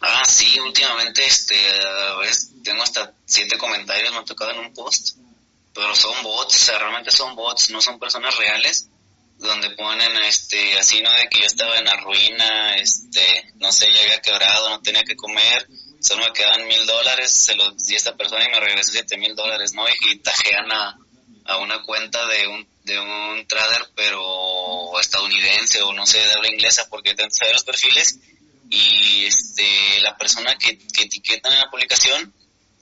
Ah, 0.00 0.24
sí, 0.24 0.58
últimamente 0.60 1.26
este, 1.26 1.56
tengo 2.62 2.82
hasta 2.82 3.12
siete 3.26 3.58
comentarios, 3.58 4.12
me 4.12 4.18
han 4.18 4.24
tocado 4.24 4.52
en 4.52 4.60
un 4.60 4.72
post, 4.72 5.16
pero 5.74 5.94
son 5.94 6.22
bots, 6.22 6.54
o 6.54 6.58
sea, 6.58 6.78
realmente 6.78 7.10
son 7.10 7.34
bots, 7.34 7.70
no 7.70 7.80
son 7.82 7.98
personas 7.98 8.36
reales, 8.36 8.88
donde 9.38 9.70
ponen, 9.70 10.16
este, 10.24 10.78
así, 10.78 11.00
¿no? 11.00 11.12
De 11.12 11.28
que 11.28 11.40
yo 11.40 11.46
estaba 11.46 11.76
en 11.78 11.84
la 11.84 11.96
ruina, 11.96 12.74
este, 12.74 13.52
no 13.56 13.70
sé, 13.72 13.86
ya 13.92 14.02
había 14.02 14.20
quebrado, 14.20 14.68
no 14.68 14.82
tenía 14.82 15.04
que 15.04 15.16
comer, 15.16 15.68
solo 16.00 16.24
me 16.24 16.32
quedan 16.32 16.66
mil 16.66 16.84
dólares, 16.86 17.32
se 17.32 17.54
los 17.54 17.76
di 17.78 17.94
a 17.94 17.98
esta 17.98 18.16
persona 18.16 18.44
y 18.44 18.50
me 18.50 18.60
regresó 18.60 18.92
siete 18.92 19.16
mil 19.16 19.34
dólares, 19.34 19.72
¿no? 19.74 19.84
Y 19.88 20.18
tajean 20.22 20.70
a, 20.72 20.98
a 21.46 21.56
una 21.58 21.82
cuenta 21.82 22.26
de 22.26 22.46
un, 22.48 22.68
de 22.84 22.98
un 22.98 23.46
trader, 23.46 23.86
pero 23.94 24.98
estadounidense 25.00 25.82
o 25.82 25.92
no 25.92 26.06
sé, 26.06 26.18
de 26.18 26.32
habla 26.32 26.48
inglesa, 26.48 26.88
porque 26.90 27.14
que 27.14 27.26
saber 27.30 27.54
los 27.54 27.64
perfiles 27.64 28.18
y 28.70 29.24
este 29.24 30.00
la 30.02 30.16
persona 30.16 30.56
que, 30.58 30.78
que 30.78 31.04
etiqueta 31.04 31.48
en 31.48 31.58
la 31.58 31.70
publicación 31.70 32.34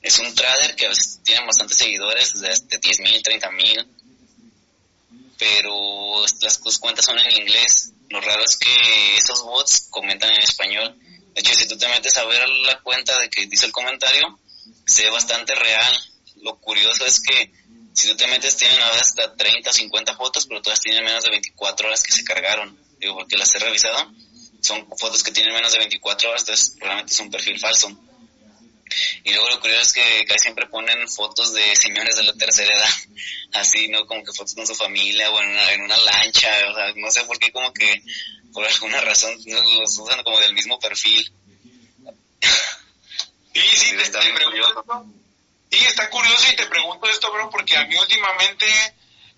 es 0.03 0.19
un 0.19 0.35
trader 0.35 0.75
que 0.77 0.89
tiene 1.25 1.47
bastantes 1.47 1.77
seguidores, 1.77 2.41
de 2.41 2.79
10 2.79 3.01
mil, 3.01 3.23
30 3.23 3.51
mil, 3.51 3.89
pero 5.39 6.25
las 6.41 6.79
cuentas 6.79 7.05
son 7.05 7.19
en 7.19 7.43
inglés. 7.43 7.93
Lo 8.09 8.21
raro 8.21 8.43
es 8.45 8.57
que 8.57 9.17
esos 9.17 9.43
bots 9.43 9.89
comentan 9.91 10.33
en 10.33 10.41
español. 10.41 10.99
De 11.35 11.41
hecho, 11.41 11.55
si 11.55 11.67
tú 11.67 11.77
te 11.77 11.89
metes 11.89 12.17
a 12.17 12.25
ver 12.25 12.49
la 12.49 12.81
cuenta 12.81 13.19
de 13.19 13.29
que 13.29 13.47
dice 13.47 13.67
el 13.67 13.73
comentario, 13.73 14.39
se 14.87 15.05
ve 15.05 15.11
bastante 15.11 15.55
real. 15.55 15.99
Lo 16.37 16.59
curioso 16.59 17.05
es 17.05 17.21
que 17.21 17.53
si 17.93 18.09
tú 18.09 18.17
te 18.17 18.27
metes, 18.27 18.57
tienen 18.57 18.79
hasta 18.83 19.35
30 19.35 19.71
o 19.71 19.73
50 19.73 20.17
fotos, 20.17 20.47
pero 20.47 20.63
todas 20.63 20.81
tienen 20.81 21.05
menos 21.05 21.25
de 21.25 21.31
24 21.31 21.89
horas 21.89 22.03
que 22.03 22.13
se 22.13 22.25
cargaron. 22.25 22.79
Digo, 22.99 23.15
porque 23.15 23.37
las 23.37 23.55
he 23.55 23.59
revisado 23.59 24.13
son 24.61 24.87
fotos 24.99 25.23
que 25.23 25.31
tienen 25.31 25.55
menos 25.55 25.73
de 25.73 25.79
24 25.79 26.29
horas, 26.29 26.43
entonces 26.43 26.77
realmente 26.79 27.13
es 27.13 27.21
un 27.21 27.31
perfil 27.31 27.59
falso. 27.59 27.89
Y 29.25 29.33
luego 29.33 29.49
lo 29.51 29.61
curioso 29.61 29.83
es 29.83 29.93
que 29.93 30.25
casi 30.27 30.41
siempre 30.45 30.67
ponen 30.67 31.09
fotos 31.09 31.53
de 31.53 31.75
señores 31.77 32.17
de 32.17 32.23
la 32.23 32.33
tercera 32.35 32.75
edad, 32.75 32.91
así, 33.53 33.89
¿no? 33.89 34.07
Como 34.07 34.25
que 34.25 34.33
fotos 34.33 34.55
con 34.55 34.67
su 34.67 34.75
familia 34.75 35.31
o 35.31 35.41
en 35.41 35.83
una, 35.83 35.97
lancha, 35.97 36.51
o 36.71 36.75
sea, 36.75 36.93
no 36.95 37.11
sé 37.11 37.25
por 37.25 37.39
qué 37.39 37.51
como 37.53 37.73
que 37.73 38.03
por 38.53 38.65
alguna 38.65 39.01
razón 39.01 39.35
los 39.45 39.99
usan 39.99 40.23
como 40.23 40.41
del 40.41 40.55
mismo 40.55 40.79
perfil. 40.79 41.31
Sí, 43.53 43.63
sí, 43.75 43.97
te, 43.97 44.03
está 44.03 44.21
curioso. 44.45 44.85
Sí, 45.71 45.85
está 45.85 46.09
curioso 46.11 46.53
y 46.53 46.57
te 46.57 46.67
pregunto 46.67 47.09
esto, 47.09 47.33
bro, 47.33 47.51
porque 47.51 47.77
a 47.77 47.87
mí 47.87 47.97
últimamente 47.97 48.67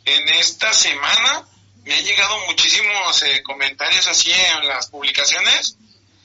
en 0.05 0.29
esta 0.31 0.73
semana 0.73 1.49
me 1.85 1.95
han 1.95 2.05
llegado 2.05 2.39
muchísimos 2.47 3.23
eh, 3.23 3.43
comentarios 3.43 4.07
así 4.09 4.31
en 4.31 4.67
las 4.67 4.89
publicaciones 4.89 5.77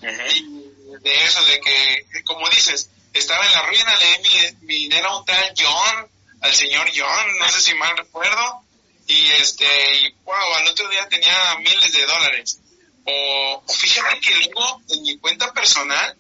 de 0.02 1.24
eso, 1.24 1.44
de 1.46 1.60
que, 1.60 2.24
como 2.26 2.50
dices, 2.50 2.90
estaba 3.14 3.46
en 3.46 3.52
la 3.52 3.62
ruina, 3.64 3.96
leí 3.96 4.56
mi, 4.62 4.76
dinero 4.76 5.10
a 5.10 5.20
un 5.20 5.26
tal 5.26 5.54
John, 5.58 6.10
al 6.42 6.54
señor 6.54 6.90
John, 6.96 7.38
no 7.40 7.50
sé 7.50 7.62
si 7.62 7.74
mal 7.76 7.96
recuerdo, 7.96 8.64
y 9.08 9.32
este, 9.32 9.66
y 9.98 10.12
wow, 10.24 10.54
al 10.56 10.68
otro 10.68 10.88
día 10.90 11.08
tenía 11.08 11.56
miles 11.60 11.94
de 11.94 12.06
dólares. 12.06 12.60
O, 13.06 13.64
fíjate 13.68 14.20
que 14.20 14.34
luego 14.36 14.82
en 14.90 15.04
mi 15.04 15.18
cuenta 15.18 15.54
personal 15.54 16.18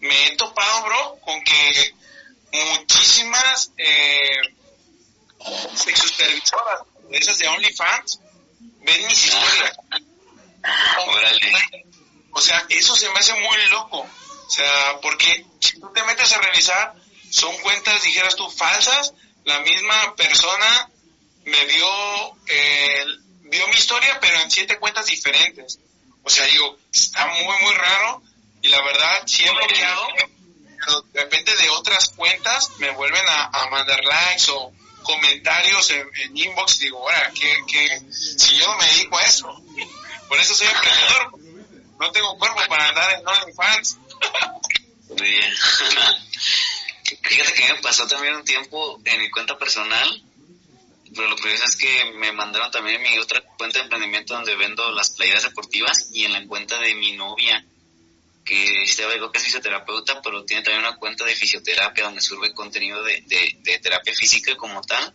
me 0.00 0.26
he 0.26 0.36
topado, 0.36 0.82
bro, 0.84 1.18
con 1.20 1.42
que 1.42 1.94
muchísimas 2.52 3.72
eh, 3.76 4.40
sexoservisoras, 5.74 6.80
esas 7.10 7.38
de 7.38 7.48
OnlyFans, 7.48 8.20
ven 8.80 9.06
mis 9.06 9.26
historias. 9.26 9.76
O 12.32 12.40
sea, 12.40 12.64
eso 12.68 12.94
se 12.94 13.08
me 13.10 13.18
hace 13.18 13.34
muy 13.34 13.56
loco. 13.70 13.98
O 14.00 14.50
sea, 14.50 14.98
porque 15.02 15.44
si 15.60 15.80
tú 15.80 15.90
te 15.92 16.02
metes 16.04 16.32
a 16.32 16.40
revisar, 16.40 16.94
son 17.30 17.56
cuentas, 17.58 18.02
dijeras 18.02 18.36
tú, 18.36 18.50
falsas. 18.50 19.14
La 19.44 19.60
misma 19.60 20.14
persona 20.16 20.90
me 21.44 21.66
dio, 21.66 22.36
eh, 22.46 23.04
vio 23.42 23.68
mi 23.68 23.74
historia, 23.74 24.18
pero 24.20 24.40
en 24.40 24.50
siete 24.50 24.78
cuentas 24.78 25.06
diferentes. 25.06 25.78
O 26.22 26.30
sea, 26.30 26.44
digo, 26.46 26.76
está 26.92 27.26
muy, 27.26 27.56
muy 27.62 27.74
raro. 27.74 28.22
Y 28.60 28.68
la 28.68 28.82
verdad, 28.82 29.22
si 29.26 29.44
he 29.44 29.50
bloqueado, 29.50 30.08
de 31.12 31.20
repente 31.20 31.56
de 31.56 31.68
otras 31.70 32.08
cuentas 32.10 32.70
me 32.78 32.90
vuelven 32.90 33.26
a, 33.28 33.44
a 33.46 33.70
mandar 33.70 34.02
likes 34.04 34.50
o 34.50 34.72
comentarios 35.08 35.90
en, 35.90 36.36
inbox, 36.36 36.78
digo, 36.80 36.98
ahora, 36.98 37.32
que, 37.32 38.02
si 38.10 38.56
yo 38.56 38.66
no 38.66 38.76
me 38.76 38.86
dedico 38.86 39.16
a 39.16 39.22
eso, 39.22 39.62
por 40.28 40.38
eso 40.38 40.54
soy 40.54 40.66
emprendedor, 40.66 41.32
no 41.98 42.12
tengo 42.12 42.38
cuerpo 42.38 42.60
para 42.68 42.88
andar 42.88 43.12
en 43.12 43.26
OnlyFans. 43.26 43.98
Bien. 45.10 45.54
Fíjate 47.22 47.52
que 47.54 47.72
me 47.72 47.80
pasó 47.80 48.06
también 48.06 48.36
un 48.36 48.44
tiempo 48.44 49.00
en 49.04 49.20
mi 49.20 49.30
cuenta 49.30 49.58
personal, 49.58 50.22
pero 51.14 51.28
lo 51.28 51.36
curioso 51.36 51.64
es 51.64 51.76
que 51.76 52.12
me 52.16 52.32
mandaron 52.32 52.70
también 52.70 53.00
mi 53.00 53.18
otra 53.18 53.42
cuenta 53.56 53.78
de 53.78 53.84
emprendimiento 53.84 54.34
donde 54.34 54.56
vendo 54.56 54.90
las 54.92 55.10
playeras 55.10 55.44
deportivas 55.44 56.10
y 56.12 56.24
en 56.24 56.32
la 56.32 56.46
cuenta 56.46 56.78
de 56.78 56.94
mi 56.94 57.12
novia 57.12 57.64
que 58.48 58.82
este 58.82 59.04
algo 59.04 59.30
que 59.30 59.38
es 59.38 59.44
fisioterapeuta, 59.44 60.22
pero 60.22 60.44
tiene 60.44 60.62
también 60.62 60.86
una 60.86 60.96
cuenta 60.96 61.24
de 61.24 61.36
fisioterapia 61.36 62.04
donde 62.04 62.22
sube 62.22 62.54
contenido 62.54 63.04
de, 63.04 63.22
de, 63.26 63.78
terapia 63.78 64.14
física 64.14 64.56
como 64.56 64.80
tal. 64.80 65.14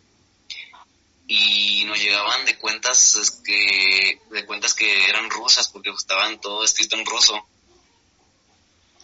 Y 1.25 1.83
nos 1.85 1.99
llegaban 1.99 2.45
de 2.45 2.57
cuentas 2.57 3.41
que, 3.43 4.19
de 4.29 4.45
cuentas 4.45 4.75
que 4.75 5.05
eran 5.05 5.31
rusas 5.31 5.67
porque 5.69 5.89
estaban 5.89 6.39
todo 6.39 6.63
escrito 6.63 6.95
en 6.95 7.05
ruso. 7.05 7.47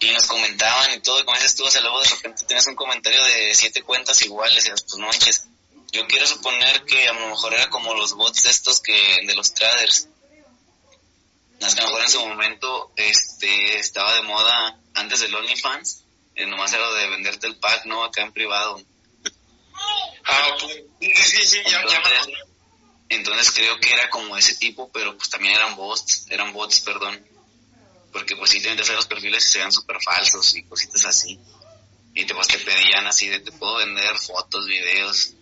Y 0.02 0.12
nos 0.12 0.28
comentaban 0.28 0.94
y 0.94 1.00
todo, 1.02 1.20
y 1.20 1.26
como 1.26 1.36
dices 1.38 1.56
tú, 1.56 1.66
o 1.66 1.82
luego 1.82 2.02
de 2.02 2.10
repente 2.10 2.46
tienes 2.46 2.68
un 2.68 2.76
comentario 2.76 3.22
de 3.24 3.54
siete 3.54 3.84
cuentas 3.84 4.22
iguales 4.22 4.66
y 4.66 4.70
pues 4.70 4.98
no 4.98 5.08
manches. 5.08 5.46
Yo 5.92 6.08
quiero 6.08 6.26
suponer 6.26 6.86
que 6.86 7.08
a 7.08 7.14
lo 7.14 7.28
mejor 7.28 7.54
era 7.54 7.70
como 7.70 7.94
los 7.96 8.14
bots 8.14 8.46
estos 8.46 8.80
que, 8.80 9.18
de 9.26 9.36
los 9.36 9.54
traders, 9.54 10.08
las 11.60 11.76
que 11.76 11.82
mejor 11.82 12.02
en 12.02 12.10
su 12.10 12.26
momento 12.26 12.92
este, 12.96 13.78
estaba 13.78 14.14
de 14.16 14.22
moda 14.22 14.80
antes 14.94 15.20
del 15.20 15.36
OnlyFans, 15.36 16.04
eh, 16.36 16.46
nomás 16.46 16.72
era 16.72 16.90
de 16.92 17.10
venderte 17.10 17.48
el 17.48 17.58
pack, 17.58 17.86
¿no? 17.86 18.04
Acá 18.04 18.22
en 18.22 18.32
privado. 18.32 18.82
Ah, 20.24 20.50
ok. 20.54 20.72
Sí, 21.02 21.14
sí, 21.16 21.48
sí, 21.48 21.58
ya, 21.70 21.82
entonces, 21.82 22.28
entonces 23.10 23.52
creo 23.52 23.80
que 23.80 23.92
era 23.92 24.10
como 24.10 24.38
ese 24.38 24.56
tipo, 24.56 24.90
pero 24.92 25.18
pues 25.18 25.30
también 25.30 25.56
eran 25.56 25.76
bots, 25.76 26.28
eran 26.30 26.54
bots, 26.54 26.82
perdón. 26.82 27.26
Porque 28.12 28.36
pues 28.36 28.52
sí, 28.52 28.62
te 28.62 28.72
hacer 28.72 28.96
los 28.96 29.08
perfiles 29.08 29.46
y 29.46 29.52
se 29.52 29.58
vean 29.60 29.72
súper 29.72 29.98
falsos 30.02 30.56
y 30.56 30.64
cositas 30.64 31.06
así. 31.06 31.40
Y 32.14 32.26
te, 32.26 32.34
pues, 32.34 32.48
te 32.48 32.60
pedían 32.60 33.06
así 33.06 33.28
de, 33.30 33.40
te 33.40 33.52
puedo 33.52 33.78
vender 33.78 34.18
fotos, 34.18 34.66
videos. 34.66 35.34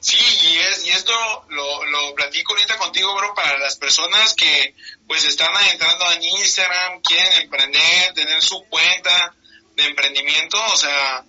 Sí, 0.00 0.16
y, 0.42 0.58
es, 0.58 0.86
y 0.86 0.90
esto 0.90 1.12
lo, 1.50 1.84
lo 1.84 2.14
platico 2.14 2.52
ahorita 2.54 2.78
contigo, 2.78 3.14
bro, 3.14 3.34
para 3.34 3.58
las 3.58 3.76
personas 3.76 4.34
que 4.34 4.74
pues 5.06 5.24
están 5.24 5.50
entrando 5.70 6.10
en 6.12 6.22
Instagram, 6.22 7.02
quieren 7.02 7.42
emprender, 7.42 8.14
tener 8.14 8.42
su 8.42 8.64
cuenta 8.70 9.34
de 9.76 9.84
emprendimiento, 9.84 10.58
o 10.72 10.76
sea, 10.76 11.24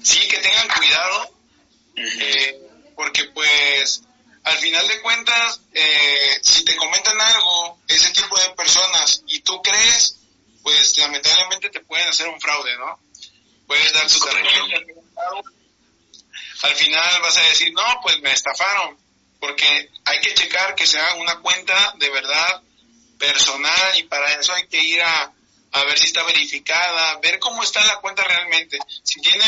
sí 0.00 0.28
que 0.28 0.38
tengan 0.38 0.68
cuidado, 0.68 1.34
eh, 1.96 2.60
porque 2.94 3.24
pues 3.34 4.02
al 4.44 4.56
final 4.58 4.88
de 4.88 5.00
cuentas, 5.02 5.60
eh, 5.72 6.40
si 6.42 6.64
te 6.64 6.76
comentan 6.76 7.20
algo, 7.20 7.78
ese 7.88 8.10
tipo 8.10 8.38
de 8.38 8.50
personas, 8.50 9.22
y 9.28 9.40
tú 9.40 9.60
crees, 9.62 10.16
pues 10.62 10.96
lamentablemente 10.98 11.70
te 11.70 11.80
pueden 11.80 12.08
hacer 12.08 12.28
un 12.28 12.40
fraude, 12.40 12.76
¿no? 12.78 12.98
Puedes 13.66 13.92
dar 13.92 14.06
tu 14.08 14.18
tarjeta 14.18 14.62
al 16.62 16.74
final 16.76 17.22
vas 17.22 17.36
a 17.36 17.42
decir, 17.42 17.72
no, 17.72 18.00
pues 18.02 18.20
me 18.20 18.32
estafaron, 18.32 18.96
porque 19.40 19.90
hay 20.04 20.20
que 20.20 20.34
checar 20.34 20.74
que 20.74 20.86
sea 20.86 21.14
una 21.14 21.40
cuenta 21.40 21.94
de 21.98 22.10
verdad 22.10 22.62
personal 23.18 23.98
y 23.98 24.04
para 24.04 24.32
eso 24.34 24.52
hay 24.54 24.66
que 24.68 24.80
ir 24.80 25.02
a, 25.02 25.32
a 25.72 25.84
ver 25.84 25.98
si 25.98 26.06
está 26.06 26.22
verificada, 26.22 27.18
ver 27.18 27.38
cómo 27.38 27.62
está 27.62 27.84
la 27.84 27.96
cuenta 27.96 28.22
realmente. 28.24 28.78
Si 29.02 29.20
tiene, 29.20 29.44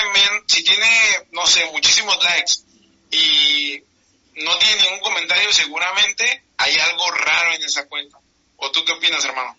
si 0.47 0.65
tiene, 0.65 0.89
no 1.33 1.47
sé, 1.47 1.65
muchísimos 1.67 2.23
likes 2.25 2.53
y 3.11 3.83
no 4.37 4.59
tiene 4.59 4.83
ningún 4.83 5.01
comentario, 5.01 5.53
seguramente 5.53 6.44
hay 6.57 6.77
algo 6.79 7.11
raro 7.11 7.53
en 7.55 7.62
esa 7.62 7.87
cuenta. 7.87 8.18
¿O 8.57 8.70
tú 8.70 8.85
qué 8.85 8.92
opinas, 8.92 9.25
hermano? 9.25 9.57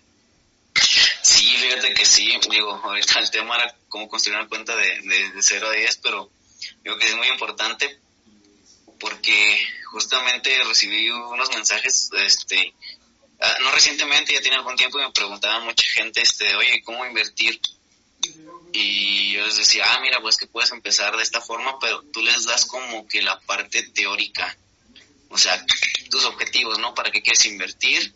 Sí, 1.22 1.56
fíjate 1.58 1.94
que 1.94 2.06
sí, 2.06 2.38
digo, 2.50 2.74
ahorita 2.84 3.20
el 3.20 3.32
tema 3.32 3.56
era 3.56 3.76
cómo 3.90 4.08
construir 4.08 4.38
una 4.38 4.48
cuenta 4.48 4.76
de, 4.76 5.02
de, 5.02 5.32
de 5.32 5.42
0 5.42 5.68
a 5.68 5.72
10, 5.72 5.98
pero 5.98 6.30
Creo 6.84 6.98
que 6.98 7.08
es 7.08 7.16
muy 7.16 7.28
importante 7.28 8.00
porque 9.00 9.68
justamente 9.86 10.64
recibí 10.64 11.10
unos 11.10 11.50
mensajes, 11.50 12.10
este, 12.18 12.74
ah, 13.42 13.58
no 13.62 13.72
recientemente, 13.72 14.34
ya 14.34 14.42
tiene 14.42 14.58
algún 14.58 14.76
tiempo 14.76 15.00
y 15.00 15.04
me 15.04 15.12
preguntaba 15.12 15.60
mucha 15.62 15.86
gente, 15.88 16.22
este, 16.22 16.56
oye, 16.56 16.82
¿cómo 16.84 17.06
invertir? 17.06 17.60
Y 18.72 19.34
yo 19.34 19.46
les 19.46 19.58
decía, 19.58 19.86
ah, 19.90 20.00
mira, 20.00 20.22
pues 20.22 20.38
que 20.38 20.48
puedes 20.48 20.72
empezar 20.72 21.16
de 21.18 21.24
esta 21.24 21.42
forma, 21.42 21.80
pero 21.80 22.04
tú 22.14 22.22
les 22.22 22.46
das 22.46 22.66
como 22.66 23.08
que 23.08 23.22
la 23.22 23.40
parte 23.42 23.84
teórica, 23.84 24.58
o 25.30 25.38
sea, 25.38 25.66
tus 26.10 26.26
objetivos, 26.26 26.80
¿no? 26.80 26.94
¿Para 26.94 27.12
qué 27.12 27.22
quieres 27.22 27.46
invertir? 27.46 28.14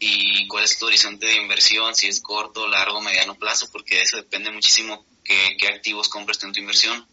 Y 0.00 0.46
cuál 0.46 0.64
es 0.64 0.78
tu 0.78 0.86
horizonte 0.86 1.26
de 1.26 1.36
inversión, 1.36 1.94
si 1.94 2.06
es 2.06 2.20
corto, 2.20 2.68
largo, 2.68 3.00
mediano 3.00 3.34
plazo, 3.34 3.68
porque 3.72 3.96
de 3.96 4.02
eso 4.02 4.16
depende 4.16 4.50
muchísimo 4.50 5.04
qué, 5.24 5.56
qué 5.58 5.68
activos 5.68 6.08
compras 6.08 6.42
en 6.44 6.52
tu 6.52 6.60
inversión. 6.60 7.06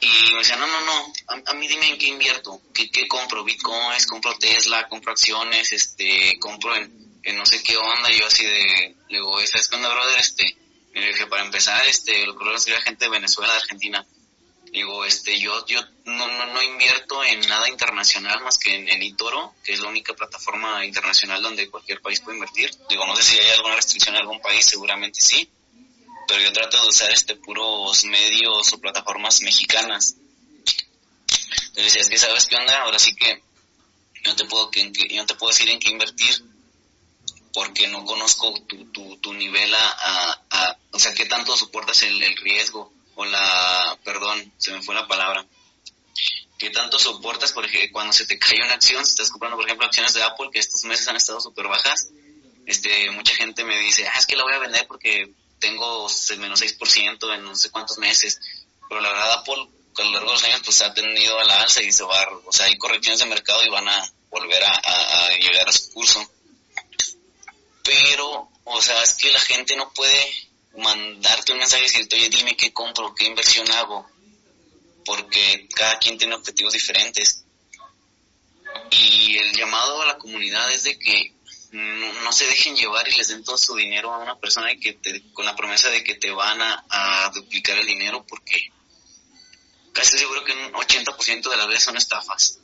Y 0.00 0.32
me 0.32 0.38
decía, 0.38 0.56
no, 0.56 0.66
no, 0.66 0.80
no, 0.80 1.12
a, 1.44 1.54
mí 1.54 1.68
dime 1.68 1.90
en 1.90 1.98
qué 1.98 2.06
invierto, 2.06 2.62
qué, 2.72 2.90
qué 2.90 3.06
compro, 3.06 3.44
bitcoins, 3.44 4.06
compro 4.06 4.34
Tesla, 4.38 4.88
compro 4.88 5.12
acciones, 5.12 5.72
este, 5.72 6.38
compro 6.40 6.74
en, 6.74 7.36
no 7.36 7.44
sé 7.44 7.62
qué 7.62 7.76
onda, 7.76 8.10
y 8.10 8.18
yo 8.18 8.26
así 8.26 8.42
de, 8.42 8.96
le 9.08 9.18
digo, 9.18 9.38
¿sabes 9.46 9.68
qué 9.68 9.76
onda, 9.76 9.92
brother? 9.92 10.18
Este, 10.18 10.56
me 10.94 11.06
dije, 11.06 11.26
para 11.26 11.44
empezar, 11.44 11.86
este, 11.86 12.26
lo 12.26 12.36
que 12.36 12.44
lo 12.46 12.54
que 12.54 12.80
gente 12.80 13.04
de 13.04 13.10
Venezuela, 13.10 13.52
de 13.52 13.58
Argentina, 13.58 14.06
digo, 14.72 15.04
este, 15.04 15.38
yo, 15.38 15.66
yo 15.66 15.80
no, 16.04 16.28
no, 16.28 16.46
no 16.46 16.62
invierto 16.62 17.22
en 17.24 17.40
nada 17.48 17.68
internacional 17.68 18.40
más 18.42 18.58
que 18.58 18.74
en, 18.74 18.88
en 18.88 19.02
Itoro, 19.02 19.54
que 19.64 19.72
es 19.72 19.80
la 19.80 19.88
única 19.88 20.14
plataforma 20.14 20.84
internacional 20.84 21.42
donde 21.42 21.70
cualquier 21.70 22.00
país 22.00 22.20
puede 22.20 22.36
invertir. 22.36 22.70
Digo, 22.88 23.06
no 23.06 23.16
sé 23.16 23.22
si 23.22 23.38
hay 23.38 23.50
alguna 23.50 23.76
restricción 23.76 24.14
en 24.14 24.22
algún 24.22 24.40
país, 24.40 24.64
seguramente 24.64 25.20
sí, 25.20 25.48
pero 26.28 26.40
yo 26.40 26.52
trato 26.52 26.80
de 26.82 26.88
usar 26.88 27.10
este 27.10 27.36
puros 27.36 28.04
medios 28.04 28.72
o 28.72 28.80
plataformas 28.80 29.42
mexicanas. 29.42 30.16
Entonces 31.68 31.96
es 31.96 32.08
que 32.08 32.18
sabes 32.18 32.46
qué 32.46 32.56
onda, 32.56 32.82
ahora 32.82 32.98
sí 32.98 33.14
que 33.14 33.42
yo 34.24 34.36
te 34.36 34.44
puedo, 34.44 34.70
que, 34.70 34.92
yo 35.08 35.16
no 35.16 35.26
te 35.26 35.34
puedo 35.34 35.52
decir 35.52 35.68
en 35.70 35.80
qué 35.80 35.90
invertir 35.90 36.44
porque 37.52 37.88
no 37.88 38.04
conozco 38.04 38.54
tu, 38.68 38.84
tu, 38.92 39.16
tu 39.16 39.34
nivel 39.34 39.74
a, 39.74 40.44
a, 40.50 40.76
o 40.92 40.98
sea, 41.00 41.12
qué 41.14 41.26
tanto 41.26 41.56
soportas 41.56 42.02
el 42.02 42.36
riesgo 42.36 42.92
o 43.20 43.24
la, 43.26 43.98
perdón, 44.02 44.50
se 44.56 44.72
me 44.72 44.80
fue 44.80 44.94
la 44.94 45.06
palabra, 45.06 45.44
qué 46.58 46.70
tanto 46.70 46.98
soportas 46.98 47.52
porque 47.52 47.92
cuando 47.92 48.14
se 48.14 48.24
te 48.24 48.38
cae 48.38 48.62
una 48.62 48.72
acción, 48.72 49.04
si 49.04 49.10
estás 49.10 49.30
comprando 49.30 49.58
por 49.58 49.66
ejemplo 49.66 49.86
acciones 49.86 50.14
de 50.14 50.22
Apple 50.22 50.48
que 50.50 50.58
estos 50.58 50.84
meses 50.84 51.06
han 51.06 51.16
estado 51.16 51.38
súper 51.38 51.68
bajas, 51.68 52.08
este, 52.64 53.10
mucha 53.10 53.34
gente 53.34 53.62
me 53.62 53.78
dice, 53.78 54.08
ah, 54.08 54.18
es 54.18 54.24
que 54.24 54.36
la 54.36 54.44
voy 54.44 54.54
a 54.54 54.58
vender 54.58 54.86
porque 54.86 55.30
tengo 55.58 56.08
menos 56.38 56.62
6% 56.62 57.34
en 57.34 57.44
no 57.44 57.54
sé 57.54 57.70
cuántos 57.70 57.98
meses, 57.98 58.40
pero 58.88 59.02
la 59.02 59.10
verdad 59.10 59.32
Apple 59.34 59.68
a 59.98 60.02
lo 60.02 60.10
largo 60.12 60.28
de 60.28 60.34
los 60.36 60.44
años 60.44 60.62
pues 60.64 60.80
ha 60.80 60.94
tenido 60.94 61.38
a 61.38 61.44
la 61.44 61.60
alza 61.60 61.82
y 61.82 61.92
se 61.92 62.04
va, 62.04 62.26
o 62.46 62.52
sea, 62.52 62.66
hay 62.66 62.78
correcciones 62.78 63.20
de 63.20 63.26
mercado 63.26 63.62
y 63.62 63.68
van 63.68 63.86
a 63.86 64.12
volver 64.30 64.64
a, 64.64 64.72
a, 64.72 65.28
llegar 65.36 65.68
a 65.68 65.72
su 65.72 65.92
curso. 65.92 66.26
Pero, 67.82 68.48
o 68.64 68.80
sea, 68.80 69.02
es 69.02 69.14
que 69.16 69.30
la 69.30 69.40
gente 69.40 69.76
no 69.76 69.92
puede 69.92 70.49
mandarte 70.76 71.52
un 71.52 71.58
mensaje 71.58 71.82
y 71.82 71.86
decirte, 71.86 72.16
oye, 72.16 72.28
dime 72.28 72.56
qué 72.56 72.72
compro, 72.72 73.14
qué 73.14 73.24
inversión 73.26 73.70
hago, 73.72 74.08
porque 75.04 75.68
cada 75.74 75.98
quien 75.98 76.18
tiene 76.18 76.34
objetivos 76.34 76.72
diferentes. 76.72 77.44
Y 78.90 79.36
el 79.36 79.52
llamado 79.52 80.02
a 80.02 80.06
la 80.06 80.18
comunidad 80.18 80.72
es 80.72 80.84
de 80.84 80.98
que 80.98 81.34
no, 81.72 82.32
se 82.32 82.46
dejen 82.46 82.76
llevar 82.76 83.06
y 83.08 83.16
les 83.16 83.28
den 83.28 83.44
todo 83.44 83.56
su 83.56 83.76
dinero 83.76 84.12
a 84.12 84.18
una 84.18 84.38
persona 84.38 84.72
y 84.72 84.80
que 84.80 84.98
con 85.32 85.44
la 85.44 85.54
promesa 85.54 85.88
de 85.90 86.02
que 86.02 86.14
te 86.14 86.30
van 86.30 86.60
a, 86.60 87.30
duplicar 87.34 87.78
el 87.78 87.86
dinero 87.86 88.24
porque 88.26 88.72
casi 89.92 90.18
seguro 90.18 90.44
que 90.44 90.52
un 90.52 90.72
80% 90.72 91.48
de 91.48 91.56
las 91.56 91.68
veces 91.68 91.84
son 91.84 91.96
estafas. 91.96 92.58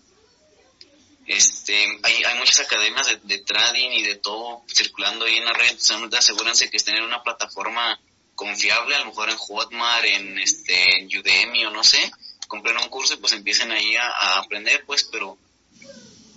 Este, 1.26 1.98
hay, 2.02 2.24
hay 2.24 2.38
muchas 2.38 2.60
academias 2.60 3.08
de, 3.22 3.38
trading 3.38 3.90
y 3.90 4.02
de 4.02 4.16
todo 4.16 4.62
circulando 4.72 5.24
ahí 5.24 5.36
en 5.36 5.44
la 5.44 5.52
red, 5.52 5.76
asegúrense 6.16 6.70
que 6.70 6.76
estén 6.76 6.96
en 6.96 7.04
una 7.04 7.22
plataforma 7.22 7.98
confiable, 8.36 8.94
a 8.94 9.00
lo 9.00 9.06
mejor 9.06 9.30
en 9.30 9.36
Hotmart, 9.36 10.04
en 10.04 10.38
este, 10.38 11.08
Udemy 11.18 11.64
o 11.64 11.70
no 11.70 11.82
sé, 11.82 12.10
compren 12.46 12.76
un 12.76 12.88
curso 12.88 13.14
y 13.14 13.16
pues 13.16 13.32
empiecen 13.32 13.72
ahí 13.72 13.96
a, 13.96 14.38
aprender 14.38 14.84
pues, 14.86 15.04
pero 15.04 15.36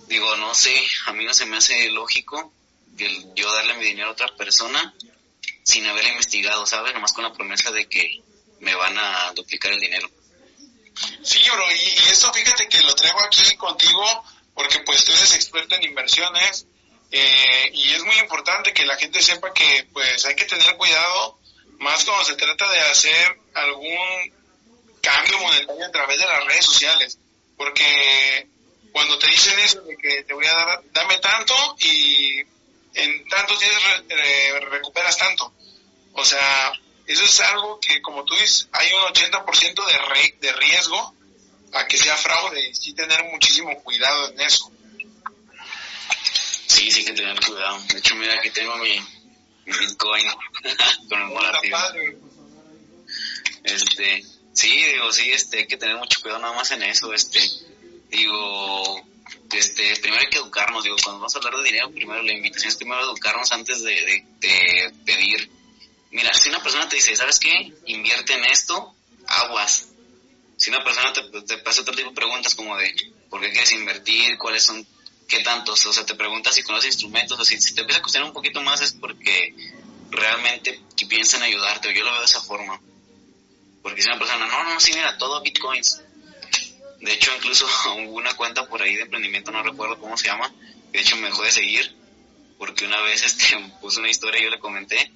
digo, 0.08 0.36
no 0.36 0.54
sé, 0.54 0.74
a 1.06 1.12
mí 1.12 1.24
no 1.24 1.34
se 1.34 1.46
me 1.46 1.58
hace 1.58 1.88
lógico 1.90 2.52
yo 3.34 3.52
darle 3.54 3.74
mi 3.78 3.84
dinero 3.84 4.08
a 4.08 4.12
otra 4.12 4.34
persona 4.36 4.94
sin 5.62 5.86
haber 5.86 6.04
investigado, 6.06 6.66
¿sabes? 6.66 6.92
Nomás 6.92 7.12
con 7.12 7.24
la 7.24 7.32
promesa 7.32 7.70
de 7.70 7.88
que 7.88 8.22
me 8.60 8.74
van 8.74 8.98
a 8.98 9.32
duplicar 9.34 9.72
el 9.72 9.80
dinero. 9.80 10.10
Sí, 11.22 11.38
bro, 11.50 11.64
y, 11.72 12.10
esto 12.10 12.32
fíjate 12.32 12.68
que 12.68 12.82
lo 12.82 12.94
traigo 12.94 13.20
aquí 13.22 13.56
contigo 13.56 14.24
porque 14.54 14.80
pues 14.80 15.04
tú 15.04 15.12
eres 15.12 15.34
experto 15.34 15.74
en 15.76 15.84
inversiones 15.84 16.66
eh, 17.10 17.70
y 17.72 17.92
es 17.92 18.04
muy 18.04 18.16
importante 18.18 18.72
que 18.72 18.84
la 18.84 18.96
gente 18.96 19.20
sepa 19.20 19.52
que 19.52 19.86
pues 19.92 20.24
hay 20.26 20.36
que 20.36 20.44
tener 20.44 20.76
cuidado 20.76 21.38
más 21.78 22.04
cuando 22.04 22.24
se 22.24 22.36
trata 22.36 22.70
de 22.70 22.80
hacer 22.80 23.38
algún 23.54 24.32
cambio 25.00 25.38
monetario 25.38 25.86
a 25.86 25.90
través 25.90 26.18
de 26.20 26.26
las 26.26 26.44
redes 26.44 26.64
sociales, 26.66 27.18
porque 27.56 28.48
cuando 28.92 29.18
te 29.18 29.28
dicen 29.28 29.58
eso 29.60 29.80
de 29.82 29.96
que 29.96 30.22
te 30.24 30.34
voy 30.34 30.46
a 30.46 30.54
dar, 30.54 30.82
dame 30.92 31.18
tanto 31.18 31.54
y 31.78 32.40
en 32.94 33.28
tantos 33.28 33.58
días 33.60 33.72
recuperas 34.70 35.16
tanto. 35.16 35.52
O 36.12 36.24
sea, 36.24 36.72
eso 37.06 37.24
es 37.24 37.40
algo 37.40 37.80
que, 37.80 38.02
como 38.02 38.24
tú 38.24 38.34
dices, 38.34 38.68
hay 38.72 38.92
un 38.92 39.02
80% 39.02 39.86
de, 39.86 40.46
de 40.46 40.52
riesgo 40.52 41.14
a 41.72 41.86
que 41.86 41.96
sea 41.96 42.16
fraude 42.16 42.68
y 42.68 42.74
sí 42.74 42.94
tener 42.94 43.24
muchísimo 43.24 43.74
cuidado 43.82 44.30
en 44.32 44.40
eso. 44.40 44.70
Sí, 46.66 46.90
sí 46.90 47.04
que 47.04 47.12
tener 47.12 47.38
cuidado. 47.40 47.80
De 47.92 47.98
hecho, 47.98 48.14
mira, 48.16 48.34
aquí 48.34 48.50
tengo 48.50 48.76
mi, 48.76 49.00
Bitcoin 49.78 50.24
conmemorativo. 51.08 51.78
Este, 53.62 54.24
sí, 54.52 54.84
digo, 54.84 55.12
sí, 55.12 55.30
este, 55.30 55.58
hay 55.58 55.66
que 55.66 55.76
tener 55.76 55.96
mucho 55.96 56.20
cuidado 56.20 56.40
nada 56.40 56.54
más 56.54 56.70
en 56.70 56.82
eso, 56.82 57.12
este, 57.12 57.40
digo, 58.08 59.06
este, 59.52 59.96
primero 59.96 60.22
hay 60.22 60.30
que 60.30 60.38
educarnos, 60.38 60.82
digo, 60.82 60.96
cuando 61.02 61.20
vamos 61.20 61.34
a 61.34 61.38
hablar 61.38 61.56
de 61.56 61.64
dinero, 61.64 61.90
primero 61.90 62.22
la 62.22 62.32
invitación 62.32 62.70
es 62.70 62.76
primero 62.76 63.02
educarnos 63.02 63.52
antes 63.52 63.82
de, 63.82 64.24
de, 64.40 64.94
pedir. 65.04 65.50
Mira, 66.10 66.32
si 66.34 66.48
una 66.48 66.62
persona 66.62 66.88
te 66.88 66.96
dice, 66.96 67.14
¿sabes 67.14 67.38
qué? 67.38 67.72
Invierte 67.86 68.34
en 68.34 68.44
esto, 68.46 68.94
aguas. 69.26 69.88
Si 70.60 70.68
una 70.68 70.84
persona 70.84 71.12
te, 71.12 71.22
hace 71.64 71.80
otro 71.80 71.94
tipo 71.94 72.10
de 72.10 72.14
preguntas 72.14 72.54
como 72.54 72.76
de, 72.76 72.92
¿por 73.30 73.40
qué 73.40 73.50
quieres 73.50 73.72
invertir? 73.72 74.36
¿Cuáles 74.36 74.62
son? 74.62 74.86
¿Qué 75.26 75.40
tantos? 75.40 75.86
O 75.86 75.92
sea, 75.92 76.04
te 76.04 76.14
preguntas 76.14 76.54
si 76.54 76.62
conoces 76.62 76.88
instrumentos, 76.88 77.40
o 77.40 77.44
si, 77.44 77.58
si 77.60 77.74
te 77.74 77.80
empieza 77.80 78.00
a 78.00 78.02
cuestionar 78.02 78.28
un 78.28 78.34
poquito 78.34 78.60
más 78.60 78.82
es 78.82 78.92
porque 78.92 79.54
realmente 80.10 80.80
piensan 81.08 81.42
ayudarte, 81.42 81.88
o 81.88 81.92
yo 81.92 82.04
lo 82.04 82.10
veo 82.10 82.20
de 82.20 82.26
esa 82.26 82.42
forma. 82.42 82.78
Porque 83.82 84.02
si 84.02 84.08
una 84.08 84.18
persona, 84.18 84.46
no, 84.46 84.64
no, 84.64 84.78
sí, 84.80 84.92
mira, 84.92 85.16
todo 85.16 85.40
bitcoins 85.40 86.02
de 87.00 87.14
hecho, 87.14 87.34
incluso 87.34 87.66
hubo 88.06 88.16
una 88.16 88.34
cuenta 88.34 88.68
por 88.68 88.82
ahí 88.82 88.94
de 88.94 89.02
emprendimiento, 89.02 89.50
no 89.50 89.62
recuerdo 89.62 89.98
cómo 89.98 90.16
se 90.16 90.26
llama. 90.26 90.52
De 90.92 91.00
hecho, 91.00 91.16
me 91.16 91.28
dejó 91.28 91.42
de 91.42 91.52
seguir 91.52 91.96
porque 92.58 92.84
una 92.84 93.00
vez 93.00 93.24
este, 93.24 93.56
puso 93.80 94.00
una 94.00 94.10
historia 94.10 94.40
y 94.40 94.44
yo 94.44 94.50
le 94.50 94.58
comenté 94.58 95.10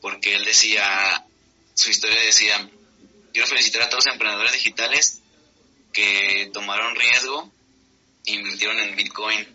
porque 0.00 0.36
él 0.36 0.44
decía, 0.44 1.26
su 1.74 1.90
historia 1.90 2.20
decía, 2.20 2.70
quiero 3.32 3.48
felicitar 3.48 3.82
a 3.82 3.88
todos 3.88 4.04
los 4.04 4.14
emprendedores 4.14 4.52
digitales 4.52 5.20
que 5.92 6.50
tomaron 6.52 6.94
riesgo 6.94 7.52
e 8.26 8.32
invirtieron 8.32 8.78
en 8.80 8.96
Bitcoin. 8.96 9.46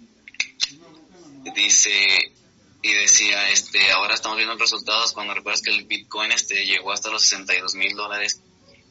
Dice, 1.55 2.33
y 2.81 2.93
decía, 2.93 3.49
este, 3.49 3.91
ahora 3.91 4.13
estamos 4.13 4.37
viendo 4.37 4.55
resultados 4.55 5.13
cuando 5.13 5.33
recuerdas 5.33 5.61
que 5.61 5.71
el 5.71 5.85
Bitcoin 5.85 6.31
este, 6.31 6.65
llegó 6.65 6.91
hasta 6.91 7.09
los 7.09 7.23
62 7.23 7.75
mil 7.75 7.95
dólares. 7.95 8.41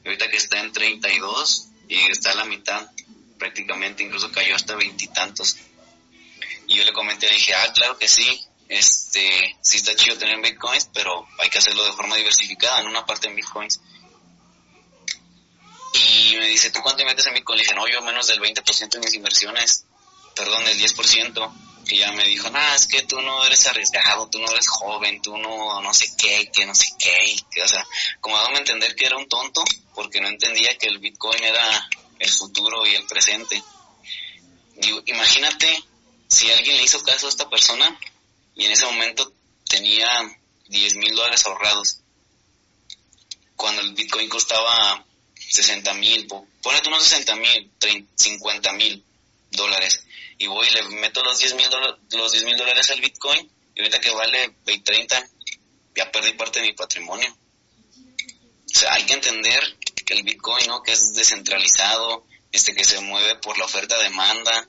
Y 0.03 0.09
ahorita 0.09 0.31
que 0.31 0.39
está 0.39 0.61
en 0.61 0.73
32, 0.73 1.69
y 1.89 2.11
está 2.11 2.33
a 2.33 2.37
la 2.37 2.45
mitad, 2.47 2.91
prácticamente 3.39 4.03
incluso 4.03 4.33
cayó 4.33 4.57
hasta 4.57 4.77
veintitantos. 4.77 5.59
Y, 6.67 6.77
yo 6.77 6.85
le 6.85 6.93
comenté, 6.93 7.29
le 7.29 7.35
dije, 7.35 7.55
ah, 7.55 7.73
claro 7.75 7.99
que 7.99 8.09
sí, 8.09 8.43
este, 8.69 9.57
sí 9.61 9.77
está 9.77 9.95
chido 9.95 10.17
tener 10.17 10.41
bitcoins, 10.41 10.89
pero 10.95 11.27
hay 11.39 11.51
que 11.51 11.59
hacerlo 11.59 11.85
de 11.85 11.93
forma 11.93 12.17
diversificada, 12.17 12.81
en 12.81 12.87
una 12.87 13.05
parte 13.05 13.29
en 13.29 13.37
bitcoins. 13.37 13.81
Y 15.93 16.37
me 16.37 16.47
dice, 16.49 16.71
¿tú 16.71 16.81
cuánto 16.83 17.05
metes 17.05 17.27
en 17.27 17.35
bitcoin? 17.35 17.59
Le 17.59 17.65
dije, 17.65 17.75
no, 17.75 17.87
yo 17.87 18.01
menos 18.03 18.27
del 18.27 18.41
20% 18.41 18.89
de 18.89 18.99
mis 19.01 19.15
inversiones, 19.15 19.85
perdón, 20.35 20.65
del 20.65 20.79
10%. 20.79 21.53
Y 21.89 21.99
ya 21.99 22.13
me 22.13 22.25
dijo, 22.25 22.49
no, 22.51 22.75
es 22.75 22.87
que 22.87 23.03
tú 23.03 23.21
no 23.21 23.45
eres 23.45 23.67
arriesgado, 23.67 24.29
tú 24.29 24.39
no 24.39 24.51
eres 24.51 24.69
joven, 24.69 25.21
tú 25.21 25.37
no, 25.37 25.83
no 25.83 25.93
sé 25.93 26.09
qué, 26.17 26.51
que 26.51 26.65
no 26.65 26.75
sé 26.75 26.87
qué. 26.99 27.63
o 27.63 27.69
sea, 27.69 27.87
como 28.21 28.39
dame 28.39 28.57
a 28.57 28.61
entender 28.61 28.95
que 28.95 29.07
era 29.07 29.17
un 29.17 29.29
tonto, 29.29 29.63
porque 29.95 30.21
no 30.21 30.29
entendía 30.29 30.79
que 30.79 30.87
el 30.87 30.99
Bitcoin 30.99 31.43
era 31.43 31.89
el 32.19 32.31
futuro 32.31 32.87
y 32.87 32.95
el 32.95 33.07
presente. 33.07 33.63
Digo, 34.77 35.03
imagínate 35.07 35.85
si 36.29 36.51
alguien 36.51 36.77
le 36.77 36.85
hizo 36.85 37.03
caso 37.03 37.27
a 37.27 37.31
esta 37.31 37.51
persona 37.51 37.99
y 38.55 38.65
en 38.65 38.73
ese 38.73 38.87
momento 38.87 39.33
tenía 39.69 40.09
10 40.69 40.97
mil 40.97 41.15
dólares 41.15 41.45
ahorrados, 41.47 41.99
cuando 43.57 43.83
el 43.83 43.93
Bitcoin 43.93 44.29
costaba 44.29 45.05
60 45.53 45.93
mil, 45.95 46.27
ponete 46.63 46.89
unos 46.89 47.05
60 47.05 47.37
mil, 47.37 47.71
50 48.15 48.73
mil 48.73 49.05
dólares 49.51 50.03
y 50.39 50.47
voy 50.47 50.67
y 50.67 50.71
le 50.71 50.83
meto 51.01 51.23
los 51.23 51.39
10 51.39 51.55
mil 51.57 51.69
los 52.13 52.33
10 52.33 52.45
mil 52.45 52.57
dólares 52.57 52.91
al 52.91 53.03
Bitcoin 53.03 53.51
y 53.75 53.81
ahorita 53.81 54.01
que 54.01 54.11
vale 54.11 54.55
20, 54.65 54.93
30, 54.93 55.29
ya 55.95 56.11
perdí 56.11 56.33
parte 56.33 56.61
de 56.61 56.69
mi 56.69 56.73
patrimonio. 56.73 57.31
O 57.31 58.79
sea, 58.79 58.95
hay 58.95 59.05
que 59.05 59.13
entender 59.13 59.61
que 60.07 60.15
el 60.15 60.23
Bitcoin, 60.23 60.67
¿no? 60.69 60.83
Que 60.83 60.93
es 60.93 61.13
descentralizado, 61.13 62.27
este 62.51 62.75
que 62.75 62.85
se 62.85 63.01
mueve 63.01 63.37
por 63.37 63.59
la 63.59 63.67
oferta-demanda. 63.67 64.69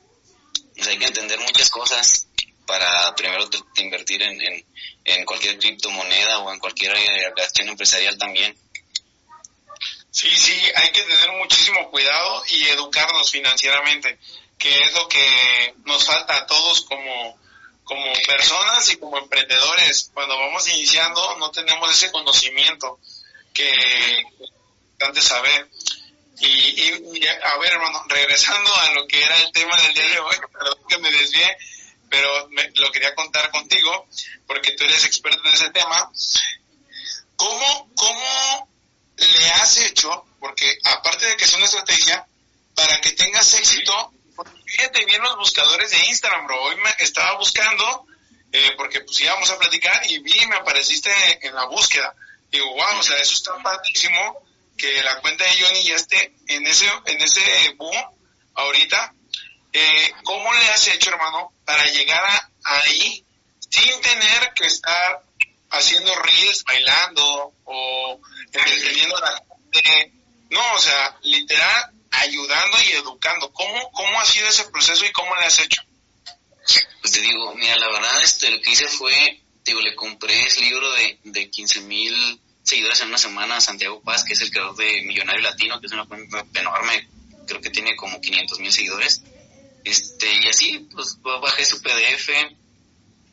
O 0.80 0.84
sea, 0.84 0.92
hay 0.92 1.00
que 1.00 1.06
entender 1.06 1.40
muchas 1.40 1.70
cosas 1.70 2.28
para 2.66 3.16
primero 3.16 3.50
invertir 3.78 4.22
en, 4.22 4.42
en, 4.42 4.66
en 5.06 5.26
cualquier 5.26 5.58
criptomoneda 5.60 6.40
o 6.40 6.52
en 6.52 6.60
cualquier 6.60 6.94
acción 7.42 7.70
empresarial 7.70 8.18
también. 8.18 8.58
Sí, 10.14 10.30
sí, 10.30 10.54
hay 10.76 10.92
que 10.92 11.02
tener 11.02 11.32
muchísimo 11.32 11.90
cuidado 11.90 12.44
y 12.48 12.68
educarnos 12.68 13.32
financieramente, 13.32 14.20
que 14.60 14.84
es 14.84 14.94
lo 14.94 15.10
que 15.10 15.74
nos 15.86 16.06
falta 16.06 16.36
a 16.36 16.46
todos 16.46 16.82
como, 16.82 17.40
como 17.84 18.14
personas 18.28 18.92
y 18.92 18.98
como 18.98 19.18
emprendedores. 19.18 20.12
Cuando 20.14 20.38
vamos 20.38 20.68
iniciando 20.68 21.36
no 21.40 21.50
tenemos 21.50 21.90
ese 21.90 22.12
conocimiento 22.12 23.00
que 23.56 24.24
antes 25.00 25.24
saber. 25.24 25.68
Y, 26.42 26.48
y, 26.48 27.26
a 27.26 27.58
ver, 27.58 27.72
hermano, 27.74 28.06
regresando 28.08 28.72
a 28.72 28.94
lo 28.94 29.08
que 29.08 29.20
era 29.20 29.36
el 29.38 29.52
tema 29.52 29.76
del 29.78 29.96
día 29.96 30.10
de 30.10 30.20
hoy, 30.20 30.36
perdón 30.54 30.78
que 30.88 30.98
me 31.00 31.10
desvié, 31.10 31.58
pero 32.12 32.50
me, 32.52 32.70
lo 32.76 32.92
quería 32.92 33.16
contar 33.16 33.50
contigo, 33.50 34.08
porque 34.46 34.74
tú 34.74 34.84
eres 34.84 35.06
experto 35.06 35.42
en 35.44 35.56
ese 35.56 35.72
tema. 35.72 36.12
¿Cómo, 37.36 37.90
cómo 37.96 38.73
le 39.32 39.50
has 39.52 39.78
hecho, 39.78 40.26
porque 40.40 40.78
aparte 40.84 41.26
de 41.26 41.38
que 41.38 41.46
es 41.46 41.54
una 41.54 41.66
estrategia, 41.66 42.26
para 42.76 43.00
que 43.02 43.12
tengas 43.12 43.54
éxito, 43.54 44.14
fíjate 44.66 45.06
bien 45.06 45.22
los 45.22 45.38
buscadores 45.38 45.92
de 45.92 46.06
Instagram, 46.06 46.48
bro. 46.48 46.62
Hoy 46.64 46.76
me 46.78 46.90
estaba 47.00 47.38
buscando, 47.38 48.06
eh, 48.52 48.72
porque 48.78 49.02
pues 49.02 49.22
íbamos 49.22 49.50
a 49.52 49.60
platicar 49.60 50.10
y 50.10 50.20
vi, 50.20 50.46
me 50.48 50.56
apareciste 50.56 51.12
en 51.42 51.54
la 51.54 51.66
búsqueda. 51.66 52.16
Digo, 52.52 52.68
wow, 52.74 53.00
o 53.00 53.04
sea, 53.04 53.18
eso 53.18 53.36
está 53.36 53.52
padrísimo 53.62 54.44
que 54.78 55.04
la 55.04 55.20
cuenta 55.22 55.44
de 55.44 55.60
Johnny 55.60 55.84
ya 55.84 55.96
esté 55.96 56.34
en 56.48 56.66
ese, 56.68 56.90
en 57.06 57.22
ese 57.22 57.74
boom 57.78 57.96
ahorita. 58.56 59.14
Eh, 59.72 60.14
¿Cómo 60.24 60.54
le 60.54 60.70
has 60.70 60.88
hecho, 60.88 61.10
hermano, 61.10 61.52
para 61.66 61.84
llegar 61.86 62.24
a, 62.24 62.50
ahí 62.64 63.26
sin 63.70 64.02
tener 64.02 64.54
que 64.54 64.66
estar 64.66 65.24
haciendo 65.72 66.14
reels, 66.16 66.64
bailando 66.64 67.54
o 67.66 68.20
entreteniendo 68.54 69.20
la 69.20 69.44
gente? 69.72 70.12
No, 70.50 70.74
o 70.74 70.80
sea, 70.80 71.18
literal, 71.24 71.92
ayudando 72.12 72.78
y 72.84 72.92
educando. 72.94 73.52
¿Cómo, 73.52 73.92
cómo 73.92 74.20
ha 74.20 74.26
sido 74.26 74.48
ese 74.48 74.66
proceso 74.66 75.06
y 75.06 75.12
cómo 75.12 75.36
le 75.36 75.46
has 75.46 75.60
hecho? 75.60 75.82
Pues 77.02 77.14
te 77.14 77.22
digo, 77.22 77.54
mira, 77.56 77.76
la 77.78 77.88
verdad, 77.88 78.24
este, 78.24 78.50
lo 78.50 78.62
que 78.62 78.72
hice 78.72 78.88
fue, 78.88 79.42
digo, 79.66 79.82
le 79.82 79.96
compré 79.96 80.44
ese 80.44 80.62
libro 80.62 80.92
de, 80.94 81.20
de 81.24 81.50
15 81.50 81.82
mil 81.82 82.40
seguidores 82.64 83.02
en 83.02 83.10
una 83.10 83.18
semana 83.18 83.58
a 83.58 83.62
Santiago 83.62 84.02
Paz, 84.02 84.24
que 84.24 84.34
es 84.34 84.42
el 84.42 84.52
creador 84.52 84.76
de 84.78 85.02
Millonario 85.02 85.42
Latino, 85.42 85.80
que 85.82 85.88
es 85.88 85.92
una 85.92 86.06
cuenta 86.06 86.46
enorme, 86.54 87.10
creo 87.46 87.60
que 87.60 87.70
tiene 87.70 87.96
como 87.96 88.22
500 88.22 88.60
mil 88.60 88.72
seguidores. 88.72 89.22
Este, 89.84 90.34
y 90.34 90.48
así, 90.48 90.88
pues 90.94 91.18
bajé 91.22 91.66
su 91.66 91.82
PDF, 91.82 92.30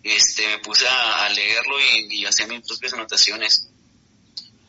este, 0.02 0.48
me 0.48 0.58
puse 0.58 0.88
a, 0.88 1.28
leerlo 1.28 1.78
y, 1.80 2.20
y 2.20 2.26
hacía 2.26 2.46
mis 2.46 2.66
propias 2.66 2.94
anotaciones. 2.94 3.69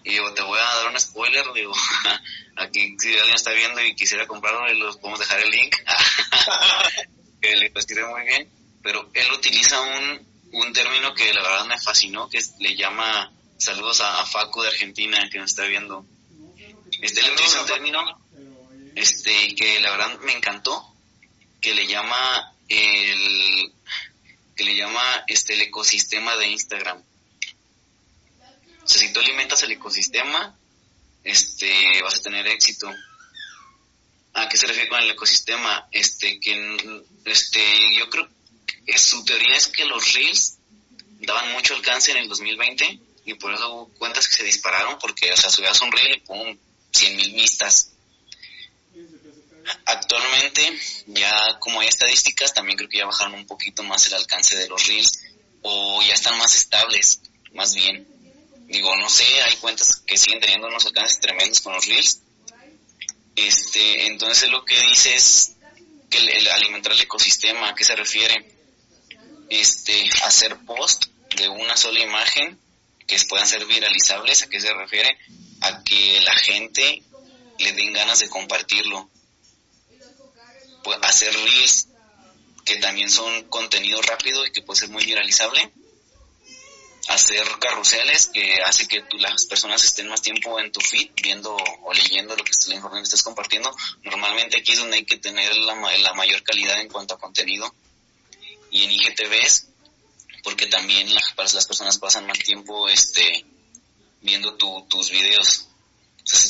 Y 0.04 0.12
digo, 0.12 0.34
te 0.34 0.42
voy 0.42 0.60
a 0.60 0.64
dar 0.64 0.88
un 0.90 1.00
spoiler, 1.00 1.46
digo, 1.54 1.74
aquí 2.56 2.96
si 2.98 3.14
alguien 3.18 3.36
está 3.36 3.52
viendo 3.52 3.82
y 3.82 3.96
quisiera 3.96 4.26
comprarlo, 4.28 4.68
los 4.74 4.98
podemos 4.98 5.20
dejar 5.20 5.40
el 5.42 5.52
link, 5.52 5.76
que 7.42 7.56
le 7.56 7.72
muy 8.08 8.24
bien, 8.24 8.50
pero 8.82 9.10
él 9.14 9.32
utiliza 9.32 9.80
un, 9.80 10.28
un 10.54 10.74
término 10.74 11.14
que 11.14 11.34
la 11.34 11.42
verdad 11.42 11.66
me 11.66 11.80
fascinó, 11.80 12.30
que 12.30 12.40
le 12.60 12.76
llama, 12.76 13.32
saludos 13.58 14.02
a, 14.02 14.26
Facu 14.26 14.62
de 14.64 14.70
Argentina 14.70 15.30
que 15.32 15.38
nos 15.38 15.52
está 15.52 15.66
viendo, 15.66 16.06
este 17.02 17.22
le 17.22 17.32
utiliza 17.32 17.62
un 17.62 17.68
término 17.68 18.00
este, 18.96 19.56
que 19.56 19.80
la 19.82 19.92
verdad 19.92 20.20
me 20.22 20.34
encantó, 20.34 20.96
que 21.62 21.76
le 21.76 21.88
llama 21.88 22.54
el, 22.68 23.72
que 24.56 24.64
le 24.64 24.76
llama 24.76 25.24
este, 25.28 25.54
el 25.54 25.62
ecosistema 25.62 26.36
de 26.38 26.48
Instagram 26.48 27.04
si 29.00 29.14
tú 29.14 29.20
alimentas 29.20 29.64
el 29.64 29.72
ecosistema, 29.72 30.58
este, 31.24 32.02
vas 32.04 32.16
a 32.16 32.22
tener 32.22 32.48
éxito. 32.48 32.92
¿A 34.34 34.48
qué 34.48 34.58
se 34.58 34.68
refiere 34.68 34.90
con 34.90 35.02
el 35.02 35.12
ecosistema? 35.12 35.88
Este, 35.92 36.40
que, 36.40 37.04
este, 37.26 37.96
yo 37.98 38.10
creo 38.10 38.28
que 38.86 38.98
su 38.98 39.24
teoría 39.26 39.56
es 39.56 39.68
que 39.68 39.86
los 39.86 40.14
reels 40.14 40.58
daban 41.20 41.52
mucho 41.52 41.76
alcance 41.76 42.12
en 42.12 42.18
el 42.18 42.30
2020 42.30 43.00
y 43.26 43.34
por 43.36 43.54
eso 43.54 43.92
cuentas 43.98 44.28
que 44.28 44.38
se 44.38 44.44
dispararon 44.44 44.98
porque, 45.00 45.32
o 45.32 45.38
sea, 45.38 45.50
subías 45.50 45.82
un 45.82 45.92
reel 45.92 46.16
y 46.16 46.20
pum, 46.22 46.58
100 46.92 47.16
mil 47.16 47.34
vistas. 47.34 47.92
Actualmente, 49.86 50.80
ya 51.08 51.60
como 51.60 51.82
hay 51.82 51.88
estadísticas, 51.88 52.54
también 52.54 52.78
creo 52.78 52.90
que 52.90 52.98
ya 52.98 53.06
bajaron 53.06 53.36
un 53.36 53.46
poquito 53.46 53.84
más 53.84 54.08
el 54.08 54.16
alcance 54.16 54.58
de 54.58 54.68
los 54.68 54.88
reels 54.88 55.24
o 55.62 56.02
ya 56.02 56.14
están 56.14 56.38
más 56.40 56.56
estables, 56.56 57.22
más 57.54 57.76
bien 57.76 58.11
digo, 58.72 58.96
no 58.96 59.10
sé, 59.10 59.26
hay 59.42 59.56
cuentas 59.58 60.02
que 60.08 60.18
siguen 60.18 60.40
teniendo 60.40 60.68
unos 60.68 60.86
alcances 60.86 61.20
tremendos 61.20 61.60
con 61.60 61.74
los 61.74 61.86
reels. 61.86 62.22
Este, 63.36 64.08
entonces 64.08 64.50
lo 64.50 64.64
que 64.66 64.80
dice 64.80 65.14
es 65.14 65.54
que 66.10 66.18
el, 66.18 66.48
alimentar 66.48 66.94
el 66.94 67.02
ecosistema, 67.02 67.70
¿a 67.70 67.76
qué 67.76 67.84
se 67.84 67.96
refiere? 67.96 68.56
Este, 69.50 70.10
hacer 70.24 70.58
post 70.66 71.06
de 71.36 71.50
una 71.50 71.76
sola 71.76 72.00
imagen 72.00 72.58
que 73.06 73.18
puedan 73.28 73.48
ser 73.48 73.66
viralizables, 73.66 74.44
¿a 74.44 74.50
qué 74.50 74.60
se 74.60 74.74
refiere? 74.74 75.18
A 75.62 75.84
que 75.84 76.22
la 76.22 76.36
gente 76.36 77.04
le 77.60 77.74
den 77.74 77.94
ganas 77.94 78.20
de 78.20 78.30
compartirlo. 78.30 79.10
Pues 80.84 80.98
hacer 81.02 81.34
reels 81.34 81.88
que 82.64 82.78
también 82.78 83.10
son 83.10 83.44
contenido 83.50 84.02
rápido 84.02 84.46
y 84.46 84.52
que 84.52 84.62
puede 84.62 84.80
ser 84.80 84.90
muy 84.90 85.06
viralizable 85.06 85.72
hacer 87.08 87.44
carruseles 87.60 88.28
que 88.28 88.62
hace 88.64 88.88
que 88.88 89.02
tú, 89.02 89.18
las 89.18 89.46
personas 89.46 89.84
estén 89.84 90.08
más 90.08 90.22
tiempo 90.22 90.60
en 90.60 90.72
tu 90.72 90.80
feed 90.82 91.10
viendo 91.22 91.56
o 91.56 91.94
leyendo 91.94 92.36
lo 92.36 92.44
que 92.44 92.52
la 92.68 92.76
información 92.76 93.20
compartiendo. 93.24 93.76
Normalmente 94.04 94.60
aquí 94.60 94.74
es 94.74 94.80
donde 94.80 94.98
hay 94.98 95.06
que 95.06 95.18
tener 95.18 95.56
la, 95.56 95.76
la 95.98 96.14
mayor 96.14 96.44
calidad 96.44 96.80
en 96.80 96.90
cuanto 96.90 97.16
a 97.16 97.20
contenido. 97.20 97.74
Y 98.70 98.84
en 98.84 98.92
IGTVs, 98.92 99.68
porque 100.44 100.68
también 100.68 101.14
las, 101.14 101.54
las 101.54 101.66
personas 101.68 101.98
pasan 101.98 102.26
más 102.26 102.40
tiempo 102.40 102.88
este, 102.88 103.46
viendo 104.22 104.56
tu, 104.56 104.86
tus 104.90 105.10
videos. 105.10 105.68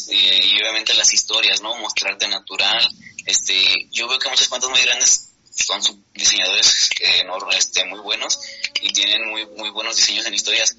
y, 0.10 0.62
obviamente 0.62 0.94
las 0.94 1.14
historias, 1.14 1.62
¿no? 1.62 1.76
Mostrarte 1.78 2.28
natural. 2.28 2.88
Este, 3.26 3.88
yo 3.92 4.08
veo 4.08 4.20
que 4.20 4.30
muchas 4.30 4.50
cuentas 4.50 4.70
muy 4.70 4.82
grandes 4.82 5.31
son 5.52 5.82
diseñadores 6.14 6.90
eh, 7.00 7.24
este, 7.58 7.86
muy 7.86 8.00
buenos 8.00 8.40
y 8.82 8.92
tienen 8.94 9.30
muy, 9.30 9.46
muy 9.46 9.70
buenos 9.70 9.96
diseños 9.96 10.26
en 10.26 10.34
historias. 10.34 10.78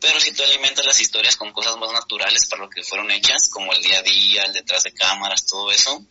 Pero 0.00 0.20
si 0.20 0.32
tú 0.32 0.42
alimentas 0.42 0.84
las 0.84 1.00
historias 1.00 1.36
con 1.36 1.52
cosas 1.52 1.76
más 1.76 1.92
naturales 1.92 2.46
para 2.46 2.62
lo 2.62 2.70
que 2.70 2.82
fueron 2.82 3.10
hechas, 3.10 3.48
como 3.48 3.72
el 3.72 3.82
día 3.82 3.98
a 3.98 4.02
día, 4.02 4.42
el 4.44 4.52
detrás 4.52 4.82
de 4.82 4.92
cámaras, 4.92 5.46
todo 5.46 5.70
eso, 5.70 6.04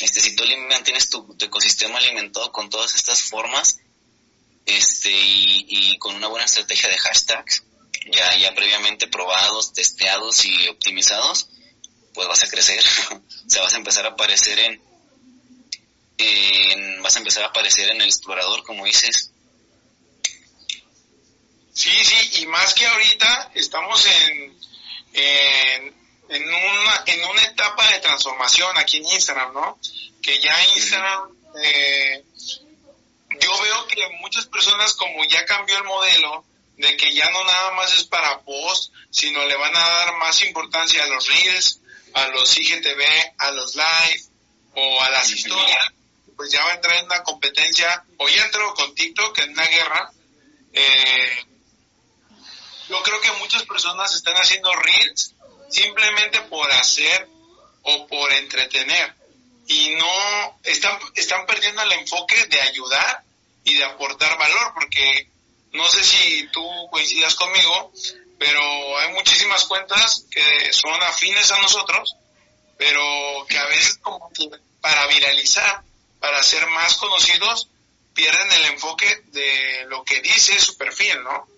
este, 0.00 0.20
si 0.20 0.36
tú 0.36 0.44
mantienes 0.68 1.10
tu, 1.10 1.36
ecosistema 1.40 1.98
alimentado 1.98 2.52
con 2.52 2.70
todas 2.70 2.94
estas 2.94 3.22
formas, 3.22 3.78
este, 4.66 5.10
y, 5.10 5.66
y, 5.68 5.98
con 5.98 6.14
una 6.14 6.28
buena 6.28 6.44
estrategia 6.44 6.88
de 6.88 6.98
hashtags, 6.98 7.64
ya, 8.12 8.36
ya 8.36 8.54
previamente 8.54 9.08
probados, 9.08 9.72
testeados 9.72 10.44
y 10.44 10.68
optimizados, 10.68 11.48
pues 12.14 12.28
vas 12.28 12.42
a 12.42 12.48
crecer. 12.48 12.80
o 13.10 13.50
sea, 13.50 13.62
vas 13.62 13.74
a 13.74 13.78
empezar 13.78 14.04
a 14.06 14.10
aparecer 14.10 14.58
en, 14.58 14.87
en, 16.18 17.02
vas 17.02 17.16
a 17.16 17.20
empezar 17.20 17.44
a 17.44 17.46
aparecer 17.46 17.90
en 17.90 18.00
el 18.00 18.08
explorador, 18.08 18.62
como 18.64 18.84
dices, 18.84 19.32
Sí, 21.78 21.92
sí, 22.02 22.40
y 22.40 22.46
más 22.46 22.74
que 22.74 22.84
ahorita 22.84 23.52
estamos 23.54 24.04
en, 24.04 24.58
en, 25.12 25.96
en, 26.28 26.42
una, 26.42 27.04
en 27.06 27.24
una 27.24 27.42
etapa 27.44 27.86
de 27.92 28.00
transformación 28.00 28.76
aquí 28.78 28.96
en 28.96 29.06
Instagram, 29.06 29.54
¿no? 29.54 29.78
Que 30.20 30.40
ya 30.40 30.60
Instagram, 30.74 31.36
eh, 31.62 32.24
yo 33.40 33.62
veo 33.62 33.86
que 33.86 34.08
muchas 34.20 34.46
personas 34.46 34.92
como 34.94 35.24
ya 35.26 35.44
cambió 35.44 35.78
el 35.78 35.84
modelo, 35.84 36.44
de 36.78 36.96
que 36.96 37.14
ya 37.14 37.30
no 37.30 37.44
nada 37.44 37.70
más 37.74 37.92
es 37.94 38.02
para 38.02 38.40
post, 38.40 38.92
sino 39.10 39.46
le 39.46 39.54
van 39.54 39.76
a 39.76 39.88
dar 39.88 40.16
más 40.16 40.42
importancia 40.42 41.04
a 41.04 41.06
los 41.06 41.28
reels, 41.28 41.80
a 42.12 42.26
los 42.26 42.56
IGTV, 42.58 43.04
a 43.38 43.52
los 43.52 43.76
live 43.76 44.22
o 44.74 45.00
a 45.00 45.10
las 45.10 45.30
historias, 45.30 45.92
pues 46.38 46.52
ya 46.52 46.64
va 46.64 46.70
a 46.70 46.74
entrar 46.76 46.96
en 46.98 47.06
una 47.06 47.24
competencia, 47.24 48.04
o 48.16 48.28
ya 48.28 48.44
entró 48.44 48.72
con 48.74 48.94
TikTok 48.94 49.36
en 49.40 49.50
una 49.50 49.66
guerra, 49.66 50.12
eh, 50.72 51.46
yo 52.88 53.02
creo 53.02 53.20
que 53.20 53.32
muchas 53.32 53.64
personas 53.64 54.14
están 54.14 54.36
haciendo 54.36 54.72
reels 54.72 55.34
simplemente 55.68 56.40
por 56.42 56.70
hacer 56.70 57.28
o 57.82 58.06
por 58.06 58.32
entretener. 58.34 59.14
Y 59.66 59.96
no, 59.96 60.60
están, 60.62 60.96
están 61.16 61.44
perdiendo 61.44 61.82
el 61.82 61.92
enfoque 61.92 62.46
de 62.46 62.60
ayudar 62.60 63.24
y 63.64 63.74
de 63.74 63.84
aportar 63.84 64.38
valor, 64.38 64.74
porque 64.74 65.28
no 65.72 65.88
sé 65.88 66.04
si 66.04 66.48
tú 66.52 66.64
coincidas 66.92 67.34
conmigo, 67.34 67.92
pero 68.38 68.98
hay 69.00 69.12
muchísimas 69.12 69.64
cuentas 69.64 70.24
que 70.30 70.72
son 70.72 71.02
afines 71.02 71.50
a 71.50 71.60
nosotros, 71.60 72.14
pero 72.78 73.44
que 73.48 73.58
a 73.58 73.66
veces 73.66 73.98
como 73.98 74.32
que 74.32 74.48
para 74.80 75.08
viralizar, 75.08 75.82
para 76.20 76.42
ser 76.42 76.66
más 76.68 76.94
conocidos, 76.94 77.68
pierden 78.14 78.50
el 78.52 78.64
enfoque 78.72 79.22
de 79.26 79.86
lo 79.88 80.04
que 80.04 80.20
dice 80.20 80.58
su 80.58 80.76
perfil, 80.76 81.22
¿no? 81.22 81.48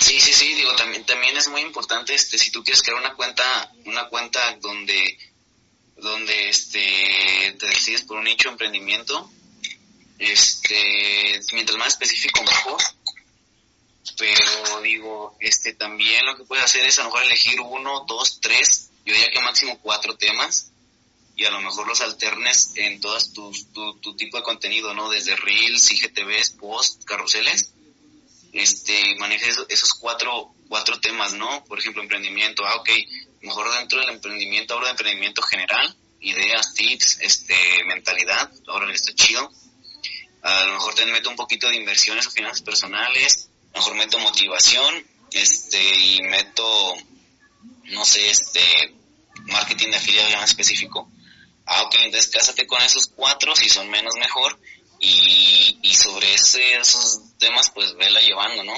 Sí, 0.00 0.20
sí, 0.20 0.32
sí, 0.32 0.54
digo, 0.54 0.74
también, 0.74 1.04
también 1.04 1.36
es 1.36 1.48
muy 1.48 1.60
importante, 1.60 2.14
este, 2.14 2.38
si 2.38 2.50
tú 2.50 2.62
quieres 2.62 2.82
crear 2.82 2.98
una 2.98 3.14
cuenta, 3.14 3.72
una 3.84 4.08
cuenta 4.08 4.56
donde, 4.60 5.18
donde, 5.96 6.48
este, 6.48 7.56
te 7.58 7.66
decides 7.66 8.02
por 8.02 8.16
un 8.16 8.24
nicho 8.24 8.48
de 8.48 8.52
emprendimiento, 8.52 9.30
este, 10.18 11.40
mientras 11.52 11.78
más 11.78 11.88
específico 11.88 12.42
mejor, 12.42 12.80
pero 14.16 14.80
digo, 14.82 15.36
este, 15.40 15.74
también 15.74 16.24
lo 16.26 16.36
que 16.36 16.44
puedes 16.44 16.64
hacer 16.64 16.84
es 16.84 16.98
a 16.98 17.02
lo 17.02 17.10
mejor 17.10 17.24
elegir 17.24 17.60
uno, 17.60 18.04
dos, 18.06 18.40
tres, 18.40 18.90
yo 19.04 19.14
diría 19.14 19.30
que 19.30 19.40
máximo 19.40 19.78
cuatro 19.80 20.16
temas, 20.16 20.70
y 21.38 21.44
a 21.44 21.52
lo 21.52 21.60
mejor 21.60 21.86
los 21.86 22.00
alternes 22.00 22.72
en 22.74 23.00
todas 23.00 23.32
tus, 23.32 23.72
tu, 23.72 24.16
tipo 24.16 24.38
de 24.38 24.42
contenido, 24.42 24.92
¿no? 24.92 25.08
Desde 25.08 25.36
Reels, 25.36 25.92
IGTVs, 25.92 26.50
Post, 26.58 27.04
Carruseles, 27.04 27.72
este, 28.52 29.14
manejes 29.20 29.56
esos, 29.68 29.94
cuatro, 29.94 30.52
cuatro 30.68 30.98
temas, 30.98 31.34
¿no? 31.34 31.64
Por 31.66 31.78
ejemplo, 31.78 32.02
emprendimiento, 32.02 32.66
ah, 32.66 32.74
ok, 32.74 32.90
mejor 33.42 33.72
dentro 33.72 34.00
del 34.00 34.08
emprendimiento 34.08 34.74
hablo 34.74 34.86
de 34.86 34.90
emprendimiento 34.90 35.40
general, 35.42 35.96
ideas, 36.20 36.74
tips, 36.74 37.20
este, 37.20 37.54
mentalidad, 37.86 38.50
ahora 38.66 38.92
está 38.92 39.14
chido. 39.14 39.48
A 40.42 40.64
lo 40.64 40.72
mejor 40.72 40.94
te 40.96 41.06
meto 41.06 41.30
un 41.30 41.36
poquito 41.36 41.68
de 41.68 41.76
inversiones 41.76 42.26
o 42.26 42.32
finanzas 42.32 42.62
personales, 42.62 43.48
a 43.74 43.78
lo 43.78 43.78
mejor 43.78 43.94
meto 43.94 44.18
motivación, 44.18 45.06
este, 45.30 45.80
y 46.00 46.20
meto, 46.22 46.96
no 47.84 48.04
sé, 48.04 48.28
este, 48.28 48.92
marketing 49.44 49.90
de 49.90 49.96
afiliados 49.98 50.32
más 50.32 50.50
específico. 50.50 51.08
Ah, 51.70 51.82
ok, 51.82 51.94
entonces 52.04 52.30
cásate 52.30 52.66
con 52.66 52.80
esos 52.80 53.08
cuatro, 53.08 53.54
si 53.54 53.68
son 53.68 53.90
menos 53.90 54.14
mejor, 54.16 54.58
y, 54.98 55.78
y 55.82 55.94
sobre 55.94 56.32
ese, 56.32 56.78
esos 56.78 57.20
temas 57.38 57.70
pues 57.70 57.94
vela 57.96 58.20
llevando, 58.20 58.64
¿no? 58.64 58.72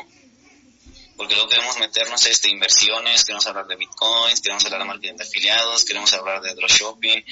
Porque 1.16 1.34
luego 1.34 1.48
queremos 1.48 1.78
meternos 1.78 2.26
este 2.26 2.50
inversiones, 2.50 3.24
queremos 3.24 3.46
hablar 3.46 3.68
de 3.68 3.76
bitcoins, 3.76 4.40
queremos 4.40 4.64
hablar 4.64 4.80
de 4.80 4.86
marketing 4.86 5.16
de 5.16 5.24
afiliados, 5.24 5.84
queremos 5.84 6.12
hablar 6.14 6.40
de 6.40 6.52
dropshipping, 6.54 7.24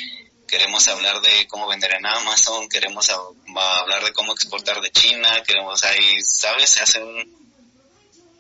queremos 0.47 0.87
hablar 0.87 1.21
de 1.23 1.49
cómo 1.49 1.67
vender 1.67 1.93
en 1.93 2.07
Amazon, 2.07 2.69
queremos 2.69 3.11
hablar 3.11 4.05
de 4.05 4.13
cómo 4.13 4.35
exportar 4.35 4.81
de 4.81 4.93
China, 4.93 5.43
queremos 5.45 5.83
ahí, 5.83 6.21
¿sabes? 6.21 6.71
Se 6.71 6.83
hace 6.83 7.03
un, 7.03 7.51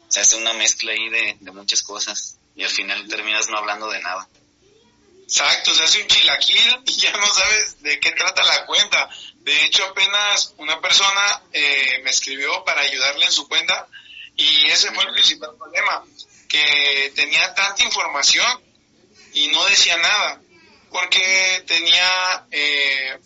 se 0.07 0.21
hace 0.21 0.37
una 0.37 0.53
mezcla 0.53 0.93
ahí 0.93 1.09
de, 1.09 1.37
de 1.41 1.51
muchas 1.51 1.83
cosas 1.83 2.39
y 2.55 2.62
al 2.62 2.71
final 2.71 3.09
terminas 3.09 3.49
no 3.49 3.59
hablando 3.59 3.91
de 3.91 4.01
nada. 4.03 4.29
Exacto, 5.29 5.74
se 5.74 5.85
hace 5.85 6.01
un 6.01 6.09
chilaquil 6.09 6.81
y 6.87 6.93
ya 6.97 7.12
no 7.12 7.26
sabes 7.26 7.83
de 7.83 8.01
qué 8.01 8.12
trata 8.12 8.43
la 8.45 8.64
cuenta. 8.64 9.11
De 9.41 9.62
hecho, 9.62 9.85
apenas 9.85 10.55
una 10.57 10.81
persona 10.81 11.43
eh, 11.53 12.01
me 12.03 12.09
escribió 12.09 12.64
para 12.64 12.81
ayudarle 12.81 13.26
en 13.26 13.33
su 13.33 13.47
cuenta 13.47 13.87
y 14.37 14.66
ese 14.70 14.91
fue 14.91 15.05
el 15.05 15.12
principal 15.12 15.55
problema, 15.59 16.03
que 16.49 17.12
tenía 17.14 17.55
tanta 17.55 17.83
información 17.83 18.47
y 19.35 19.49
no 19.49 19.62
decía 19.66 19.99
nada, 19.99 20.41
porque 20.91 21.62
tenía 21.66 22.47
eh, 22.51 23.18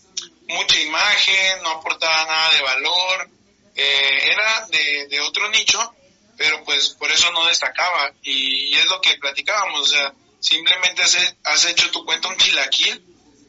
mucha 0.49 0.81
imagen, 0.81 1.63
no 1.63 1.71
aportaba 1.71 2.25
nada 2.25 2.53
de 2.53 2.63
valor, 2.63 3.31
eh, 3.77 4.21
era 4.25 4.67
de, 4.67 5.07
de 5.07 5.21
otro 5.21 5.49
nicho, 5.51 5.95
pero 6.37 6.65
pues 6.65 6.89
por 6.99 7.13
eso 7.13 7.31
no 7.31 7.47
destacaba 7.47 8.13
y, 8.25 8.71
y 8.71 8.75
es 8.75 8.87
lo 8.87 9.01
que 9.01 9.19
platicábamos, 9.19 9.83
o 9.83 9.87
sea, 9.87 10.13
simplemente 10.43 11.03
has, 11.45 11.65
hecho 11.67 11.91
tu 11.93 12.05
cuenta 12.05 12.29
un 12.29 12.37
chilaquil, 12.37 13.03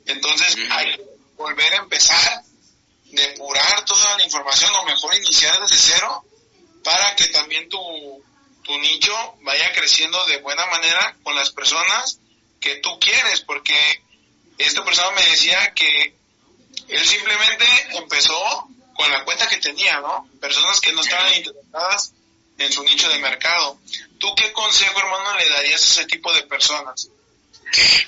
entonces 0.06 0.56
hay 0.70 0.96
que 0.96 1.04
volver 1.36 1.74
a 1.74 1.78
empezar, 1.78 2.44
depurar 3.06 3.84
toda 3.86 4.18
la 4.18 4.24
información 4.24 4.72
o 4.76 4.86
mejor 4.86 5.16
iniciar 5.16 5.60
desde 5.60 5.76
cero 5.76 6.24
para 6.84 7.16
que 7.16 7.28
también 7.30 7.68
tu, 7.68 8.24
tu 8.64 8.78
nicho 8.78 9.14
vaya 9.42 9.74
creciendo 9.74 10.24
de 10.28 10.38
buena 10.38 10.68
manera 10.68 11.18
con 11.24 11.36
las 11.36 11.50
personas 11.50 12.20
que 12.60 12.76
tú 12.76 13.00
quieres, 13.00 13.42
porque 13.42 13.76
esta 14.60 14.86
persona 14.86 15.12
me 15.12 15.26
decía 15.26 15.74
que 15.74 16.16
él 16.90 17.06
simplemente 17.06 17.66
empezó 17.94 18.68
con 18.96 19.12
la 19.12 19.26
cuenta 19.26 19.48
que 19.48 19.58
tenía, 19.58 20.00
¿no? 20.00 20.30
Personas 20.40 20.80
que 20.80 20.92
no 20.94 21.02
estaban 21.02 21.34
interesadas 21.34 22.14
en 22.58 22.72
su 22.72 22.84
nicho 22.84 23.10
de 23.10 23.20
mercado. 23.20 23.80
¿Tú 24.20 24.34
qué 24.36 24.52
consejo, 24.54 25.00
hermano, 25.00 25.38
le 25.38 25.50
darías 25.50 25.82
a 25.82 25.86
ese 25.86 26.06
tipo 26.06 26.32
de 26.34 26.44
personas? 26.44 27.10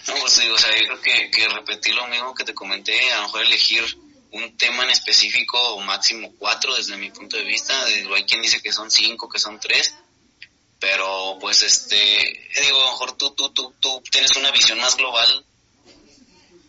No, 0.08 0.16
pues 0.16 0.40
digo, 0.40 0.56
o 0.56 0.60
sea, 0.60 0.72
yo 0.78 0.86
creo 0.86 1.02
que, 1.02 1.32
que 1.32 1.48
repetir 1.50 1.96
lo 1.96 2.08
mismo 2.08 2.36
que 2.36 2.44
te 2.44 2.54
comenté, 2.54 3.12
a 3.12 3.18
lo 3.18 3.24
mejor 3.24 3.42
elegir 3.44 3.84
un 4.32 4.58
tema 4.58 4.84
en 4.84 4.92
específico 4.92 5.58
o 5.58 5.82
máximo 5.82 6.34
cuatro 6.38 6.76
desde 6.76 6.98
mi 6.98 7.10
punto 7.10 7.38
de 7.38 7.44
vista. 7.44 7.74
Hay 7.86 8.26
quien 8.26 8.42
dice 8.42 8.62
que 8.62 8.72
son 8.72 8.92
cinco, 8.92 9.30
que 9.30 9.40
son 9.40 9.60
tres, 9.60 9.96
pero 10.80 11.38
pues 11.40 11.64
este, 11.64 12.50
digo, 12.62 12.82
a 12.82 12.86
lo 12.86 12.92
mejor 12.92 13.18
tú, 13.18 13.32
tú, 13.32 13.50
tú, 13.52 13.74
tú 13.80 14.04
tienes 14.12 14.36
una 14.36 14.52
visión 14.52 14.80
más 14.80 14.98
global 14.98 15.46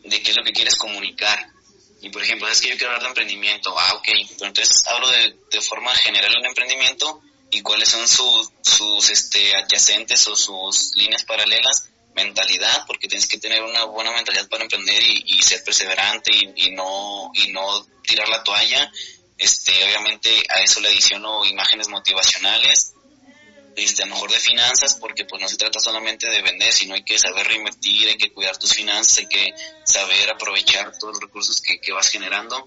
de 0.04 0.22
qué 0.22 0.30
es 0.30 0.36
lo 0.36 0.44
que 0.44 0.52
quieres 0.52 0.76
comunicar. 0.76 1.50
Y 2.00 2.10
por 2.10 2.22
ejemplo, 2.22 2.48
es 2.48 2.60
que 2.60 2.68
yo 2.68 2.76
quiero 2.76 2.92
hablar 2.92 3.02
de 3.02 3.08
emprendimiento. 3.08 3.76
Ah, 3.76 3.94
ok. 3.94 4.08
Pero 4.38 4.46
entonces 4.46 4.86
hablo 4.86 5.10
de, 5.10 5.36
de 5.50 5.60
forma 5.60 5.94
general 5.96 6.32
en 6.36 6.46
emprendimiento 6.46 7.20
y 7.50 7.62
cuáles 7.62 7.88
son 7.88 8.06
sus, 8.08 8.50
sus 8.62 9.10
este, 9.10 9.56
adyacentes 9.56 10.26
o 10.28 10.36
sus 10.36 10.92
líneas 10.96 11.24
paralelas. 11.24 11.88
Mentalidad, 12.14 12.84
porque 12.86 13.08
tienes 13.08 13.28
que 13.28 13.38
tener 13.38 13.62
una 13.62 13.84
buena 13.84 14.10
mentalidad 14.10 14.48
para 14.48 14.62
emprender 14.62 15.02
y, 15.02 15.42
ser 15.42 15.62
perseverante 15.62 16.30
y, 16.34 16.70
no, 16.70 17.30
y 17.34 17.52
no 17.52 17.86
tirar 18.02 18.26
la 18.28 18.42
toalla. 18.42 18.90
Este, 19.36 19.84
obviamente 19.84 20.30
a 20.48 20.62
eso 20.62 20.80
le 20.80 20.88
adiciono 20.88 21.44
imágenes 21.44 21.88
motivacionales, 21.88 22.94
este, 23.76 24.02
a 24.02 24.06
lo 24.06 24.14
mejor 24.14 24.30
de 24.30 24.38
finanzas, 24.38 24.94
porque 24.94 25.26
pues 25.26 25.42
no 25.42 25.48
se 25.48 25.58
trata 25.58 25.78
solamente 25.78 26.26
de 26.30 26.40
vender, 26.40 26.72
sino 26.72 26.94
hay 26.94 27.02
que 27.02 27.18
saber 27.18 27.46
reinvertir, 27.46 28.08
hay 28.08 28.16
que 28.16 28.32
cuidar 28.32 28.56
tus 28.56 28.72
finanzas, 28.72 29.18
hay 29.18 29.26
que 29.26 29.52
saber 29.84 30.30
aprovechar 30.30 30.96
todos 30.98 31.16
los 31.16 31.22
recursos 31.22 31.60
que, 31.60 31.78
que 31.80 31.92
vas 31.92 32.08
generando 32.08 32.66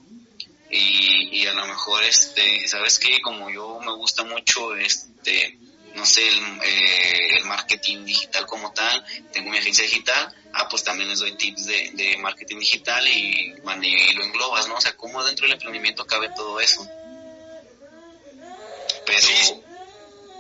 y, 0.70 1.42
y 1.42 1.48
a 1.48 1.54
lo 1.54 1.66
mejor 1.66 2.04
este 2.04 2.68
sabes 2.68 3.00
que 3.00 3.20
como 3.22 3.50
yo 3.50 3.80
me 3.80 3.92
gusta 3.94 4.24
mucho 4.24 4.76
este 4.76 5.58
no 5.94 6.06
sé 6.06 6.28
el, 6.28 6.38
eh, 6.64 7.38
el 7.38 7.46
marketing 7.46 8.06
digital 8.06 8.46
como 8.46 8.72
tal 8.72 9.04
tengo 9.32 9.50
mi 9.50 9.58
agencia 9.58 9.84
digital 9.84 10.32
ah 10.54 10.68
pues 10.70 10.84
también 10.84 11.10
les 11.10 11.20
doy 11.20 11.36
tips 11.36 11.66
de, 11.66 11.90
de 11.94 12.18
marketing 12.18 12.60
digital 12.60 13.08
y, 13.08 13.56
y 13.82 14.14
lo 14.14 14.24
englobas 14.24 14.68
no 14.68 14.76
o 14.76 14.82
sea 14.82 14.96
cómo 14.96 15.24
dentro 15.24 15.46
del 15.46 15.54
emprendimiento 15.54 16.06
cabe 16.06 16.30
todo 16.30 16.60
eso 16.60 16.88
pero 19.06 19.28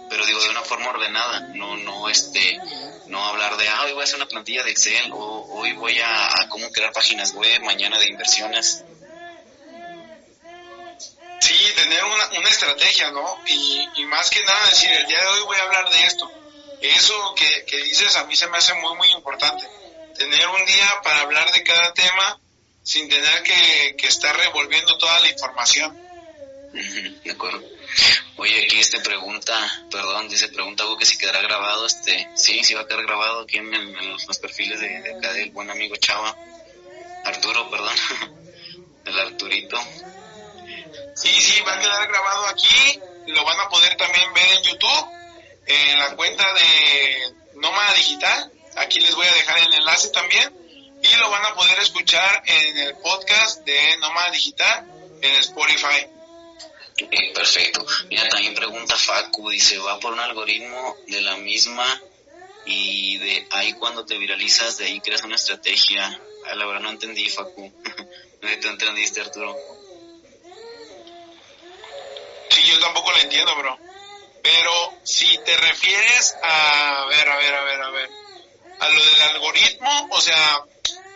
pero 0.07 0.25
digo 0.27 0.41
de 0.43 0.49
una 0.49 0.63
forma 0.63 0.89
ordenada 0.89 1.41
no 1.49 1.75
no 1.77 2.07
este 2.09 2.61
no 3.05 3.25
hablar 3.25 3.57
de 3.57 3.67
ah 3.67 3.85
hoy 3.85 3.93
voy 3.93 4.01
a 4.01 4.03
hacer 4.03 4.17
una 4.17 4.27
plantilla 4.27 4.63
de 4.63 4.71
Excel 4.71 5.09
o 5.11 5.47
hoy 5.49 5.73
voy 5.73 5.99
a, 5.99 6.27
a 6.27 6.47
cómo 6.49 6.69
crear 6.71 6.93
páginas 6.93 7.33
web 7.33 7.63
mañana 7.63 7.97
de 7.97 8.09
inversiones 8.09 8.85
Sí, 11.39 11.55
tener 11.75 12.03
una, 12.03 12.39
una 12.39 12.49
estrategia, 12.49 13.11
¿no? 13.11 13.41
Y, 13.47 14.05
más 14.05 14.29
que 14.29 14.43
nada 14.43 14.69
decir, 14.69 14.91
el 14.91 15.07
día 15.07 15.19
de 15.19 15.27
hoy 15.27 15.41
voy 15.45 15.57
a 15.57 15.63
hablar 15.63 15.89
de 15.89 16.03
esto. 16.03 16.31
Eso 16.81 17.35
que, 17.35 17.65
que 17.65 17.77
dices 17.83 18.15
a 18.15 18.25
mí 18.25 18.35
se 18.35 18.47
me 18.47 18.57
hace 18.57 18.73
muy, 18.75 18.95
muy 18.95 19.11
importante. 19.11 19.65
Tener 20.17 20.47
un 20.47 20.65
día 20.65 21.01
para 21.03 21.21
hablar 21.21 21.51
de 21.51 21.63
cada 21.63 21.93
tema 21.93 22.39
sin 22.83 23.07
tener 23.07 23.43
que, 23.43 23.95
que 23.97 24.07
estar 24.07 24.35
revolviendo 24.35 24.97
toda 24.97 25.19
la 25.19 25.29
información. 25.29 25.97
De 27.23 27.31
acuerdo. 27.31 27.63
Oye, 28.37 28.65
aquí 28.65 28.79
este 28.79 28.99
pregunta, 29.01 29.53
perdón, 29.91 30.29
dice 30.29 30.49
pregunta 30.49 30.83
algo 30.83 30.97
que 30.97 31.05
si 31.05 31.17
quedará 31.17 31.41
grabado, 31.41 31.85
este, 31.85 32.29
sí, 32.35 32.63
sí 32.63 32.73
va 32.73 32.81
a 32.81 32.87
quedar 32.87 33.03
grabado 33.03 33.41
aquí 33.41 33.57
en, 33.57 34.11
los, 34.11 34.25
perfiles 34.37 34.79
de, 34.79 35.01
de 35.01 35.15
acá 35.15 35.33
del 35.33 35.49
buen 35.49 35.69
amigo 35.69 35.95
Chava, 35.97 36.37
Arturo, 37.25 37.69
perdón, 37.69 37.95
el 39.05 39.19
Arturito, 39.19 39.79
Sí, 41.21 41.41
sí, 41.41 41.61
va 41.61 41.73
a 41.73 41.79
quedar 41.79 42.07
grabado 42.07 42.45
aquí, 42.47 42.99
lo 43.27 43.43
van 43.43 43.59
a 43.59 43.69
poder 43.69 43.95
también 43.97 44.33
ver 44.33 44.47
en 44.53 44.63
YouTube, 44.63 45.09
en 45.65 45.99
la 45.99 46.15
cuenta 46.15 46.45
de 46.53 47.35
Nómada 47.55 47.93
Digital, 47.93 48.51
aquí 48.77 49.01
les 49.01 49.13
voy 49.15 49.27
a 49.27 49.33
dejar 49.33 49.59
el 49.59 49.73
enlace 49.73 50.09
también, 50.09 50.55
y 51.03 51.15
lo 51.17 51.29
van 51.29 51.45
a 51.45 51.55
poder 51.55 51.77
escuchar 51.79 52.43
en 52.45 52.77
el 52.77 52.95
podcast 52.97 53.65
de 53.65 53.97
Nómada 53.97 54.31
Digital 54.31 54.85
en 55.21 55.35
Spotify. 55.35 56.07
perfecto. 57.33 57.85
Mira, 58.09 58.29
también 58.29 58.53
pregunta 58.53 58.95
Facu, 58.95 59.49
dice, 59.49 59.77
¿va 59.79 59.99
por 59.99 60.13
un 60.13 60.19
algoritmo 60.21 60.95
de 61.07 61.21
la 61.21 61.35
misma 61.35 62.01
y 62.65 63.17
de 63.17 63.47
ahí 63.51 63.73
cuando 63.73 64.05
te 64.05 64.17
viralizas, 64.17 64.77
de 64.77 64.85
ahí 64.85 65.01
creas 65.01 65.23
una 65.23 65.35
estrategia. 65.35 66.05
A 66.05 66.51
ah, 66.51 66.55
la 66.55 66.65
verdad 66.65 66.81
no 66.81 66.91
entendí, 66.91 67.29
Facu. 67.29 67.73
no 68.41 68.59
te 68.59 68.67
entendiste, 68.67 69.21
Arturo. 69.21 69.55
Sí, 72.49 72.63
yo 72.63 72.79
tampoco 72.79 73.11
lo 73.11 73.17
entiendo, 73.17 73.55
bro. 73.55 73.79
Pero 74.41 74.99
si 75.03 75.37
te 75.39 75.55
refieres 75.57 76.35
a, 76.41 77.01
a 77.01 77.05
ver, 77.05 77.29
a 77.29 77.37
ver, 77.37 77.55
a 77.55 77.63
ver, 77.63 77.81
a 77.81 77.89
ver, 77.89 78.09
a 78.79 78.89
lo 78.89 79.05
del 79.05 79.21
algoritmo, 79.21 80.07
o 80.11 80.21
sea, 80.21 80.63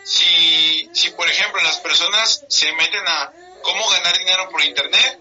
si, 0.04 0.90
si 0.92 1.10
por 1.10 1.28
ejemplo 1.28 1.62
las 1.62 1.78
personas 1.78 2.44
se 2.48 2.70
meten 2.72 3.02
a 3.06 3.32
cómo 3.62 3.88
ganar 3.88 4.16
dinero 4.18 4.50
por 4.50 4.62
internet, 4.62 5.20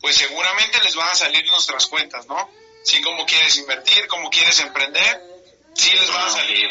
pues 0.00 0.16
seguramente 0.16 0.82
les 0.82 0.96
van 0.96 1.08
a 1.08 1.14
salir 1.14 1.46
nuestras 1.46 1.86
cuentas, 1.86 2.26
¿no? 2.26 2.50
Si 2.82 3.00
cómo 3.02 3.24
quieres 3.26 3.56
invertir, 3.58 4.08
cómo 4.08 4.30
quieres 4.30 4.58
emprender, 4.60 5.22
sí 5.74 5.90
les 5.90 6.10
van 6.10 6.26
a 6.26 6.30
salir. 6.30 6.68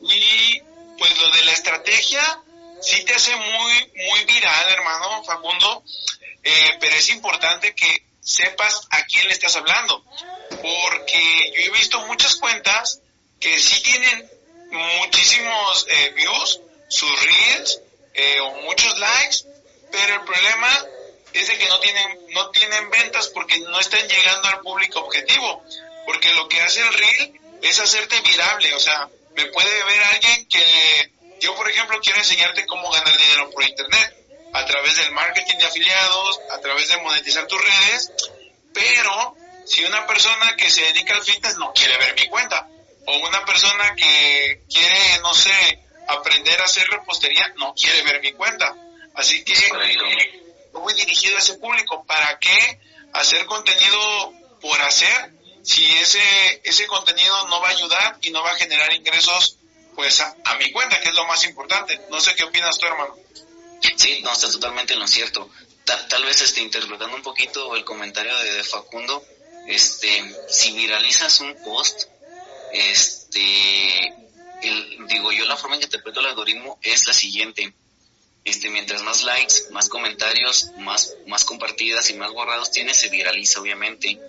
Y 0.00 0.60
pues 0.98 1.20
lo 1.20 1.30
de 1.30 1.44
la 1.44 1.52
estrategia 1.52 2.42
sí 2.80 3.04
te 3.04 3.14
hace 3.14 3.36
muy, 3.36 3.92
muy 4.08 4.24
viral, 4.24 4.68
hermano 4.70 5.22
Facundo, 5.24 5.84
eh, 6.42 6.76
pero 6.80 6.96
es 6.96 7.08
importante 7.10 7.74
que 7.74 8.04
sepas 8.20 8.86
a 8.90 9.04
quién 9.04 9.26
le 9.26 9.32
estás 9.32 9.56
hablando, 9.56 10.04
porque 10.50 11.52
yo 11.56 11.62
he 11.62 11.70
visto 11.70 12.00
muchas 12.06 12.36
cuentas 12.36 13.00
que 13.40 13.58
sí 13.58 13.82
tienen 13.82 14.30
muchísimos 14.70 15.86
eh, 15.88 16.12
views, 16.14 16.60
sus 16.88 17.22
reels 17.22 17.80
eh, 18.14 18.40
o 18.40 18.62
muchos 18.62 18.98
likes, 18.98 19.36
pero 19.90 20.14
el 20.14 20.20
problema 20.22 20.86
es 21.32 21.46
de 21.46 21.58
que 21.58 21.68
no 21.68 21.78
tienen 21.80 22.18
no 22.30 22.50
tienen 22.50 22.90
ventas 22.90 23.28
porque 23.28 23.58
no 23.60 23.78
están 23.80 24.06
llegando 24.08 24.48
al 24.48 24.60
público 24.60 25.00
objetivo, 25.00 25.62
porque 26.04 26.32
lo 26.34 26.48
que 26.48 26.60
hace 26.60 26.80
el 26.80 26.92
reel 26.92 27.40
es 27.62 27.80
hacerte 27.80 28.20
virable, 28.20 28.74
o 28.74 28.80
sea, 28.80 29.08
me 29.34 29.46
puede 29.46 29.84
ver 29.84 30.02
alguien 30.04 30.46
que 30.48 31.12
yo 31.40 31.54
por 31.54 31.70
ejemplo 31.70 32.00
quiero 32.02 32.18
enseñarte 32.18 32.66
cómo 32.66 32.90
ganar 32.90 33.16
dinero 33.16 33.50
por 33.50 33.62
internet 33.62 34.18
a 34.52 34.64
través 34.64 34.96
del 34.96 35.12
marketing 35.12 35.58
de 35.58 35.66
afiliados, 35.66 36.40
a 36.50 36.60
través 36.60 36.88
de 36.88 36.96
monetizar 36.98 37.46
tus 37.46 37.60
redes, 37.62 38.12
pero 38.72 39.36
si 39.64 39.84
una 39.84 40.06
persona 40.06 40.56
que 40.56 40.70
se 40.70 40.82
dedica 40.82 41.14
al 41.14 41.22
fitness 41.22 41.56
no 41.56 41.72
quiere 41.72 41.96
ver 41.98 42.14
mi 42.14 42.26
cuenta, 42.28 42.68
o 43.06 43.16
una 43.26 43.44
persona 43.44 43.94
que 43.94 44.62
quiere, 44.68 45.18
no 45.22 45.32
sé, 45.32 45.80
aprender 46.08 46.60
a 46.60 46.64
hacer 46.64 46.88
repostería, 46.88 47.54
no 47.56 47.74
quiere 47.74 48.02
ver 48.02 48.20
mi 48.20 48.32
cuenta. 48.32 48.74
Así 49.14 49.44
que 49.44 49.54
voy 50.72 50.94
dirigido 50.94 51.36
a 51.36 51.40
ese 51.40 51.54
público. 51.54 52.04
¿Para 52.04 52.38
qué 52.38 52.80
hacer 53.12 53.46
contenido 53.46 54.32
por 54.60 54.80
hacer 54.82 55.32
si 55.62 55.84
ese, 55.98 56.20
ese 56.64 56.86
contenido 56.86 57.48
no 57.48 57.60
va 57.60 57.68
a 57.68 57.72
ayudar 57.72 58.18
y 58.22 58.30
no 58.30 58.42
va 58.42 58.52
a 58.52 58.56
generar 58.56 58.92
ingresos 58.92 59.56
pues 59.94 60.20
a, 60.20 60.54
mi 60.58 60.70
cuenta, 60.70 61.00
que 61.00 61.08
es 61.08 61.14
lo 61.14 61.26
más 61.26 61.44
importante? 61.44 62.00
No 62.10 62.20
sé 62.20 62.34
qué 62.34 62.44
opinas 62.44 62.78
tú, 62.78 62.86
hermano. 62.86 63.16
Sí, 63.80 64.20
no, 64.22 64.32
está 64.32 64.50
totalmente 64.50 64.94
en 64.94 65.00
lo 65.00 65.06
cierto. 65.06 65.50
Tal, 65.84 66.24
vez 66.24 66.42
esté 66.42 66.60
interpretando 66.60 67.16
un 67.16 67.22
poquito 67.22 67.74
el 67.74 67.84
comentario 67.84 68.36
de, 68.38 68.52
de 68.52 68.64
Facundo, 68.64 69.24
este, 69.64 70.42
si 70.46 70.76
viralizas 70.76 71.40
un 71.40 71.56
post, 71.62 72.04
este, 72.68 74.14
el, 74.60 75.06
digo 75.06 75.32
yo, 75.32 75.46
la 75.46 75.56
forma 75.56 75.76
en 75.76 75.80
que 75.80 75.86
interpreto 75.86 76.20
el 76.20 76.26
algoritmo 76.26 76.78
es 76.82 77.06
la 77.06 77.12
siguiente. 77.14 77.74
Este, 78.44 78.70
mientras 78.70 79.02
más 79.02 79.22
likes, 79.24 79.54
más 79.70 79.88
comentarios, 79.88 80.72
más, 80.76 81.18
más 81.26 81.44
compartidas 81.44 82.10
y 82.10 82.14
más 82.14 82.32
borrados 82.32 82.70
tienes, 82.70 82.96
se 82.96 83.08
viraliza 83.08 83.60
obviamente. 83.60 84.22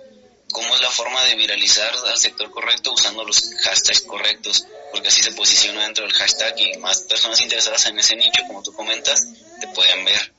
¿Cómo 0.52 0.74
es 0.74 0.82
la 0.82 0.90
forma 0.90 1.24
de 1.26 1.36
viralizar 1.36 1.92
al 2.08 2.18
sector 2.18 2.50
correcto? 2.50 2.92
Usando 2.94 3.24
los 3.24 3.54
hashtags 3.64 4.02
correctos, 4.02 4.66
porque 4.92 5.10
así 5.10 5.22
se 5.22 5.32
posiciona 5.34 5.84
dentro 5.84 6.06
del 6.06 6.14
hashtag 6.14 6.60
y 6.60 6.78
más 6.78 7.02
personas 7.02 7.40
interesadas 7.42 7.86
en 7.86 8.00
ese 8.00 8.16
nicho, 8.16 8.42
como 8.48 8.64
tú 8.64 8.74
comentas, 8.74 9.28
te 9.60 9.68
pueden 9.68 10.06
ver. 10.06 10.34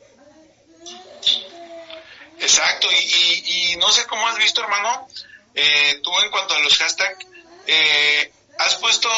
Exacto, 2.40 2.88
y, 2.90 3.76
no 3.76 3.90
sé 3.92 4.06
cómo 4.06 4.26
has 4.26 4.38
visto, 4.38 4.62
hermano, 4.62 5.06
eh, 5.54 6.00
tú 6.02 6.10
en 6.20 6.30
cuanto 6.30 6.54
a 6.54 6.58
los 6.60 6.76
hashtags, 6.76 7.26
eh, 7.66 8.32
has 8.58 8.76
puesto 8.76 9.08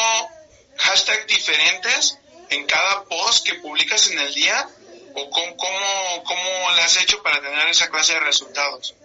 hashtags 0.77 1.27
diferentes 1.27 2.17
en 2.49 2.65
cada 2.65 3.05
post 3.05 3.45
que 3.45 3.55
publicas 3.55 4.11
en 4.11 4.19
el 4.19 4.33
día 4.33 4.69
o 5.15 5.29
cómo, 5.29 5.57
cómo, 5.57 6.23
cómo 6.23 6.69
has 6.69 7.01
hecho 7.01 7.21
para 7.23 7.41
tener 7.41 7.67
esa 7.67 7.89
clase 7.89 8.13
de 8.13 8.19
resultados? 8.19 8.95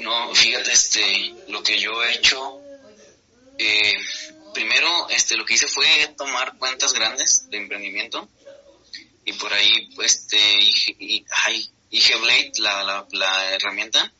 No, 0.00 0.34
fíjate, 0.34 0.72
este, 0.72 1.34
lo 1.48 1.62
que 1.62 1.78
yo 1.78 2.02
he 2.04 2.14
hecho, 2.14 2.60
eh, 3.58 3.94
primero, 4.54 5.08
este, 5.10 5.36
lo 5.36 5.44
que 5.44 5.54
hice 5.54 5.66
fue 5.66 5.86
tomar 6.16 6.56
cuentas 6.58 6.92
grandes 6.92 7.48
de 7.50 7.58
emprendimiento 7.58 8.28
y 9.24 9.32
por 9.34 9.52
ahí, 9.52 9.90
pues, 9.94 10.16
este, 10.16 10.38
y, 10.98 11.24
IG 11.90 12.20
Blade, 12.20 12.52
la, 12.58 12.82
la, 12.84 13.06
la 13.12 13.54
herramienta, 13.54 14.12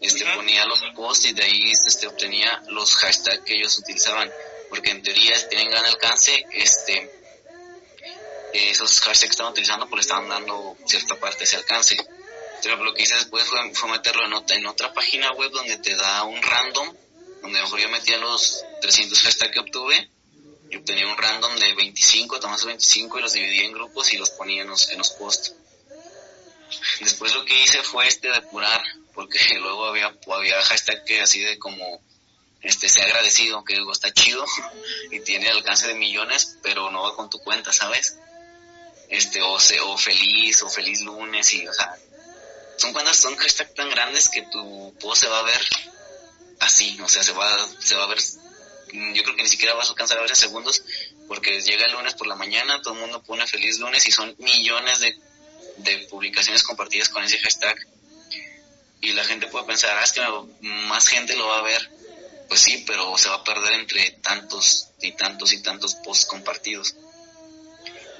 este, 0.00 0.24
ponía 0.34 0.64
los 0.66 0.80
posts 0.94 1.26
y 1.26 1.32
de 1.32 1.44
ahí 1.44 1.70
este, 1.70 2.06
obtenía 2.06 2.62
los 2.68 2.94
hashtags 2.96 3.44
que 3.44 3.54
ellos 3.54 3.78
utilizaban, 3.78 4.30
porque 4.68 4.90
en 4.90 5.02
teoría 5.02 5.48
tienen 5.48 5.70
gran 5.70 5.84
alcance, 5.86 6.46
este, 6.52 7.10
esos 8.52 9.00
hashtags 9.00 9.20
que 9.20 9.30
estaban 9.30 9.52
utilizando 9.52 9.88
pues 9.88 9.96
le 9.96 10.00
estaban 10.02 10.28
dando 10.28 10.76
cierta 10.86 11.16
parte 11.16 11.38
de 11.38 11.44
ese 11.44 11.56
alcance. 11.56 11.96
Lo 12.64 12.94
que 12.94 13.02
hice 13.02 13.14
después 13.16 13.44
fue, 13.44 13.74
fue 13.74 13.90
meterlo 13.90 14.24
en 14.24 14.32
otra, 14.32 14.56
en 14.56 14.66
otra 14.66 14.92
página 14.92 15.32
web 15.32 15.50
donde 15.50 15.76
te 15.78 15.94
da 15.96 16.24
un 16.24 16.40
random, 16.40 16.94
donde 17.42 17.60
mejor 17.60 17.80
yo 17.80 17.88
metía 17.90 18.16
los 18.18 18.64
300 18.80 19.20
hashtags 19.20 19.52
que 19.52 19.60
obtuve 19.60 20.10
y 20.70 20.76
obtenía 20.76 21.06
un 21.06 21.16
random 21.16 21.56
de 21.56 21.74
25, 21.74 22.40
tomás 22.40 22.64
25 22.64 23.18
y 23.18 23.22
los 23.22 23.32
dividía 23.34 23.66
en 23.66 23.72
grupos 23.72 24.12
y 24.12 24.16
los 24.16 24.30
ponía 24.30 24.62
en 24.62 24.68
los, 24.68 24.88
en 24.90 24.98
los 24.98 25.10
posts. 25.12 25.54
Después 27.00 27.34
lo 27.34 27.44
que 27.44 27.62
hice 27.62 27.82
fue 27.82 28.06
este 28.06 28.30
depurar 28.30 28.82
porque 29.14 29.38
luego 29.60 29.86
había, 29.86 30.14
había 30.26 30.62
hashtag 30.62 31.04
que 31.04 31.20
así 31.20 31.40
de 31.40 31.58
como, 31.58 32.00
este, 32.62 32.88
sea 32.88 33.04
agradecido, 33.04 33.62
que 33.64 33.74
digo, 33.74 33.92
está 33.92 34.12
chido 34.12 34.44
y 35.10 35.20
tiene 35.20 35.48
alcance 35.48 35.86
de 35.86 35.94
millones, 35.94 36.56
pero 36.62 36.90
no 36.90 37.02
va 37.02 37.14
con 37.14 37.30
tu 37.30 37.38
cuenta, 37.38 37.72
¿sabes? 37.72 38.18
Este, 39.08 39.42
o, 39.42 39.60
se, 39.60 39.78
o 39.80 39.96
feliz, 39.96 40.62
o 40.62 40.70
feliz 40.70 41.02
lunes, 41.02 41.52
y, 41.54 41.68
o 41.68 41.72
sea, 41.72 41.94
son 42.76 42.92
cuentas, 42.92 43.16
son 43.16 43.36
hashtags 43.36 43.74
tan 43.74 43.90
grandes 43.90 44.28
que 44.28 44.42
tu 44.42 44.94
post 45.00 45.22
se 45.22 45.28
va 45.28 45.40
a 45.40 45.42
ver 45.42 45.60
así, 46.60 46.98
o 47.00 47.08
sea, 47.08 47.22
se 47.22 47.32
va, 47.32 47.48
se 47.78 47.94
va 47.94 48.04
a 48.04 48.08
ver, 48.08 48.18
yo 48.18 49.22
creo 49.22 49.36
que 49.36 49.42
ni 49.42 49.48
siquiera 49.48 49.74
vas 49.74 49.88
a 49.88 49.90
alcanzar 49.90 50.18
a 50.18 50.22
ver 50.22 50.34
segundos, 50.34 50.82
porque 51.28 51.60
llega 51.60 51.86
el 51.86 51.92
lunes 51.92 52.14
por 52.14 52.26
la 52.26 52.36
mañana, 52.36 52.80
todo 52.82 52.94
el 52.94 53.00
mundo 53.00 53.22
pone 53.22 53.46
feliz 53.46 53.78
lunes 53.78 54.06
y 54.06 54.12
son 54.12 54.34
millones 54.38 55.00
de, 55.00 55.18
de 55.78 56.06
publicaciones 56.08 56.62
compartidas 56.62 57.08
con 57.08 57.22
ese 57.24 57.38
hashtag 57.38 57.76
y 59.04 59.12
la 59.12 59.24
gente 59.24 59.48
puede 59.48 59.66
pensar, 59.66 59.96
ah, 59.98 60.02
es 60.02 60.12
que 60.12 60.22
más 60.62 61.08
gente 61.08 61.36
lo 61.36 61.46
va 61.46 61.58
a 61.58 61.62
ver. 61.62 61.90
Pues 62.48 62.60
sí, 62.60 62.84
pero 62.86 63.16
se 63.18 63.28
va 63.28 63.36
a 63.36 63.44
perder 63.44 63.74
entre 63.74 64.10
tantos 64.22 64.88
y 65.00 65.12
tantos 65.12 65.52
y 65.52 65.62
tantos 65.62 65.94
posts 65.96 66.26
compartidos. 66.26 66.94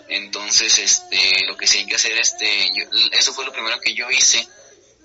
Entonces, 0.08 0.78
este, 0.78 1.46
lo 1.46 1.56
que 1.56 1.66
sí 1.66 1.78
hay 1.78 1.86
que 1.86 1.94
hacer, 1.94 2.12
este, 2.18 2.66
eso 3.12 3.32
fue 3.32 3.44
lo 3.44 3.52
primero 3.52 3.80
que 3.80 3.94
yo 3.94 4.10
hice. 4.10 4.46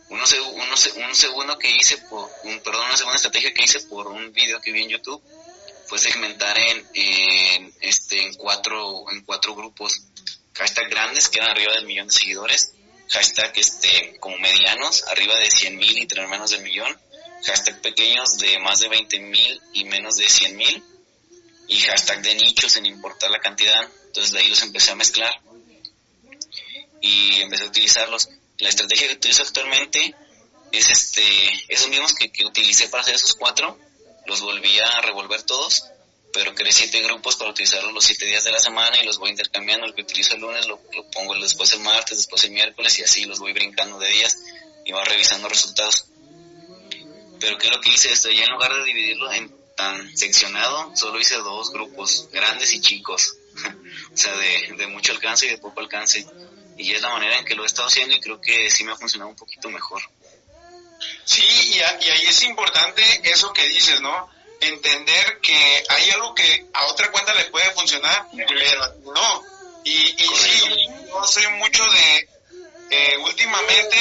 Uno, 0.10 0.24
uno, 0.54 0.74
un 1.08 1.16
segundo 1.16 1.58
que 1.58 1.70
hice 1.70 1.98
por, 2.10 2.30
un, 2.44 2.60
perdón, 2.62 2.86
una 2.88 2.98
segunda 2.98 3.18
estrategia 3.18 3.54
que 3.54 3.64
hice 3.64 3.80
por 3.82 4.08
un 4.08 4.34
video 4.34 4.60
que 4.60 4.72
vi 4.72 4.84
en 4.84 4.90
YouTube 4.90 5.22
fue 5.86 6.00
segmentar 6.00 6.58
en, 6.58 6.88
en, 6.94 7.74
este, 7.82 8.22
en 8.22 8.34
cuatro, 8.36 9.06
en 9.12 9.22
cuatro 9.22 9.56
grupos. 9.56 10.02
Hashtag 10.56 10.90
grandes, 10.90 11.30
que 11.30 11.40
eran 11.40 11.52
arriba 11.52 11.74
del 11.74 11.86
millón 11.86 12.08
de 12.08 12.14
seguidores 12.14 12.74
hashtag 13.10 13.52
este, 13.56 14.18
como 14.20 14.38
medianos, 14.38 15.04
arriba 15.08 15.36
de 15.36 15.50
100 15.50 15.78
mil 15.78 15.98
y 15.98 16.08
menos 16.28 16.52
de 16.52 16.60
millón, 16.60 16.96
hashtag 17.46 17.82
pequeños 17.82 18.38
de 18.38 18.60
más 18.60 18.80
de 18.80 18.90
20 18.90 19.20
mil 19.20 19.62
y 19.74 19.86
menos 19.86 20.18
de 20.18 20.30
100 20.30 20.56
mil, 20.56 20.84
y 21.70 21.80
hashtag 21.80 22.22
de 22.22 22.36
nichos 22.36 22.74
sin 22.74 22.86
importar 22.86 23.32
la 23.32 23.40
cantidad. 23.40 23.88
Entonces 24.08 24.34
de 24.34 24.40
ahí 24.40 24.50
los 24.50 24.62
empecé 24.64 24.92
a 24.92 24.96
mezclar 24.96 25.32
y 27.02 27.42
empecé 27.42 27.64
a 27.64 27.68
utilizarlos. 27.68 28.30
La 28.58 28.70
estrategia 28.70 29.08
que 29.08 29.14
utilizo 29.14 29.44
actualmente 29.44 30.14
es 30.72 30.90
este, 30.90 31.24
esos 31.70 31.88
mismos 31.88 32.14
que, 32.14 32.30
que 32.32 32.46
utilicé 32.46 32.90
para 32.90 33.04
hacer 33.04 33.16
esos 33.16 33.36
cuatro, 33.36 33.80
los 34.26 34.42
volví 34.42 34.78
a 34.80 35.02
revolver 35.02 35.42
todos 35.44 35.86
pero 36.32 36.54
creé 36.54 36.72
siete 36.72 37.02
grupos 37.02 37.36
para 37.36 37.52
utilizarlos 37.52 37.94
los 37.94 38.04
siete 38.04 38.26
días 38.26 38.44
de 38.44 38.52
la 38.52 38.60
semana 38.60 39.02
y 39.02 39.06
los 39.06 39.18
voy 39.18 39.32
intercambiando. 39.32 39.86
El 39.86 39.96
que 39.96 40.04
utilizo 40.04 40.36
el 40.36 40.42
lunes 40.42 40.68
lo, 40.68 40.80
pongo 41.12 41.36
después 41.40 41.74
el 41.74 41.80
martes, 41.80 42.18
después 42.18 42.44
el 42.44 42.52
miércoles 42.52 43.00
y 43.00 43.04
así 43.04 43.26
los 43.26 43.40
voy 43.40 43.54
brincando 43.54 43.98
de 44.00 44.10
días 44.10 44.38
y 44.86 44.92
va 44.92 45.04
revisando 45.04 45.50
resultados. 45.50 46.06
Pero 47.40 47.58
¿qué 47.58 47.68
es 47.68 47.74
lo 47.74 47.82
que 47.82 47.90
hice 47.90 48.12
esto? 48.12 48.30
Ya 48.30 48.44
en 48.44 48.52
lugar 48.52 48.74
de 48.76 48.84
dividirlo 48.84 49.32
en 49.32 49.50
tan 49.80 50.18
seccionado, 50.18 50.92
solo 50.94 51.22
hice 51.22 51.38
dos 51.38 51.72
grupos, 51.72 52.28
grandes 52.34 52.74
y 52.74 52.82
chicos. 52.82 53.38
o 54.14 54.18
sea, 54.18 54.34
de, 54.34 54.74
de 54.78 54.88
mucho 54.88 55.14
alcance 55.14 55.46
y 55.46 55.52
de 55.52 55.58
poco 55.58 55.80
alcance. 55.80 56.26
Y 56.78 56.92
es 56.94 57.02
la 57.02 57.10
manera 57.10 57.38
en 57.38 57.46
que 57.46 57.56
lo 57.56 57.64
he 57.64 57.66
estado 57.66 57.88
haciendo 57.88 58.14
y 58.14 58.20
creo 58.20 58.42
que 58.42 58.70
sí 58.70 58.84
me 58.84 58.92
ha 58.92 58.98
funcionado 58.98 59.30
un 59.30 59.38
poquito 59.38 59.70
mejor. 59.70 60.02
Sí, 61.24 61.46
y, 61.76 61.80
ahí 61.80 62.26
es 62.28 62.44
importante 62.44 63.04
eso 63.24 63.54
que 63.54 63.66
dices, 63.70 64.02
¿no? 64.02 64.30
Entender 64.60 65.40
que 65.40 65.84
hay 65.88 66.10
algo 66.12 66.36
que 66.36 66.68
a 66.74 66.86
otra 66.88 67.10
cuenta 67.12 67.34
le 67.34 67.46
puede 67.46 67.72
funcionar, 67.72 68.28
pero 68.36 68.96
no. 69.16 69.44
Y, 69.86 69.92
y 69.92 70.28
sí, 70.36 70.88
no 71.08 71.26
sé 71.26 71.48
mucho 71.52 71.84
de, 71.86 72.30
eh, 72.90 73.18
últimamente, 73.24 73.98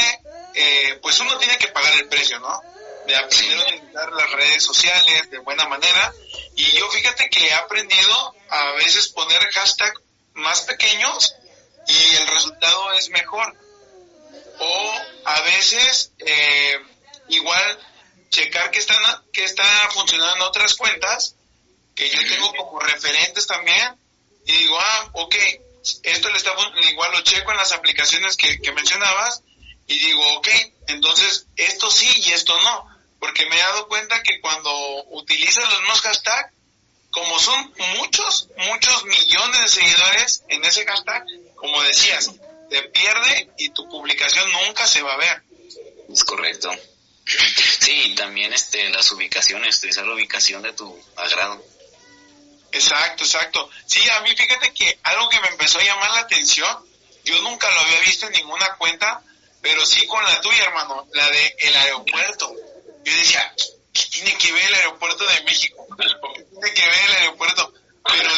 eh, 0.54 0.98
pues 1.00 1.20
uno 1.20 1.38
tiene 1.38 1.56
que 1.56 1.68
pagar 1.68 1.94
el 1.94 2.08
precio, 2.08 2.40
¿no? 2.40 2.60
De 3.08 3.16
aprender 3.16 3.58
a 3.58 3.62
utilizar 3.62 4.12
las 4.12 4.30
redes 4.32 4.62
sociales 4.62 5.30
de 5.30 5.38
buena 5.38 5.66
manera. 5.66 6.12
Y 6.56 6.64
yo 6.72 6.90
fíjate 6.90 7.30
que 7.30 7.46
he 7.46 7.54
aprendido 7.54 8.34
a 8.50 8.72
veces 8.72 9.08
poner 9.08 9.40
hashtag 9.52 9.94
más 10.34 10.60
pequeños 10.62 11.34
y 11.86 12.16
el 12.16 12.26
resultado 12.26 12.92
es 12.92 13.08
mejor. 13.08 13.56
O 14.58 14.94
a 15.24 15.40
veces, 15.40 16.12
eh, 16.18 16.76
igual, 17.28 17.78
checar 18.28 18.70
que, 18.70 18.78
están, 18.78 18.98
que 19.32 19.44
está 19.44 19.64
funcionando 19.90 20.46
otras 20.46 20.74
cuentas, 20.74 21.34
que 21.94 22.10
yo 22.10 22.20
tengo 22.28 22.52
como 22.56 22.78
referentes 22.80 23.46
también, 23.46 23.98
y 24.44 24.52
digo, 24.52 24.78
ah, 24.78 25.10
ok, 25.14 25.34
esto 26.02 26.28
le 26.28 26.36
está, 26.36 26.52
igual 26.90 27.12
lo 27.12 27.22
checo 27.22 27.52
en 27.52 27.56
las 27.56 27.72
aplicaciones 27.72 28.36
que, 28.36 28.60
que 28.60 28.72
mencionabas, 28.72 29.42
y 29.86 29.98
digo, 29.98 30.36
ok, 30.36 30.48
entonces 30.88 31.46
esto 31.56 31.90
sí 31.90 32.22
y 32.26 32.32
esto 32.32 32.54
no, 32.60 32.97
porque 33.18 33.46
me 33.46 33.56
he 33.56 33.60
dado 33.60 33.88
cuenta 33.88 34.22
que 34.22 34.40
cuando 34.40 35.04
utilizas 35.10 35.64
los 35.64 35.80
mismos 35.80 36.00
hashtags, 36.02 36.52
como 37.10 37.38
son 37.38 37.74
muchos, 37.96 38.48
muchos 38.56 39.04
millones 39.04 39.60
de 39.60 39.68
seguidores 39.68 40.44
en 40.48 40.64
ese 40.64 40.84
hashtag, 40.84 41.24
como 41.56 41.82
decías, 41.82 42.30
te 42.70 42.82
pierde 42.82 43.50
y 43.58 43.70
tu 43.70 43.88
publicación 43.88 44.50
nunca 44.52 44.86
se 44.86 45.02
va 45.02 45.14
a 45.14 45.16
ver. 45.16 45.42
Es 46.12 46.24
correcto. 46.24 46.70
Sí, 47.80 48.14
también 48.14 48.52
este, 48.52 48.88
las 48.90 49.10
ubicaciones, 49.12 49.78
utilizar 49.78 50.06
la 50.06 50.14
ubicación 50.14 50.62
de 50.62 50.72
tu 50.72 50.98
agrado. 51.16 51.62
Exacto, 52.72 53.24
exacto. 53.24 53.70
Sí, 53.86 54.00
a 54.10 54.20
mí 54.20 54.34
fíjate 54.34 54.72
que 54.72 54.98
algo 55.02 55.28
que 55.28 55.40
me 55.40 55.48
empezó 55.48 55.78
a 55.78 55.84
llamar 55.84 56.10
la 56.12 56.20
atención, 56.20 56.86
yo 57.24 57.40
nunca 57.42 57.68
lo 57.70 57.80
había 57.80 58.00
visto 58.00 58.26
en 58.26 58.32
ninguna 58.32 58.76
cuenta, 58.76 59.22
pero 59.60 59.84
sí 59.84 60.06
con 60.06 60.22
la 60.24 60.40
tuya, 60.40 60.64
hermano, 60.64 61.06
la 61.12 61.28
de 61.30 61.56
el 61.58 61.76
aeropuerto. 61.76 62.54
Yo 63.08 63.16
decía, 63.16 63.54
¿qué 63.92 64.02
tiene 64.10 64.36
que 64.36 64.52
ver 64.52 64.64
el 64.66 64.74
aeropuerto 64.74 65.26
de 65.26 65.42
México? 65.44 65.86
¿Qué 65.96 66.42
tiene 66.44 66.74
que 66.74 66.86
ver 66.86 67.10
el 67.10 67.16
aeropuerto? 67.16 67.72
Pero, 68.04 68.30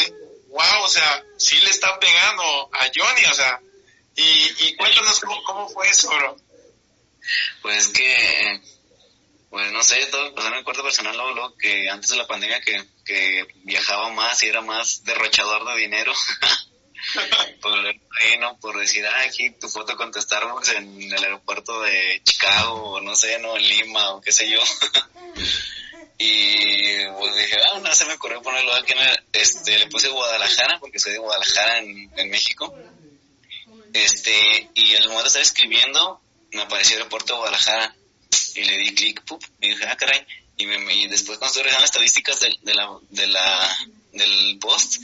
wow, 0.48 0.82
o 0.84 0.88
sea, 0.88 1.24
sí 1.36 1.60
le 1.60 1.70
está 1.70 1.98
pegando 1.98 2.70
a 2.72 2.90
Johnny, 2.94 3.24
o 3.26 3.34
sea, 3.34 3.60
y, 4.16 4.66
y 4.66 4.76
cuéntanos 4.76 5.20
cómo, 5.20 5.42
cómo 5.44 5.68
fue 5.68 5.88
eso, 5.88 6.08
bro. 6.10 6.36
Pues 7.62 7.88
que 7.88 8.60
pues 9.50 9.72
no 9.72 9.82
sé, 9.82 10.06
todo 10.06 10.32
pasó 10.32 10.46
en 10.48 10.54
el 10.54 10.64
cuarto 10.64 10.84
personal 10.84 11.16
luego, 11.16 11.56
que 11.56 11.90
antes 11.90 12.10
de 12.10 12.16
la 12.16 12.26
pandemia 12.26 12.60
que, 12.60 12.84
que 13.04 13.48
viajaba 13.64 14.08
más 14.10 14.40
y 14.44 14.46
era 14.46 14.60
más 14.60 15.02
derrochador 15.02 15.66
de 15.66 15.80
dinero. 15.80 16.12
por 17.60 17.72
bueno, 17.72 18.58
por 18.60 18.78
decir, 18.78 19.06
ah, 19.06 19.22
aquí 19.22 19.50
tu 19.52 19.68
foto 19.68 19.96
con 19.96 20.12
tu 20.12 20.20
Starbucks 20.20 20.70
en 20.70 21.02
el 21.02 21.24
aeropuerto 21.24 21.80
de 21.82 22.20
Chicago, 22.24 22.92
o 22.92 23.00
no 23.00 23.14
sé, 23.14 23.38
no, 23.38 23.56
en 23.56 23.66
Lima, 23.66 24.12
o 24.12 24.20
qué 24.20 24.32
sé 24.32 24.48
yo. 24.50 24.60
y 26.18 27.06
pues 27.06 27.36
dije, 27.36 27.56
ah, 27.72 27.78
no 27.80 27.94
se 27.94 28.04
me 28.06 28.14
ocurrió 28.14 28.42
ponerlo 28.42 28.74
aquí 28.74 28.92
en 28.92 28.98
el, 28.98 29.24
este, 29.32 29.78
le 29.78 29.86
puse 29.86 30.08
Guadalajara, 30.08 30.78
porque 30.78 30.98
soy 30.98 31.12
de 31.12 31.18
Guadalajara 31.18 31.78
en, 31.78 32.30
México. 32.30 32.74
Este, 33.92 34.70
y 34.74 34.94
el 34.94 35.04
momento 35.04 35.24
de 35.24 35.28
estar 35.28 35.42
escribiendo, 35.42 36.20
me 36.52 36.62
apareció 36.62 36.96
el 36.96 37.02
aeropuerto 37.02 37.32
de 37.32 37.38
Guadalajara 37.38 37.96
y 38.54 38.64
le 38.64 38.76
di 38.78 38.94
clic, 38.94 39.22
y 39.60 39.68
dije, 39.68 39.86
ah, 39.86 39.96
caray. 39.96 40.26
Y, 40.56 40.66
me, 40.66 41.08
después 41.08 41.38
cuando 41.38 41.46
estoy 41.46 41.62
revisando 41.62 41.86
estadísticas 41.86 42.40
de, 42.40 42.54
de 42.62 43.26
la, 43.26 43.78
del 44.12 44.58
post, 44.60 44.98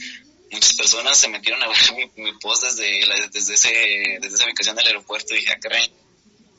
muchas 0.51 0.73
personas 0.73 1.17
se 1.17 1.27
metieron 1.27 1.61
a 1.63 1.67
ver 1.67 1.77
mi, 2.15 2.31
post 2.33 2.63
desde, 2.63 3.29
desde, 3.31 3.53
ese, 3.53 3.69
desde 4.21 4.35
esa 4.35 4.45
ubicación 4.45 4.75
del 4.75 4.87
aeropuerto 4.87 5.33
y 5.33 5.39
dije, 5.39 5.53
ah, 5.53 5.59
caray. 5.59 5.91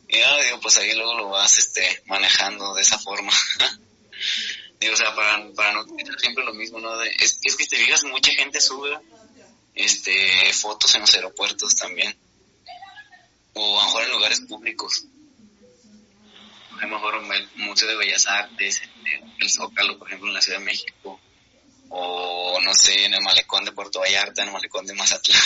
Y 0.08 0.18
ya, 0.18 0.42
digo, 0.42 0.60
pues 0.60 0.78
ahí 0.78 0.94
luego 0.94 1.14
lo 1.14 1.28
vas 1.28 1.58
este, 1.58 2.02
manejando 2.06 2.74
de 2.74 2.82
esa 2.82 2.98
forma. 2.98 3.32
digo, 4.80 4.94
o 4.94 4.96
sea, 4.96 5.14
para, 5.14 5.52
para 5.52 5.72
no 5.72 5.86
tener 5.86 6.18
siempre 6.18 6.44
lo 6.44 6.54
mismo, 6.54 6.80
¿no? 6.80 7.02
es, 7.02 7.40
es 7.42 7.56
que 7.56 7.66
te 7.66 7.76
fijas, 7.76 8.04
mucha 8.04 8.32
gente 8.32 8.60
sube 8.60 8.98
este, 9.74 10.52
fotos 10.54 10.94
en 10.94 11.02
los 11.02 11.14
aeropuertos 11.14 11.76
también. 11.76 12.16
O 13.54 13.78
a 13.78 13.82
lo 13.82 13.86
mejor 13.86 14.04
en 14.04 14.10
lugares 14.12 14.40
públicos 14.40 15.04
a 16.80 16.86
lo 16.86 16.94
mejor 16.94 17.14
el 17.16 17.48
Museo 17.56 17.88
de 17.88 17.96
Bellas 17.96 18.26
Artes, 18.26 18.82
el 19.40 19.50
Zócalo, 19.50 19.98
por 19.98 20.08
ejemplo, 20.08 20.28
en 20.28 20.34
la 20.34 20.42
Ciudad 20.42 20.58
de 20.58 20.64
México, 20.64 21.17
o 21.90 22.60
no 22.60 22.74
sé, 22.74 23.04
en 23.04 23.14
el 23.14 23.22
Malecón 23.22 23.64
de 23.64 23.72
Puerto 23.72 24.00
Vallarta, 24.00 24.42
en 24.42 24.48
el 24.48 24.54
Malecón 24.54 24.86
de 24.86 24.94
Mazatlán. 24.94 25.40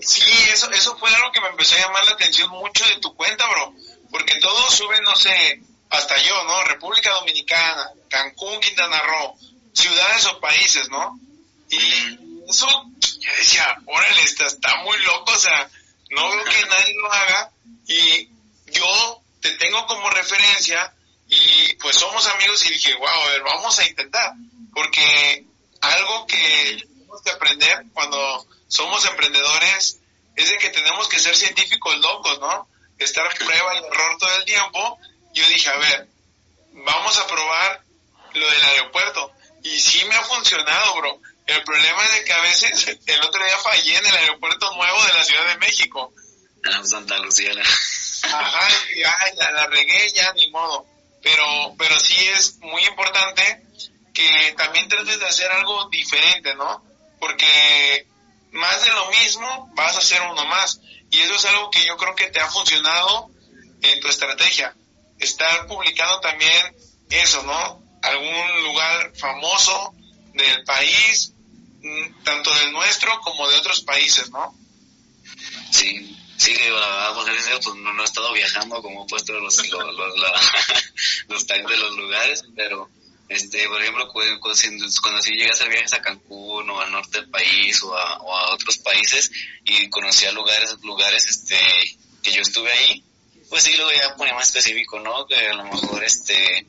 Sí, 0.00 0.32
eso, 0.52 0.70
eso 0.72 0.96
fue 0.98 1.14
algo 1.14 1.30
que 1.30 1.40
me 1.40 1.48
empezó 1.48 1.76
a 1.76 1.78
llamar 1.78 2.04
la 2.04 2.12
atención 2.12 2.50
mucho 2.50 2.84
de 2.86 2.96
tu 2.96 3.14
cuenta, 3.14 3.46
bro, 3.48 3.74
porque 4.10 4.34
todos 4.40 4.74
suben, 4.74 5.02
no 5.04 5.14
sé, 5.14 5.62
hasta 5.90 6.16
yo, 6.22 6.42
¿no? 6.44 6.64
República 6.64 7.12
Dominicana, 7.12 7.90
Cancún, 8.08 8.58
Quintana 8.60 9.00
Roo, 9.00 9.38
ciudades 9.72 10.26
o 10.26 10.40
países, 10.40 10.88
¿no? 10.88 11.18
Y 11.70 12.48
eso, 12.48 12.66
yo 13.20 13.30
decía, 13.36 13.76
órale, 13.86 14.22
está, 14.22 14.46
está 14.46 14.76
muy 14.82 14.98
loco, 15.02 15.32
o 15.32 15.38
sea, 15.38 15.70
no 16.10 16.30
veo 16.30 16.44
que 16.44 16.66
nadie 16.66 16.94
lo 16.94 17.12
haga 17.12 17.50
y 17.86 18.28
yo 18.72 19.22
te 19.40 19.50
tengo 19.52 19.86
como 19.86 20.10
referencia 20.10 20.92
y 21.28 21.74
pues 21.74 21.96
somos 21.96 22.26
amigos 22.26 22.64
y 22.66 22.70
dije, 22.70 22.94
wow, 22.94 23.08
a 23.08 23.28
ver, 23.28 23.42
vamos 23.42 23.78
a 23.78 23.86
intentar, 23.86 24.32
porque 24.74 25.46
algo 25.80 26.26
que 26.26 26.86
tenemos 26.88 27.22
que 27.22 27.30
aprender 27.30 27.84
cuando 27.92 28.46
somos 28.68 29.04
emprendedores 29.06 30.00
es 30.36 30.50
de 30.50 30.58
que 30.58 30.70
tenemos 30.70 31.08
que 31.08 31.18
ser 31.18 31.36
científicos 31.36 31.96
locos, 31.98 32.40
¿no? 32.40 32.68
Estar 32.98 33.26
a 33.26 33.30
prueba 33.30 33.74
y 33.74 33.78
error 33.78 34.18
todo 34.18 34.36
el 34.36 34.44
tiempo. 34.44 34.98
Yo 35.34 35.46
dije, 35.48 35.68
a 35.68 35.76
ver, 35.76 36.08
vamos 36.72 37.18
a 37.18 37.26
probar 37.26 37.84
lo 38.34 38.50
del 38.50 38.64
aeropuerto. 38.64 39.32
Y 39.62 39.78
sí 39.78 40.04
me 40.06 40.14
ha 40.14 40.22
funcionado, 40.22 40.94
bro. 40.96 41.20
El 41.46 41.62
problema 41.64 42.04
es 42.04 42.12
de 42.12 42.24
que 42.24 42.32
a 42.32 42.40
veces 42.40 42.98
el 43.06 43.22
otro 43.22 43.44
día 43.44 43.58
fallé 43.58 43.96
en 43.96 44.06
el 44.06 44.16
aeropuerto 44.16 44.74
nuevo 44.74 45.04
de 45.04 45.14
la 45.14 45.24
Ciudad 45.24 45.46
de 45.48 45.58
México. 45.58 46.12
Ah, 46.64 46.80
Santa 46.84 47.18
Lucía. 47.18 47.52
Ajá, 48.22 48.68
ay, 48.68 49.32
la, 49.36 49.50
la 49.50 49.66
regué 49.66 50.10
ya, 50.12 50.32
ni 50.34 50.48
modo. 50.50 50.86
Pero, 51.22 51.74
pero 51.76 51.98
sí 51.98 52.16
es 52.28 52.56
muy 52.58 52.84
importante 52.84 53.62
que 54.12 54.54
también 54.56 54.88
trates 54.88 55.18
de 55.18 55.26
hacer 55.26 55.50
algo 55.50 55.88
diferente, 55.88 56.54
¿no? 56.54 56.84
Porque 57.18 58.06
más 58.52 58.84
de 58.84 58.90
lo 58.90 59.10
mismo 59.10 59.70
vas 59.74 59.94
a 59.94 59.98
hacer 59.98 60.20
uno 60.22 60.44
más. 60.46 60.80
Y 61.10 61.20
eso 61.20 61.34
es 61.34 61.44
algo 61.46 61.70
que 61.70 61.84
yo 61.84 61.96
creo 61.96 62.14
que 62.14 62.28
te 62.28 62.40
ha 62.40 62.50
funcionado 62.50 63.30
en 63.82 64.00
tu 64.00 64.08
estrategia. 64.08 64.74
Estar 65.18 65.66
publicando 65.66 66.20
también 66.20 66.76
eso, 67.10 67.42
¿no? 67.42 67.82
Algún 68.02 68.62
lugar 68.64 69.12
famoso 69.16 69.94
del 70.34 70.64
país, 70.64 71.32
mm, 71.82 72.24
tanto 72.24 72.52
del 72.54 72.72
nuestro 72.72 73.20
como 73.20 73.48
de 73.48 73.56
otros 73.56 73.82
países, 73.82 74.30
¿no? 74.30 74.54
Sí, 75.70 76.18
Sí, 76.42 76.52
la 76.54 76.72
verdad, 76.72 77.14
pues 77.14 77.76
no, 77.76 78.02
he 78.02 78.04
estado 78.04 78.32
viajando 78.32 78.82
como 78.82 79.04
he 79.04 79.08
puesto 79.08 79.32
los, 79.34 79.64
los, 79.70 79.94
los, 79.94 80.14
los 81.28 81.46
tags 81.46 81.68
de 81.68 81.76
los 81.76 81.96
lugares, 81.96 82.42
pero, 82.56 82.90
este, 83.32 83.66
por 83.68 83.80
ejemplo, 83.80 84.08
cuando, 84.08 84.40
cuando 84.40 85.22
sí 85.22 85.32
llegué 85.32 85.48
a 85.48 85.52
hacer 85.52 85.68
viajes 85.68 85.92
a 85.94 86.02
Cancún 86.02 86.68
o 86.68 86.80
al 86.80 86.92
norte 86.92 87.20
del 87.20 87.30
país 87.30 87.82
o 87.82 87.96
a, 87.96 88.18
o 88.18 88.36
a 88.36 88.54
otros 88.54 88.78
países 88.78 89.30
y 89.64 89.88
conocía 89.88 90.32
lugares, 90.32 90.76
lugares, 90.82 91.26
este, 91.28 91.58
que 92.22 92.32
yo 92.32 92.42
estuve 92.42 92.70
ahí, 92.72 93.04
pues 93.48 93.64
sí, 93.64 93.74
luego 93.76 93.92
ya 93.92 94.14
ponía 94.16 94.34
más 94.34 94.46
específico, 94.46 95.00
¿no? 95.00 95.26
Que 95.26 95.36
a 95.36 95.54
lo 95.54 95.64
mejor, 95.64 96.02
este, 96.04 96.66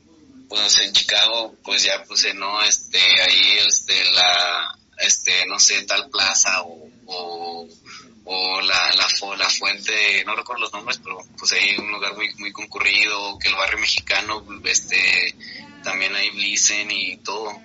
pues 0.48 0.78
en 0.80 0.92
Chicago, 0.92 1.54
pues 1.64 1.82
ya 1.82 2.02
puse, 2.04 2.34
¿no? 2.34 2.62
Este, 2.62 2.98
ahí, 2.98 3.58
este, 3.66 4.04
la, 4.12 4.78
este, 4.98 5.46
no 5.46 5.58
sé, 5.58 5.82
tal 5.82 6.10
plaza 6.10 6.62
o, 6.62 6.88
o 7.06 7.68
o 8.24 8.60
la, 8.62 8.92
la, 8.94 9.36
la 9.36 9.50
fuente, 9.50 10.24
no 10.24 10.34
recuerdo 10.34 10.62
los 10.62 10.72
nombres, 10.72 10.98
pero 11.02 11.18
pues 11.38 11.52
ahí 11.52 11.76
un 11.76 11.90
lugar 11.90 12.14
muy, 12.14 12.32
muy 12.36 12.52
concurrido, 12.52 13.38
que 13.38 13.48
el 13.48 13.54
barrio 13.54 13.78
mexicano, 13.78 14.44
este, 14.64 15.34
también 15.84 16.14
hay 16.16 16.30
Blissen 16.30 16.90
y 16.90 17.18
todo, 17.18 17.56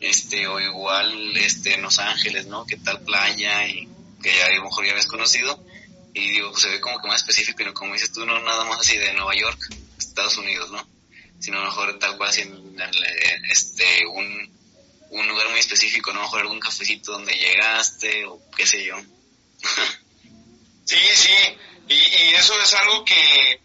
este, 0.00 0.46
o 0.46 0.60
igual, 0.60 1.36
este, 1.36 1.74
en 1.74 1.82
Los 1.82 1.98
Ángeles, 1.98 2.46
¿no? 2.46 2.66
Que 2.66 2.76
tal 2.76 3.00
playa 3.02 3.66
y 3.68 3.88
que 4.22 4.34
ya 4.34 4.46
a 4.46 4.50
lo 4.54 4.64
mejor 4.64 4.84
ya 4.84 4.92
habías 4.92 5.06
conocido, 5.06 5.62
y 6.14 6.30
digo, 6.30 6.50
pues 6.50 6.62
se 6.62 6.70
ve 6.70 6.80
como 6.80 6.98
que 7.00 7.08
más 7.08 7.20
específico, 7.20 7.62
y 7.62 7.72
como 7.74 7.92
dices 7.92 8.12
tú, 8.12 8.24
no 8.24 8.40
nada 8.40 8.64
más 8.64 8.80
así 8.80 8.96
de 8.96 9.12
Nueva 9.12 9.34
York, 9.34 9.58
Estados 9.98 10.38
Unidos, 10.38 10.70
¿no? 10.70 10.88
Sino 11.38 11.62
mejor 11.62 11.98
tal 11.98 12.16
cual 12.16 12.30
así 12.30 12.42
en, 12.42 12.76
este, 13.50 14.06
un, 14.06 14.50
un 15.10 15.28
lugar 15.28 15.50
muy 15.50 15.60
específico, 15.60 16.12
¿no? 16.12 16.20
A 16.20 16.22
lo 16.22 16.28
mejor 16.28 16.40
algún 16.40 16.60
cafecito 16.60 17.12
donde 17.12 17.34
llegaste, 17.34 18.24
o 18.24 18.40
qué 18.56 18.66
sé 18.66 18.84
yo. 18.84 18.96
Sí, 20.86 20.94
sí, 21.14 21.32
y, 21.88 22.34
eso 22.34 22.54
es 22.62 22.74
algo 22.74 23.04
que, 23.04 23.60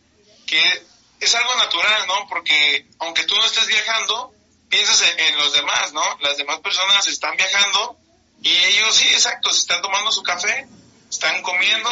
que 0.48 0.84
es 1.22 1.36
algo 1.36 1.56
natural, 1.56 2.08
¿no? 2.08 2.28
Porque 2.28 2.88
aunque 3.00 3.24
tú 3.24 3.36
no 3.36 3.46
estés 3.46 3.68
viajando, 3.68 4.34
piensas 4.70 5.04
en, 5.18 5.38
los 5.38 5.54
demás, 5.54 5.94
¿no? 5.94 6.04
Las 6.22 6.36
demás 6.36 6.60
personas 6.60 7.06
están 7.08 7.38
viajando 7.38 7.96
y 8.42 8.50
ellos, 8.50 8.96
sí, 8.96 9.08
exacto, 9.08 9.52
se 9.52 9.60
están 9.60 9.82
tomando 9.84 10.12
su 10.12 10.24
café, 10.24 10.68
están 11.10 11.42
comiendo, 11.44 11.90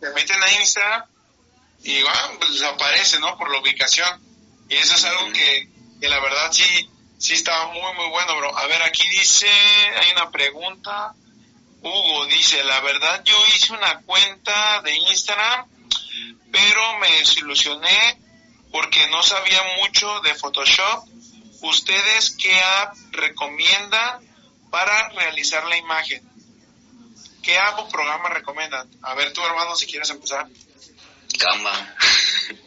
se 0.00 0.10
meten 0.10 0.42
a 0.42 0.52
Instagram 0.52 1.04
y 1.82 2.02
bueno, 2.02 2.20
pues 2.38 2.62
aparece, 2.62 3.18
¿no? 3.20 3.38
Por 3.38 3.50
la 3.50 3.58
ubicación. 3.58 4.20
Y 4.68 4.76
eso 4.76 4.94
es 4.96 5.04
algo 5.04 5.32
que, 5.32 5.68
que 5.98 6.08
la 6.08 6.20
verdad 6.20 6.52
sí, 6.52 6.90
sí 7.18 7.32
estaba 7.32 7.68
muy, 7.68 7.94
muy 7.94 8.08
bueno, 8.10 8.36
bro. 8.36 8.56
A 8.56 8.66
ver, 8.66 8.82
aquí 8.82 9.08
dice, 9.08 9.48
hay 9.48 10.12
una 10.12 10.30
pregunta. 10.30 11.14
Hugo 11.80 12.26
dice, 12.26 12.62
la 12.64 12.80
verdad 12.80 13.24
yo 13.24 13.36
hice 13.46 13.72
una 13.72 14.02
cuenta 14.02 14.82
de 14.82 14.94
Instagram, 14.94 15.66
pero 16.52 16.98
me 16.98 17.10
desilusioné 17.12 18.21
porque 18.72 19.06
no 19.08 19.22
sabía 19.22 19.62
mucho 19.78 20.20
de 20.20 20.34
Photoshop. 20.34 21.06
¿Ustedes 21.60 22.36
qué 22.40 22.58
app 22.60 22.96
recomiendan 23.12 24.20
para 24.70 25.10
realizar 25.10 25.64
la 25.66 25.76
imagen? 25.76 26.22
¿Qué 27.42 27.58
app 27.58 27.78
o 27.78 27.88
programa 27.88 28.30
recomiendan? 28.30 28.88
A 29.02 29.14
ver, 29.14 29.32
tú 29.32 29.44
hermano, 29.44 29.76
si 29.76 29.86
quieres 29.86 30.10
empezar. 30.10 30.48
Canva. 31.38 31.94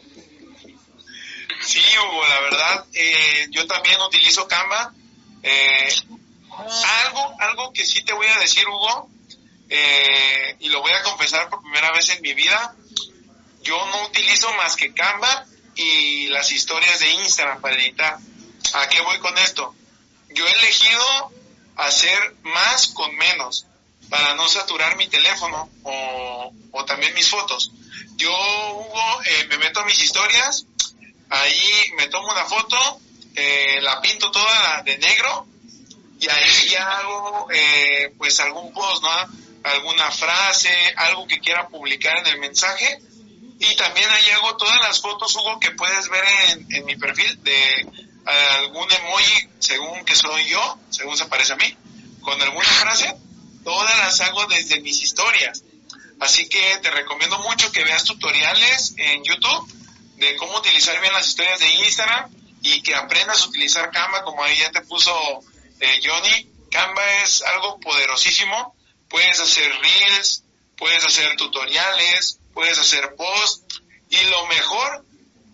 Sí, 1.66 1.80
Hugo, 1.98 2.26
la 2.28 2.40
verdad, 2.42 2.86
eh, 2.92 3.48
yo 3.50 3.66
también 3.66 4.00
utilizo 4.00 4.46
Canva. 4.46 4.92
Eh, 5.42 5.94
algo, 7.06 7.34
algo 7.40 7.72
que 7.72 7.84
sí 7.84 8.04
te 8.04 8.12
voy 8.12 8.26
a 8.26 8.38
decir, 8.38 8.68
Hugo, 8.68 9.08
eh, 9.68 10.56
y 10.60 10.68
lo 10.68 10.80
voy 10.80 10.92
a 10.92 11.02
confesar 11.02 11.48
por 11.48 11.62
primera 11.62 11.90
vez 11.92 12.10
en 12.10 12.22
mi 12.22 12.34
vida, 12.34 12.74
yo 13.62 13.84
no 13.86 14.06
utilizo 14.06 14.52
más 14.54 14.76
que 14.76 14.94
Canva 14.94 15.45
y 15.76 16.28
las 16.28 16.50
historias 16.50 17.00
de 17.00 17.10
Instagram 17.10 17.60
para 17.60 17.76
editar. 17.76 18.18
¿A 18.72 18.88
qué 18.88 19.00
voy 19.02 19.18
con 19.18 19.36
esto? 19.38 19.74
Yo 20.30 20.46
he 20.46 20.52
elegido 20.52 21.32
hacer 21.76 22.36
más 22.42 22.88
con 22.88 23.14
menos 23.16 23.66
para 24.08 24.34
no 24.34 24.48
saturar 24.48 24.96
mi 24.96 25.06
teléfono 25.08 25.70
o, 25.82 26.52
también 26.86 27.14
mis 27.14 27.28
fotos. 27.28 27.72
Yo, 28.16 28.30
Hugo, 28.30 29.22
eh, 29.24 29.46
me 29.48 29.58
meto 29.58 29.80
a 29.80 29.84
mis 29.84 30.00
historias, 30.00 30.66
ahí 31.28 31.92
me 31.96 32.06
tomo 32.06 32.30
una 32.30 32.44
foto, 32.44 33.00
eh, 33.34 33.80
la 33.82 34.00
pinto 34.00 34.30
toda 34.30 34.82
de 34.82 34.96
negro 34.98 35.46
y 36.20 36.28
ahí 36.28 36.68
ya 36.70 36.98
hago 36.98 37.48
eh, 37.52 38.14
pues 38.16 38.38
algún 38.40 38.72
post, 38.72 39.02
¿no? 39.02 39.10
Alguna 39.64 40.10
frase, 40.12 40.70
algo 40.96 41.26
que 41.26 41.40
quiera 41.40 41.68
publicar 41.68 42.18
en 42.18 42.26
el 42.28 42.38
mensaje 42.38 43.00
y 43.58 43.76
también 43.76 44.08
ahí 44.10 44.30
hago 44.30 44.56
todas 44.56 44.80
las 44.82 45.00
fotos, 45.00 45.34
Hugo, 45.34 45.58
que 45.58 45.70
puedes 45.70 46.08
ver 46.08 46.24
en, 46.70 46.84
mi 46.84 46.96
perfil 46.96 47.42
de 47.42 47.88
algún 48.58 48.90
emoji 48.92 49.48
según 49.58 50.04
que 50.04 50.14
soy 50.14 50.46
yo, 50.48 50.78
según 50.90 51.16
se 51.16 51.26
parece 51.26 51.54
a 51.54 51.56
mí, 51.56 51.76
con 52.20 52.40
alguna 52.40 52.68
frase, 52.68 53.16
todas 53.64 53.98
las 53.98 54.20
hago 54.20 54.46
desde 54.46 54.80
mis 54.80 55.00
historias. 55.00 55.62
Así 56.20 56.48
que 56.48 56.78
te 56.82 56.90
recomiendo 56.90 57.38
mucho 57.40 57.70
que 57.72 57.84
veas 57.84 58.04
tutoriales 58.04 58.94
en 58.96 59.22
YouTube 59.24 59.72
de 60.16 60.36
cómo 60.36 60.58
utilizar 60.58 61.00
bien 61.00 61.12
las 61.12 61.28
historias 61.28 61.60
de 61.60 61.68
Instagram 61.68 62.30
y 62.62 62.82
que 62.82 62.94
aprendas 62.94 63.42
a 63.42 63.48
utilizar 63.48 63.90
Canva 63.90 64.22
como 64.24 64.42
ahí 64.42 64.56
ya 64.56 64.70
te 64.70 64.80
puso 64.82 65.14
eh, 65.80 66.00
Johnny. 66.02 66.50
Canva 66.70 67.22
es 67.22 67.42
algo 67.42 67.78
poderosísimo. 67.80 68.74
Puedes 69.08 69.38
hacer 69.40 69.70
reels, 69.80 70.42
puedes 70.76 71.04
hacer 71.04 71.36
tutoriales, 71.36 72.38
puedes 72.56 72.78
hacer 72.78 73.14
posts 73.16 73.82
y 74.08 74.16
lo 74.30 74.46
mejor 74.46 75.04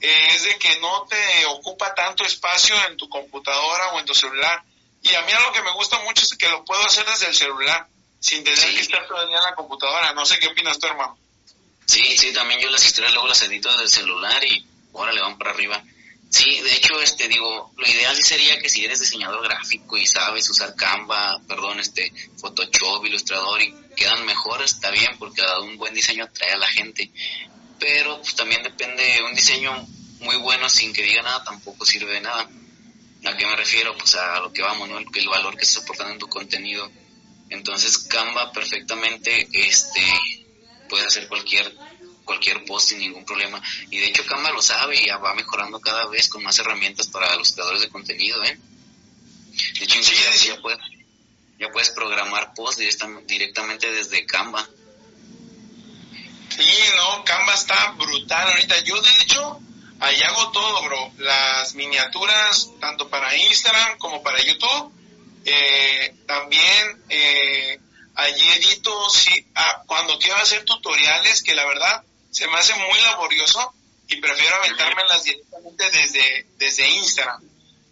eh, 0.01 0.27
es 0.37 0.45
de 0.45 0.57
que 0.57 0.79
no 0.79 1.05
te 1.11 1.47
ocupa 1.47 1.93
tanto 1.97 2.25
espacio 2.25 2.77
en 2.87 2.97
tu 2.97 3.09
computadora 3.09 3.89
o 3.89 3.99
en 3.99 4.07
tu 4.07 4.15
celular. 4.15 4.63
Y 5.03 5.13
a 5.13 5.23
mí 5.23 5.33
algo 5.33 5.53
que 5.53 5.63
me 5.63 5.73
gusta 5.73 5.99
mucho 6.05 6.25
es 6.25 6.37
que 6.37 6.49
lo 6.49 6.65
puedo 6.65 6.81
hacer 6.87 7.05
desde 7.05 7.27
el 7.27 7.35
celular 7.35 7.89
sin 8.21 8.45
tener 8.45 8.61
que 8.61 8.81
estar 8.81 9.05
todo 9.09 9.21
el 9.21 9.29
día 9.29 9.39
en 9.39 9.43
la 9.43 9.57
computadora. 9.57 10.15
No 10.15 10.25
sé 10.25 10.39
qué 10.39 10.47
opinas 10.47 10.79
tú, 10.79 10.87
hermano. 10.87 11.19
Sí, 11.87 12.17
sí, 12.17 12.33
también 12.33 12.61
yo 12.61 12.71
las 12.71 12.87
historias 12.87 13.13
luego 13.13 13.27
las 13.27 13.43
edito 13.43 13.69
desde 13.71 13.83
el 13.83 13.91
celular 13.91 14.45
y 14.45 14.65
ahora 14.95 15.11
le 15.11 15.23
van 15.23 15.37
para 15.39 15.51
arriba. 15.51 15.83
Sí, 16.33 16.61
de 16.61 16.75
hecho, 16.75 17.01
este, 17.01 17.29
digo, 17.29 17.73
lo 17.77 17.87
ideal 17.87 18.21
sería 18.23 18.59
que 18.59 18.69
si 18.69 18.85
eres 18.85 19.01
diseñador 19.01 19.45
gráfico 19.45 19.97
y 19.97 20.07
sabes 20.07 20.49
usar 20.49 20.75
Canva, 20.75 21.41
perdón, 21.47 21.79
este, 21.79 22.13
Photoshop, 22.39 23.05
Ilustrador 23.05 23.63
y 23.63 23.75
quedan 23.95 24.25
mejor, 24.25 24.63
está 24.63 24.91
bien 24.91 25.11
porque 25.19 25.43
un 25.61 25.77
buen 25.77 25.93
diseño 25.93 26.25
atrae 26.25 26.53
a 26.53 26.59
la 26.59 26.69
gente. 26.69 27.11
Pero 27.79 28.19
pues, 28.21 28.35
también 28.35 28.63
depende, 28.63 29.23
un 29.23 29.35
diseño 29.35 29.87
muy 30.21 30.37
bueno 30.37 30.69
sin 30.71 30.93
que 30.93 31.03
diga 31.03 31.23
nada 31.23 31.45
tampoco 31.45 31.85
sirve 31.85 32.15
de 32.15 32.21
nada. 32.23 32.49
¿A 33.25 33.37
qué 33.37 33.47
me 33.47 33.55
refiero? 33.55 33.95
Pues 33.97 34.15
a 34.15 34.41
lo 34.41 34.53
que 34.53 34.63
vamos, 34.63 34.89
¿no? 34.89 34.99
El, 34.99 35.07
el 35.15 35.29
valor 35.29 35.57
que 35.57 35.65
estás 35.65 35.85
aportando 35.85 36.15
en 36.15 36.19
tu 36.19 36.29
contenido 36.29 36.91
entonces 37.53 37.99
Canva 37.99 38.51
perfectamente 38.51 39.47
este 39.53 40.01
puede 40.89 41.05
hacer 41.05 41.29
cualquier 41.29 41.71
cualquier 42.33 42.65
post 42.65 42.89
sin 42.89 42.99
ningún 42.99 43.25
problema. 43.25 43.61
Y 43.91 43.99
de 43.99 44.07
hecho 44.07 44.25
Canva 44.25 44.51
lo 44.51 44.63
sabe 44.63 45.01
y 45.01 45.07
ya 45.07 45.19
va 45.19 45.35
mejorando 45.35 45.81
cada 45.81 46.07
vez 46.07 46.29
con 46.29 46.43
más 46.43 46.59
herramientas 46.59 47.09
para 47.09 47.37
los 47.37 47.53
creadores 47.53 47.83
de 47.83 47.91
contenido, 47.91 48.43
¿eh? 48.45 48.59
De 49.79 49.85
hecho, 49.85 50.01
ya, 50.01 50.61
puedes, 50.63 50.79
ya 51.59 51.69
puedes 51.71 51.91
programar 51.91 52.55
posts 52.55 52.83
directamente 53.27 53.93
desde 53.93 54.25
Canva. 54.25 54.67
Sí, 56.57 56.79
no, 56.97 57.25
Canva 57.25 57.55
está 57.55 57.93
brutal 57.93 58.49
ahorita. 58.49 58.81
Yo 58.81 59.01
de 59.01 59.11
hecho 59.21 59.61
ahí 60.01 60.21
hago 60.23 60.53
todo, 60.53 60.83
bro. 60.85 61.13
Las 61.19 61.75
miniaturas, 61.75 62.71
tanto 62.81 63.09
para 63.11 63.37
Instagram 63.37 63.99
como 63.99 64.23
para 64.23 64.43
YouTube 64.43 64.93
eh, 65.45 66.15
también 66.27 67.03
eh, 67.09 67.81
allí 68.15 68.49
edito 68.49 69.11
sí, 69.11 69.45
ah, 69.55 69.83
cuando 69.87 70.19
quiero 70.19 70.37
hacer 70.37 70.65
tutoriales 70.65 71.43
que 71.43 71.55
la 71.55 71.67
verdad 71.67 72.05
se 72.33 72.49
me 72.49 72.59
hace 72.59 72.75
muy 72.75 72.99
laborioso 73.03 73.75
y 74.09 74.17
prefiero 74.17 74.57
aventármelas 74.57 75.23
directamente 75.23 75.91
desde, 75.91 76.47
desde 76.57 76.89
Instagram, 76.89 77.43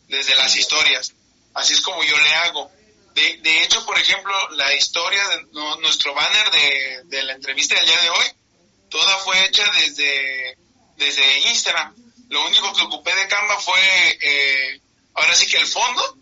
desde 0.09 0.35
las 0.35 0.57
historias. 0.57 1.13
Así 1.55 1.75
es 1.75 1.81
como 1.83 2.03
yo 2.03 2.19
le 2.19 2.35
hago. 2.35 2.71
De, 3.15 3.37
de 3.39 3.63
hecho, 3.63 3.85
por 3.85 3.99
ejemplo, 3.99 4.33
la 4.51 4.73
historia 4.75 5.23
de 5.29 5.43
nuestro 5.81 6.15
banner 6.15 6.51
de, 6.51 7.03
de, 7.05 7.23
la 7.23 7.35
entrevista 7.35 7.75
del 7.75 7.87
día 7.87 8.01
de 8.01 8.11
hoy, 8.11 8.27
toda 8.89 9.19
fue 9.19 9.45
hecha 9.45 9.65
desde, 9.73 10.57
desde 10.97 11.39
Instagram. 11.51 11.95
Lo 12.31 12.47
único 12.47 12.73
que 12.73 12.83
ocupé 12.83 13.15
de 13.15 13.29
Canva 13.29 13.59
fue, 13.59 14.19
eh, 14.23 14.81
ahora 15.15 15.35
sí 15.35 15.47
que 15.47 15.59
el 15.59 15.67
fondo 15.67 16.17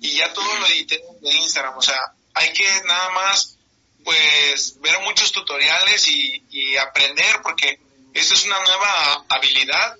y 0.00 0.16
ya 0.16 0.32
todo 0.32 0.58
lo 0.58 0.66
edité 0.66 1.00
en 1.22 1.36
Instagram. 1.36 1.76
O 1.76 1.82
sea, 1.82 2.00
hay 2.34 2.52
que 2.52 2.64
nada 2.84 3.10
más, 3.10 3.58
pues, 4.04 4.80
ver 4.80 4.98
muchos 5.00 5.32
tutoriales 5.32 6.08
y, 6.08 6.42
y 6.50 6.76
aprender, 6.76 7.40
porque 7.42 7.78
esto 8.14 8.34
es 8.34 8.46
una 8.46 8.58
nueva 8.60 9.24
habilidad 9.28 9.96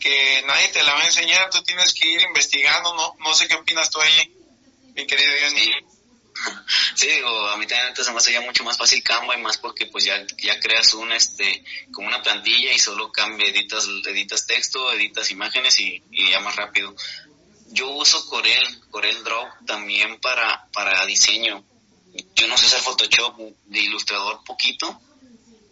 que 0.00 0.42
nadie 0.46 0.68
te 0.68 0.82
la 0.82 0.94
va 0.94 1.02
a 1.02 1.06
enseñar, 1.06 1.48
tú 1.50 1.62
tienes 1.62 1.94
que 1.94 2.08
ir 2.08 2.20
investigando, 2.22 2.94
no, 2.94 3.16
no 3.20 3.34
sé 3.34 3.48
qué 3.48 3.54
opinas 3.54 3.90
tú 3.90 4.00
ahí, 4.00 4.34
mi 4.94 5.06
querido 5.06 5.32
Johnny. 5.42 5.72
Sí, 6.94 7.06
digo, 7.08 7.48
a 7.48 7.56
mí 7.56 7.66
también 7.66 7.94
se 7.96 8.10
me 8.10 8.18
hace 8.18 8.38
mucho 8.40 8.64
más 8.64 8.76
fácil 8.76 9.02
Canva 9.02 9.36
y 9.36 9.40
más 9.40 9.56
porque 9.56 9.86
pues 9.86 10.04
ya, 10.04 10.26
ya 10.42 10.60
creas 10.60 10.92
un, 10.94 11.10
este, 11.12 11.64
como 11.92 12.08
una 12.08 12.22
plantilla 12.22 12.72
y 12.72 12.78
solo 12.78 13.10
cambia, 13.10 13.48
editas, 13.48 13.86
editas 14.06 14.46
texto, 14.46 14.92
editas 14.92 15.30
imágenes 15.30 15.78
y, 15.80 16.02
y 16.10 16.30
ya 16.30 16.40
más 16.40 16.56
rápido 16.56 16.94
yo 17.74 17.90
uso 17.90 18.26
Corel, 18.28 18.62
Corel 18.90 19.24
Draw 19.24 19.46
también 19.66 20.20
para, 20.20 20.68
para 20.72 21.04
diseño. 21.06 21.64
Yo 22.34 22.46
no 22.46 22.56
sé 22.56 22.66
hacer 22.66 22.80
Photoshop 22.80 23.38
de 23.66 23.80
ilustrador 23.80 24.42
poquito. 24.44 25.00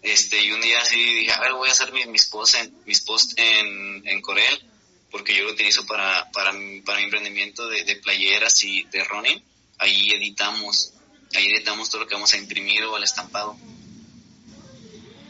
Este, 0.03 0.43
y 0.43 0.51
un 0.51 0.61
día 0.61 0.80
así 0.80 0.97
dije, 0.97 1.32
a 1.32 1.40
ver, 1.40 1.53
voy 1.53 1.68
a 1.68 1.72
hacer 1.72 1.93
mis, 1.93 2.07
mis 2.09 2.26
posts 2.26 2.57
en, 2.57 2.74
mis 2.84 3.01
posts 3.03 3.34
en 3.36 4.20
Corel, 4.20 4.72
porque 5.12 5.36
yo 5.36 5.45
lo 5.45 5.53
utilizo 5.53 5.86
para, 5.86 6.30
para, 6.32 6.53
para 6.84 6.99
mi 6.99 7.05
emprendimiento 7.05 7.68
de, 7.68 7.84
de 7.84 7.97
playeras 7.97 8.64
y 8.64 8.82
de 8.84 9.05
running. 9.05 9.40
Ahí 9.78 10.11
editamos, 10.11 10.95
ahí 11.34 11.47
editamos 11.47 11.90
todo 11.90 12.01
lo 12.01 12.09
que 12.09 12.14
vamos 12.14 12.32
a 12.32 12.38
imprimir 12.38 12.82
o 12.84 12.97
al 12.97 13.05
estampado. 13.05 13.57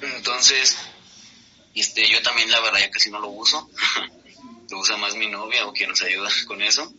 Entonces, 0.01 0.79
este, 1.75 2.09
yo 2.09 2.23
también 2.23 2.51
la 2.51 2.61
verdad 2.61 2.79
ya 2.81 2.91
casi 2.91 3.11
no 3.11 3.19
lo 3.19 3.29
uso. 3.29 3.69
lo 4.71 4.79
usa 4.79 4.97
más 4.97 5.17
mi 5.17 5.27
novia 5.27 5.67
o 5.67 5.73
quien 5.73 5.91
nos 5.91 6.01
ayuda 6.01 6.31
con 6.47 6.63
eso. 6.63 6.93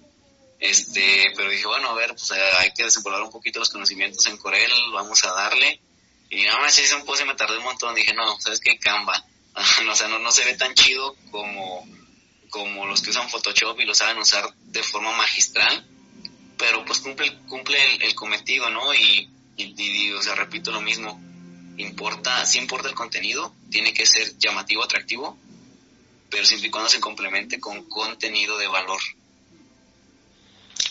Este, 0.63 1.33
pero 1.35 1.49
dije, 1.49 1.67
bueno, 1.67 1.89
a 1.89 1.93
ver, 1.93 2.11
pues 2.11 2.31
eh, 2.31 2.41
hay 2.59 2.71
que 2.71 2.85
desenvolver 2.85 3.21
un 3.21 3.29
poquito 3.29 3.59
los 3.59 3.69
conocimientos 3.69 4.25
en 4.27 4.37
Corel, 4.37 4.71
vamos 4.93 5.21
a 5.25 5.33
darle. 5.33 5.81
Y 6.29 6.41
nada 6.43 6.61
más 6.61 6.79
hice 6.79 6.95
un 6.95 7.03
post 7.03 7.21
y 7.21 7.25
me 7.25 7.35
tardé 7.35 7.57
un 7.57 7.65
montón. 7.65 7.93
Dije, 7.93 8.13
no, 8.13 8.39
¿sabes 8.39 8.61
qué? 8.61 8.79
Canva. 8.79 9.25
o 9.91 9.95
sea, 9.95 10.07
no, 10.07 10.19
no 10.19 10.31
se 10.31 10.45
ve 10.45 10.55
tan 10.55 10.73
chido 10.73 11.17
como, 11.31 11.85
como 12.49 12.85
los 12.85 13.01
que 13.01 13.09
usan 13.09 13.29
Photoshop 13.29 13.77
y 13.81 13.83
lo 13.83 13.93
saben 13.93 14.17
usar 14.19 14.53
de 14.55 14.81
forma 14.83 15.11
magistral. 15.17 15.85
Pero 16.57 16.85
pues 16.85 16.99
cumple, 16.99 17.37
cumple 17.49 17.77
el, 17.97 18.15
cometido, 18.15 18.69
¿no? 18.69 18.93
Y, 18.93 19.29
y, 19.57 19.75
y, 19.77 20.13
o 20.13 20.21
sea, 20.21 20.33
repito 20.33 20.71
lo 20.71 20.79
mismo. 20.79 21.21
Importa, 21.75 22.45
sí 22.45 22.57
importa 22.57 22.87
el 22.87 22.95
contenido, 22.95 23.53
tiene 23.69 23.93
que 23.93 24.05
ser 24.05 24.37
llamativo, 24.37 24.81
atractivo, 24.81 25.37
pero 26.29 26.45
siempre 26.45 26.69
y 26.69 26.71
cuando 26.71 26.89
se 26.89 27.01
complemente 27.01 27.59
con 27.59 27.83
contenido 27.89 28.57
de 28.57 28.67
valor. 28.67 29.01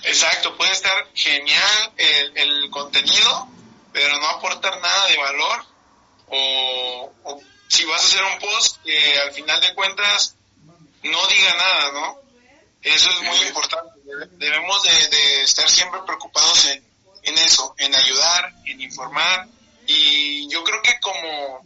Exacto, 0.04 0.56
puede 0.56 0.72
estar 0.72 1.08
genial 1.14 1.92
el, 1.96 2.36
el 2.36 2.70
contenido, 2.70 3.48
pero 3.92 4.18
no 4.18 4.26
aportar 4.28 4.80
nada 4.80 5.06
de 5.06 5.16
valor. 5.16 5.64
O, 6.28 7.12
o, 7.24 7.40
si 7.68 7.84
vas 7.84 8.02
a 8.02 8.06
hacer 8.06 8.22
un 8.24 8.38
post 8.38 8.82
que 8.82 9.18
al 9.18 9.32
final 9.32 9.60
de 9.60 9.74
cuentas 9.74 10.34
no 11.02 11.26
diga 11.28 11.54
nada, 11.54 11.92
¿no? 11.92 12.18
Eso 12.82 13.10
es 13.10 13.22
muy 13.22 13.46
importante. 13.46 14.00
Debemos 14.32 14.82
de, 14.82 15.08
de 15.08 15.42
estar 15.42 15.70
siempre 15.70 16.00
preocupados 16.04 16.66
en, 16.66 16.84
en, 17.22 17.38
eso, 17.38 17.74
en 17.78 17.94
ayudar, 17.94 18.52
en 18.66 18.80
informar. 18.80 19.46
Y 19.86 20.48
yo 20.48 20.64
creo 20.64 20.82
que 20.82 20.98
como, 21.00 21.64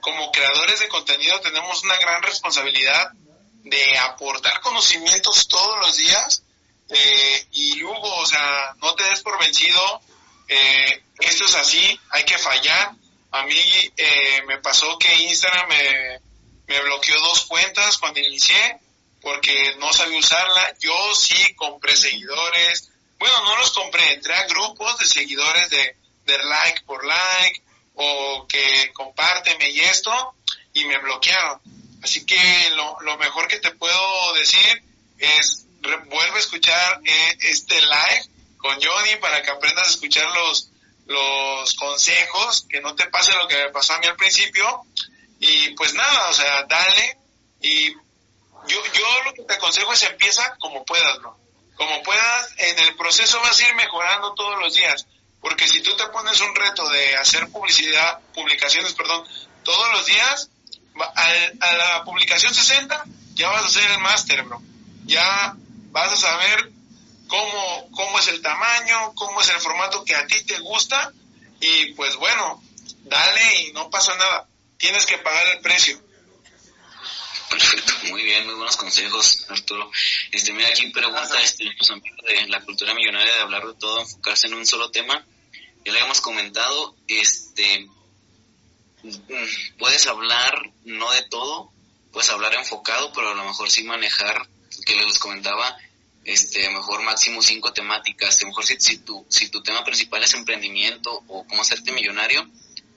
como 0.00 0.30
creadores 0.30 0.80
de 0.80 0.88
contenido 0.88 1.40
tenemos 1.40 1.82
una 1.82 1.96
gran 1.96 2.22
responsabilidad 2.22 3.10
de 3.64 3.98
aportar 3.98 4.60
conocimientos 4.60 5.48
todos 5.48 5.78
los 5.80 5.96
días 5.96 6.43
eh, 6.88 7.46
y 7.52 7.82
Hugo, 7.82 8.16
o 8.16 8.26
sea, 8.26 8.74
no 8.80 8.94
te 8.94 9.04
des 9.04 9.20
por 9.22 9.38
vencido, 9.38 10.00
eh, 10.48 11.02
esto 11.20 11.44
es 11.44 11.54
así, 11.54 12.00
hay 12.10 12.24
que 12.24 12.38
fallar. 12.38 12.92
A 13.30 13.42
mí 13.44 13.58
eh, 13.96 14.42
me 14.46 14.58
pasó 14.58 14.98
que 14.98 15.14
Instagram 15.14 15.68
me, 15.68 16.20
me 16.66 16.80
bloqueó 16.82 17.18
dos 17.20 17.46
cuentas 17.46 17.98
cuando 17.98 18.20
inicié 18.20 18.78
porque 19.20 19.74
no 19.78 19.92
sabía 19.92 20.18
usarla. 20.18 20.74
Yo 20.78 21.14
sí 21.14 21.54
compré 21.54 21.96
seguidores. 21.96 22.90
Bueno, 23.18 23.42
no 23.44 23.56
los 23.56 23.72
compré, 23.72 24.12
entré 24.12 24.34
a 24.34 24.46
grupos 24.46 24.98
de 24.98 25.06
seguidores 25.06 25.70
de, 25.70 25.96
de 26.26 26.38
like 26.38 26.82
por 26.82 27.04
like 27.04 27.62
o 27.94 28.46
que 28.48 28.92
compárteme 28.92 29.70
y 29.70 29.80
esto 29.80 30.34
y 30.72 30.84
me 30.84 30.98
bloquearon. 30.98 31.60
Así 32.02 32.26
que 32.26 32.70
lo, 32.74 33.00
lo 33.00 33.16
mejor 33.16 33.48
que 33.48 33.58
te 33.58 33.70
puedo 33.70 34.34
decir 34.34 34.84
es 35.18 35.63
vuelve 36.06 36.36
a 36.36 36.40
escuchar 36.40 37.00
eh, 37.04 37.36
este 37.40 37.80
live 37.80 38.28
con 38.58 38.80
Johnny 38.80 39.16
para 39.20 39.42
que 39.42 39.50
aprendas 39.50 39.86
a 39.86 39.90
escuchar 39.90 40.26
los, 40.34 40.70
los 41.06 41.74
consejos, 41.74 42.66
que 42.68 42.80
no 42.80 42.94
te 42.94 43.06
pase 43.06 43.32
lo 43.32 43.46
que 43.46 43.56
me 43.56 43.70
pasó 43.70 43.94
a 43.94 43.98
mí 43.98 44.06
al 44.06 44.16
principio. 44.16 44.82
Y 45.40 45.70
pues 45.70 45.94
nada, 45.94 46.28
o 46.28 46.32
sea, 46.32 46.64
dale. 46.64 47.18
Y 47.60 47.92
yo, 47.92 48.82
yo 48.92 49.22
lo 49.24 49.34
que 49.34 49.42
te 49.42 49.54
aconsejo 49.54 49.92
es 49.92 50.02
empieza 50.04 50.56
como 50.58 50.84
puedas, 50.84 51.20
¿no? 51.20 51.38
Como 51.76 52.02
puedas, 52.02 52.54
en 52.56 52.78
el 52.78 52.96
proceso 52.96 53.40
vas 53.40 53.60
a 53.60 53.68
ir 53.68 53.74
mejorando 53.74 54.34
todos 54.34 54.58
los 54.58 54.74
días. 54.74 55.06
Porque 55.40 55.68
si 55.68 55.82
tú 55.82 55.94
te 55.96 56.06
pones 56.06 56.40
un 56.40 56.54
reto 56.54 56.88
de 56.88 57.16
hacer 57.16 57.50
publicidad, 57.50 58.20
publicaciones, 58.32 58.94
perdón, 58.94 59.26
todos 59.62 59.92
los 59.92 60.06
días, 60.06 60.48
a, 60.96 61.72
la 61.74 62.04
publicación 62.04 62.54
60 62.54 63.04
ya 63.34 63.50
vas 63.50 63.62
a 63.62 63.66
hacer 63.66 63.90
el 63.90 63.98
máster, 63.98 64.42
bro. 64.44 64.62
Ya 65.04 65.56
vas 65.94 66.12
a 66.12 66.16
saber 66.16 66.72
cómo, 67.28 67.88
cómo 67.92 68.18
es 68.18 68.26
el 68.26 68.42
tamaño, 68.42 69.14
cómo 69.14 69.40
es 69.40 69.48
el 69.48 69.60
formato 69.60 70.04
que 70.04 70.16
a 70.16 70.26
ti 70.26 70.44
te 70.44 70.58
gusta 70.58 71.12
y 71.60 71.92
pues 71.94 72.16
bueno, 72.16 72.60
dale 73.04 73.60
y 73.60 73.72
no 73.72 73.88
pasa 73.90 74.12
nada, 74.16 74.48
tienes 74.76 75.06
que 75.06 75.18
pagar 75.18 75.46
el 75.54 75.60
precio. 75.60 76.02
Perfecto, 77.48 77.92
muy 78.10 78.24
bien, 78.24 78.44
muy 78.46 78.56
buenos 78.56 78.76
consejos, 78.76 79.46
Arturo. 79.48 79.88
Este, 80.32 80.52
mira, 80.52 80.68
aquí 80.68 80.90
pregunta 80.90 81.40
este, 81.40 81.62
los 81.62 81.88
amigos 81.88 82.18
de 82.26 82.48
la 82.48 82.60
cultura 82.62 82.92
millonaria 82.92 83.32
de 83.32 83.42
hablar 83.42 83.64
de 83.64 83.74
todo, 83.74 84.00
enfocarse 84.00 84.48
en 84.48 84.54
un 84.54 84.66
solo 84.66 84.90
tema. 84.90 85.24
Ya 85.84 85.92
le 85.92 86.00
habíamos 86.00 86.20
comentado, 86.20 86.96
este, 87.06 87.86
mm, 89.04 89.78
puedes 89.78 90.08
hablar 90.08 90.72
no 90.84 91.12
de 91.12 91.22
todo, 91.28 91.70
puedes 92.12 92.30
hablar 92.30 92.52
enfocado, 92.54 93.12
pero 93.12 93.30
a 93.30 93.34
lo 93.34 93.44
mejor 93.44 93.70
sí 93.70 93.84
manejar, 93.84 94.48
que 94.84 94.94
les 94.94 95.18
comentaba, 95.18 95.76
este, 96.24 96.68
mejor 96.70 97.02
máximo 97.02 97.42
cinco 97.42 97.72
temáticas. 97.72 98.42
A 98.42 98.46
mejor 98.46 98.64
si, 98.64 98.76
si, 98.78 98.98
tu, 98.98 99.24
si 99.28 99.48
tu 99.48 99.62
tema 99.62 99.84
principal 99.84 100.22
es 100.22 100.34
emprendimiento 100.34 101.10
o 101.28 101.46
cómo 101.46 101.62
hacerte 101.62 101.92
millonario, 101.92 102.48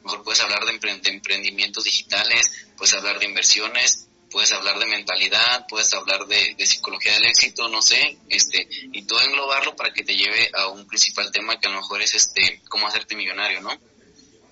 mejor 0.04 0.24
puedes 0.24 0.42
hablar 0.42 0.64
de, 0.66 0.80
emprendimientos 1.12 1.84
digitales, 1.84 2.68
puedes 2.78 2.94
hablar 2.94 3.20
de 3.20 3.26
inversiones, 3.26 4.08
puedes 4.32 4.52
hablar 4.54 4.80
de 4.80 4.86
mentalidad, 4.86 5.66
puedes 5.68 5.94
hablar 5.94 6.26
de, 6.28 6.56
de, 6.58 6.66
psicología 6.66 7.14
del 7.14 7.26
éxito, 7.26 7.68
no 7.68 7.82
sé, 7.82 8.18
este, 8.30 8.68
y 8.94 9.04
todo 9.04 9.22
englobarlo 9.22 9.76
para 9.76 9.92
que 9.94 10.04
te 10.04 10.16
lleve 10.16 10.50
a 10.54 10.68
un 10.68 10.88
principal 10.88 11.32
tema 11.32 11.60
que 11.60 11.68
a 11.68 11.72
lo 11.72 11.78
mejor 11.78 12.02
es 12.02 12.14
este, 12.14 12.62
cómo 12.70 12.88
hacerte 12.88 13.16
millonario, 13.16 13.62
¿no? 13.62 13.72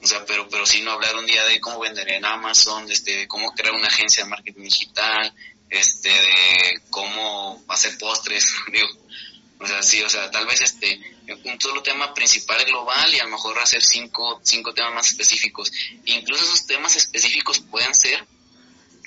O 0.01 0.07
sea, 0.07 0.25
pero, 0.25 0.47
pero 0.49 0.65
si 0.65 0.81
no 0.81 0.91
hablar 0.91 1.15
un 1.15 1.25
día 1.25 1.43
de 1.45 1.59
cómo 1.59 1.79
vender 1.79 2.07
en 2.09 2.25
Amazon, 2.25 2.91
este, 2.91 3.15
de 3.15 3.27
cómo 3.27 3.51
crear 3.53 3.73
una 3.73 3.87
agencia 3.87 4.23
de 4.23 4.29
marketing 4.29 4.61
digital, 4.61 5.33
este, 5.75 6.09
de 6.09 6.81
cómo 6.89 7.63
hacer 7.67 7.97
postres, 7.97 8.53
digo, 8.71 8.87
o 9.59 9.67
sea, 9.67 9.81
sí, 9.81 10.01
o 10.03 10.09
sea, 10.09 10.29
tal 10.31 10.45
vez 10.45 10.61
este, 10.61 10.99
un 11.45 11.59
solo 11.59 11.81
tema 11.81 12.13
principal 12.13 12.63
global 12.65 13.13
y 13.13 13.19
a 13.19 13.23
lo 13.23 13.31
mejor 13.31 13.57
hacer 13.59 13.81
cinco, 13.81 14.39
cinco 14.43 14.73
temas 14.73 14.93
más 14.93 15.07
específicos. 15.07 15.71
Incluso 16.05 16.43
esos 16.43 16.65
temas 16.65 16.95
específicos 16.95 17.59
pueden 17.59 17.95
ser 17.95 18.25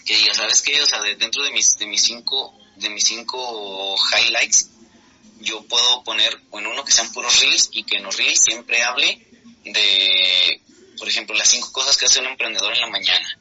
que 0.06 0.18
ya 0.18 0.32
sabes 0.32 0.62
que, 0.62 0.80
o 0.80 0.86
sea, 0.86 1.02
dentro 1.02 1.44
de 1.44 1.50
mis, 1.52 1.76
de 1.76 1.86
mis 1.86 2.02
cinco, 2.02 2.58
de 2.76 2.88
mis 2.88 3.04
cinco 3.04 3.94
highlights, 4.10 4.70
yo 5.40 5.62
puedo 5.64 6.02
poner 6.02 6.40
en 6.52 6.66
uno 6.66 6.84
que 6.84 6.92
sean 6.92 7.12
puros 7.12 7.40
reels 7.40 7.68
y 7.72 7.84
que 7.84 7.96
en 7.96 8.04
los 8.04 8.16
reels 8.16 8.42
siempre 8.42 8.82
hable 8.82 9.26
de, 9.64 10.62
por 10.98 11.08
ejemplo, 11.08 11.36
las 11.36 11.48
cinco 11.48 11.70
cosas 11.72 11.96
que 11.96 12.06
hace 12.06 12.20
un 12.20 12.26
emprendedor 12.26 12.72
en 12.72 12.80
la 12.80 12.88
mañana 12.88 13.38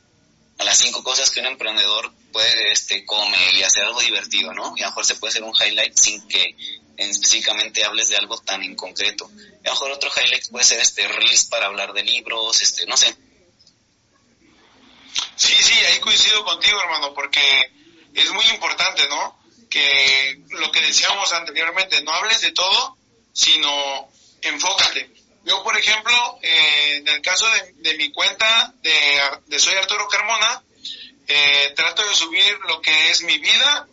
a 0.58 0.64
las 0.64 0.78
cinco 0.78 1.04
cosas 1.04 1.30
que 1.30 1.40
un 1.40 1.48
emprendedor 1.48 2.12
puede 2.32 2.72
este, 2.72 3.06
comer 3.06 3.56
y 3.56 3.64
hacer 3.64 3.84
algo 3.84 4.02
divertido, 4.02 4.54
¿no? 4.54 4.74
Y 4.76 4.82
a 4.82 4.86
lo 4.86 4.92
mejor 4.92 5.06
se 5.06 5.16
puede 5.16 5.32
hacer 5.32 5.44
un 5.44 5.54
highlight 5.54 5.98
sin 5.98 6.28
que 6.28 6.56
específicamente 6.98 7.86
hables 7.86 8.10
de 8.10 8.18
algo 8.18 8.38
tan 8.40 8.64
en 8.64 8.76
concreto. 8.76 9.30
Y 9.38 9.68
a 9.68 9.70
lo 9.70 9.72
mejor 9.72 9.92
otro 9.92 10.10
highlight 10.16 10.50
puede 10.50 10.66
ser 10.66 10.80
este 10.80 11.08
reels 11.08 11.46
para 11.46 11.68
hablar 11.68 11.94
de 11.94 12.04
libros, 12.04 12.62
este, 12.62 12.86
no 12.86 12.98
sé. 12.98 13.16
Sí, 15.36 15.54
sí, 15.54 15.74
ahí 15.74 16.00
coincido 16.00 16.44
contigo, 16.44 16.80
hermano, 16.82 17.14
porque 17.14 17.40
es 18.14 18.32
muy 18.32 18.46
importante, 18.46 19.08
¿no? 19.08 19.40
Que 19.70 20.42
lo 20.50 20.72
que 20.72 20.82
decíamos 20.82 21.32
anteriormente, 21.34 22.02
no 22.02 22.12
hables 22.12 22.42
de 22.42 22.52
todo, 22.52 22.98
sino 23.34 24.10
enfócate. 24.42 25.12
Yo, 25.46 25.64
por 25.64 25.78
ejemplo, 25.78 26.40
eh, 26.42 26.98
en 26.98 27.08
el 27.08 27.22
caso 27.22 27.48
de, 27.50 27.74
de 27.78 27.98
mi 27.98 28.12
cuenta 28.12 28.74
de, 28.82 29.22
de, 29.46 29.60
Soy 29.60 29.76
Arturo 29.76 30.08
Carmona, 30.10 30.62
eh, 31.28 31.74
trato 31.76 32.08
de 32.08 32.14
subir 32.14 32.60
lo 32.68 32.82
que 32.82 33.12
es 33.12 33.24
mi 33.24 33.38
vida, 33.38 33.88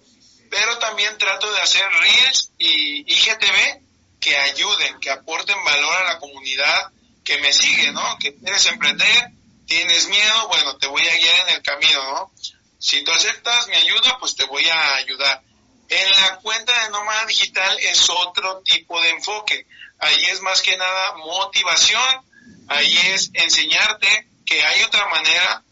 pero 0.50 0.78
también 0.78 1.18
trato 1.18 1.52
de 1.52 1.60
hacer 1.60 1.84
Reels 2.00 2.52
y 2.58 3.12
IGTV 3.12 3.82
que 4.20 4.36
ayuden, 4.36 5.00
que 5.00 5.10
aporten 5.10 5.62
valor 5.64 5.94
a 5.94 6.12
la 6.14 6.18
comunidad 6.18 6.92
que 7.24 7.38
me 7.38 7.52
sigue, 7.52 7.92
¿no? 7.92 8.18
Que 8.18 8.34
quieres 8.36 8.66
emprender, 8.66 9.30
tienes 9.66 10.08
miedo, 10.08 10.48
bueno, 10.48 10.76
te 10.76 10.86
voy 10.86 11.06
a 11.06 11.16
guiar 11.16 11.48
en 11.48 11.54
el 11.56 11.62
camino, 11.62 12.02
¿no? 12.12 12.32
Si 12.78 13.02
tú 13.02 13.12
aceptas 13.12 13.68
mi 13.68 13.76
ayuda, 13.76 14.18
pues 14.20 14.36
te 14.36 14.44
voy 14.44 14.68
a 14.68 14.96
ayudar. 14.96 15.42
En 15.88 16.10
la 16.10 16.36
cuenta 16.36 16.84
de 16.84 16.90
Nómada 16.90 17.26
Digital 17.26 17.78
es 17.80 18.08
otro 18.10 18.62
tipo 18.62 19.00
de 19.00 19.10
enfoque 19.10 19.66
ahí 20.04 20.24
es 20.26 20.40
más 20.42 20.62
que 20.62 20.76
nada 20.76 21.16
motivación, 21.16 22.24
ahí 22.68 22.96
es 23.14 23.30
enseñarte 23.34 24.28
que 24.44 24.62
hay 24.62 24.82
otra 24.82 25.06
manera 25.08 25.62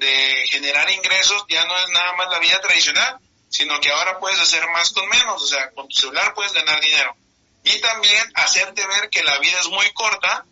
de 0.00 0.46
generar 0.48 0.90
ingresos, 0.90 1.44
ya 1.48 1.64
no 1.66 1.78
es 1.78 1.88
nada 1.90 2.14
más 2.14 2.30
la 2.30 2.38
vida 2.38 2.60
tradicional, 2.60 3.18
sino 3.50 3.78
que 3.80 3.90
ahora 3.90 4.18
puedes 4.18 4.40
hacer 4.40 4.66
más 4.70 4.90
con 4.90 5.06
menos, 5.08 5.42
o 5.42 5.46
sea, 5.46 5.70
con 5.72 5.88
tu 5.88 5.96
celular 5.96 6.34
puedes 6.34 6.52
ganar 6.52 6.80
dinero. 6.80 7.14
Y 7.62 7.78
también 7.80 8.32
hacerte 8.34 8.86
ver 8.86 9.10
que 9.10 9.22
la 9.22 9.38
vida 9.38 9.60
es 9.60 9.68
muy 9.68 9.92
corta, 9.92 10.46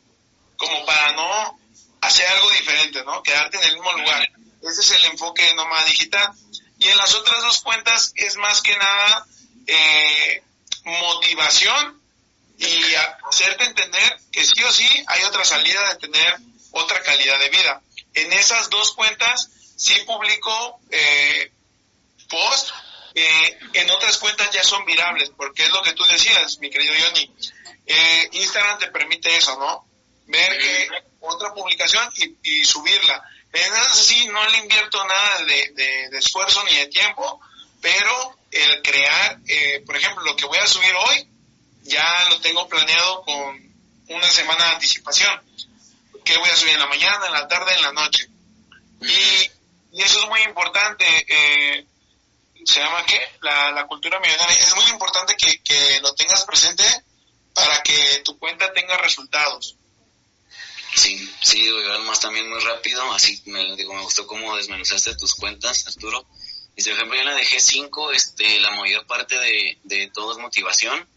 como 0.56 0.84
para 0.84 1.12
no 1.12 1.58
hacer 2.02 2.26
algo 2.26 2.50
diferente, 2.50 3.02
¿no? 3.04 3.22
Quedarte 3.22 3.56
en 3.56 3.64
el 3.64 3.74
mismo 3.74 3.92
lugar. 3.92 4.28
Ese 4.62 4.80
es 4.80 4.90
el 4.92 5.04
enfoque 5.06 5.42
de 5.42 5.54
Nómada 5.54 5.84
Digital. 5.84 6.30
Y 6.78 6.88
en 6.88 6.96
las 6.98 7.14
otras 7.14 7.40
dos 7.40 7.60
cuentas 7.62 8.12
es 8.16 8.36
más 8.36 8.60
que 8.60 8.76
nada 8.76 9.26
eh, 9.66 10.42
motivación 10.84 12.02
y 12.58 12.94
hacerte 13.28 13.64
entender 13.64 14.20
que 14.30 14.44
sí 14.44 14.62
o 14.62 14.72
sí 14.72 15.04
hay 15.06 15.22
otra 15.22 15.44
salida 15.44 15.88
de 15.88 15.96
tener 15.96 16.36
otra 16.72 17.02
calidad 17.02 17.38
de 17.38 17.48
vida. 17.48 17.80
En 18.14 18.32
esas 18.32 18.70
dos 18.70 18.94
cuentas 18.94 19.50
sí 19.76 19.94
publico 20.06 20.80
eh, 20.90 21.52
post, 22.28 22.70
eh, 23.14 23.58
en 23.74 23.90
otras 23.90 24.18
cuentas 24.18 24.50
ya 24.50 24.62
son 24.62 24.84
virables, 24.84 25.30
porque 25.36 25.64
es 25.64 25.70
lo 25.70 25.82
que 25.82 25.92
tú 25.92 26.04
decías, 26.04 26.58
mi 26.58 26.70
querido 26.70 26.94
Johnny. 27.00 27.30
Eh, 27.86 28.28
Instagram 28.32 28.78
te 28.78 28.88
permite 28.88 29.34
eso, 29.36 29.58
¿no? 29.58 29.86
Ver 30.26 30.58
que 30.58 30.88
otra 31.20 31.54
publicación 31.54 32.06
y, 32.42 32.64
subirla. 32.64 33.22
En 33.52 33.72
eso 33.72 33.94
sí 33.94 34.28
no 34.28 34.46
le 34.48 34.58
invierto 34.58 35.02
nada 35.04 35.44
de, 35.44 36.08
de 36.10 36.18
esfuerzo 36.18 36.62
ni 36.64 36.76
de 36.76 36.86
tiempo, 36.88 37.40
pero 37.80 38.38
el 38.50 38.82
crear, 38.82 39.38
eh, 39.46 39.82
por 39.84 39.96
ejemplo, 39.96 40.24
lo 40.24 40.36
que 40.36 40.46
voy 40.46 40.58
a 40.58 40.66
subir 40.66 40.92
hoy, 40.94 41.28
ya 41.82 42.26
lo 42.30 42.40
tengo 42.40 42.68
planeado 42.68 43.22
con 43.22 43.74
una 44.08 44.30
semana 44.30 44.64
de 44.64 44.70
anticipación. 44.72 45.42
Que 46.28 46.36
voy 46.36 46.50
a 46.50 46.56
subir 46.56 46.74
en 46.74 46.80
la 46.80 46.86
mañana, 46.86 47.26
en 47.26 47.32
la 47.32 47.48
tarde, 47.48 47.72
en 47.74 47.82
la 47.82 47.92
noche. 47.92 48.28
Y, 49.00 49.96
y 49.98 50.02
eso 50.02 50.20
es 50.20 50.28
muy 50.28 50.42
importante. 50.42 51.06
Eh, 51.26 51.86
se 52.66 52.80
llama 52.80 53.02
qué? 53.06 53.18
La, 53.40 53.72
la 53.72 53.86
cultura 53.86 54.20
millonaria. 54.20 54.54
Es 54.54 54.74
muy 54.76 54.84
importante 54.90 55.34
que, 55.38 55.62
que 55.62 56.00
lo 56.02 56.14
tengas 56.14 56.44
presente 56.44 56.84
para 57.54 57.82
que 57.82 58.20
tu 58.26 58.38
cuenta 58.38 58.70
tenga 58.74 58.98
resultados. 58.98 59.76
Sí, 60.94 61.34
sí, 61.40 61.62
digo, 61.62 61.98
más 62.00 62.20
también 62.20 62.50
muy 62.50 62.60
rápido, 62.60 63.10
así 63.14 63.42
me, 63.46 63.74
digo, 63.76 63.94
me 63.94 64.02
gustó 64.02 64.26
cómo 64.26 64.54
desmenuzaste 64.54 65.16
tus 65.16 65.34
cuentas, 65.34 65.86
Arturo. 65.86 66.26
Y 66.76 66.82
por 66.82 66.92
ejemplo, 66.92 67.16
yo 67.16 67.24
la 67.24 67.36
dejé 67.36 67.58
5, 67.58 68.12
este, 68.12 68.60
la 68.60 68.72
mayor 68.72 69.06
parte 69.06 69.38
de, 69.38 69.78
de 69.84 70.10
todo 70.12 70.32
es 70.32 70.38
motivación. 70.38 71.08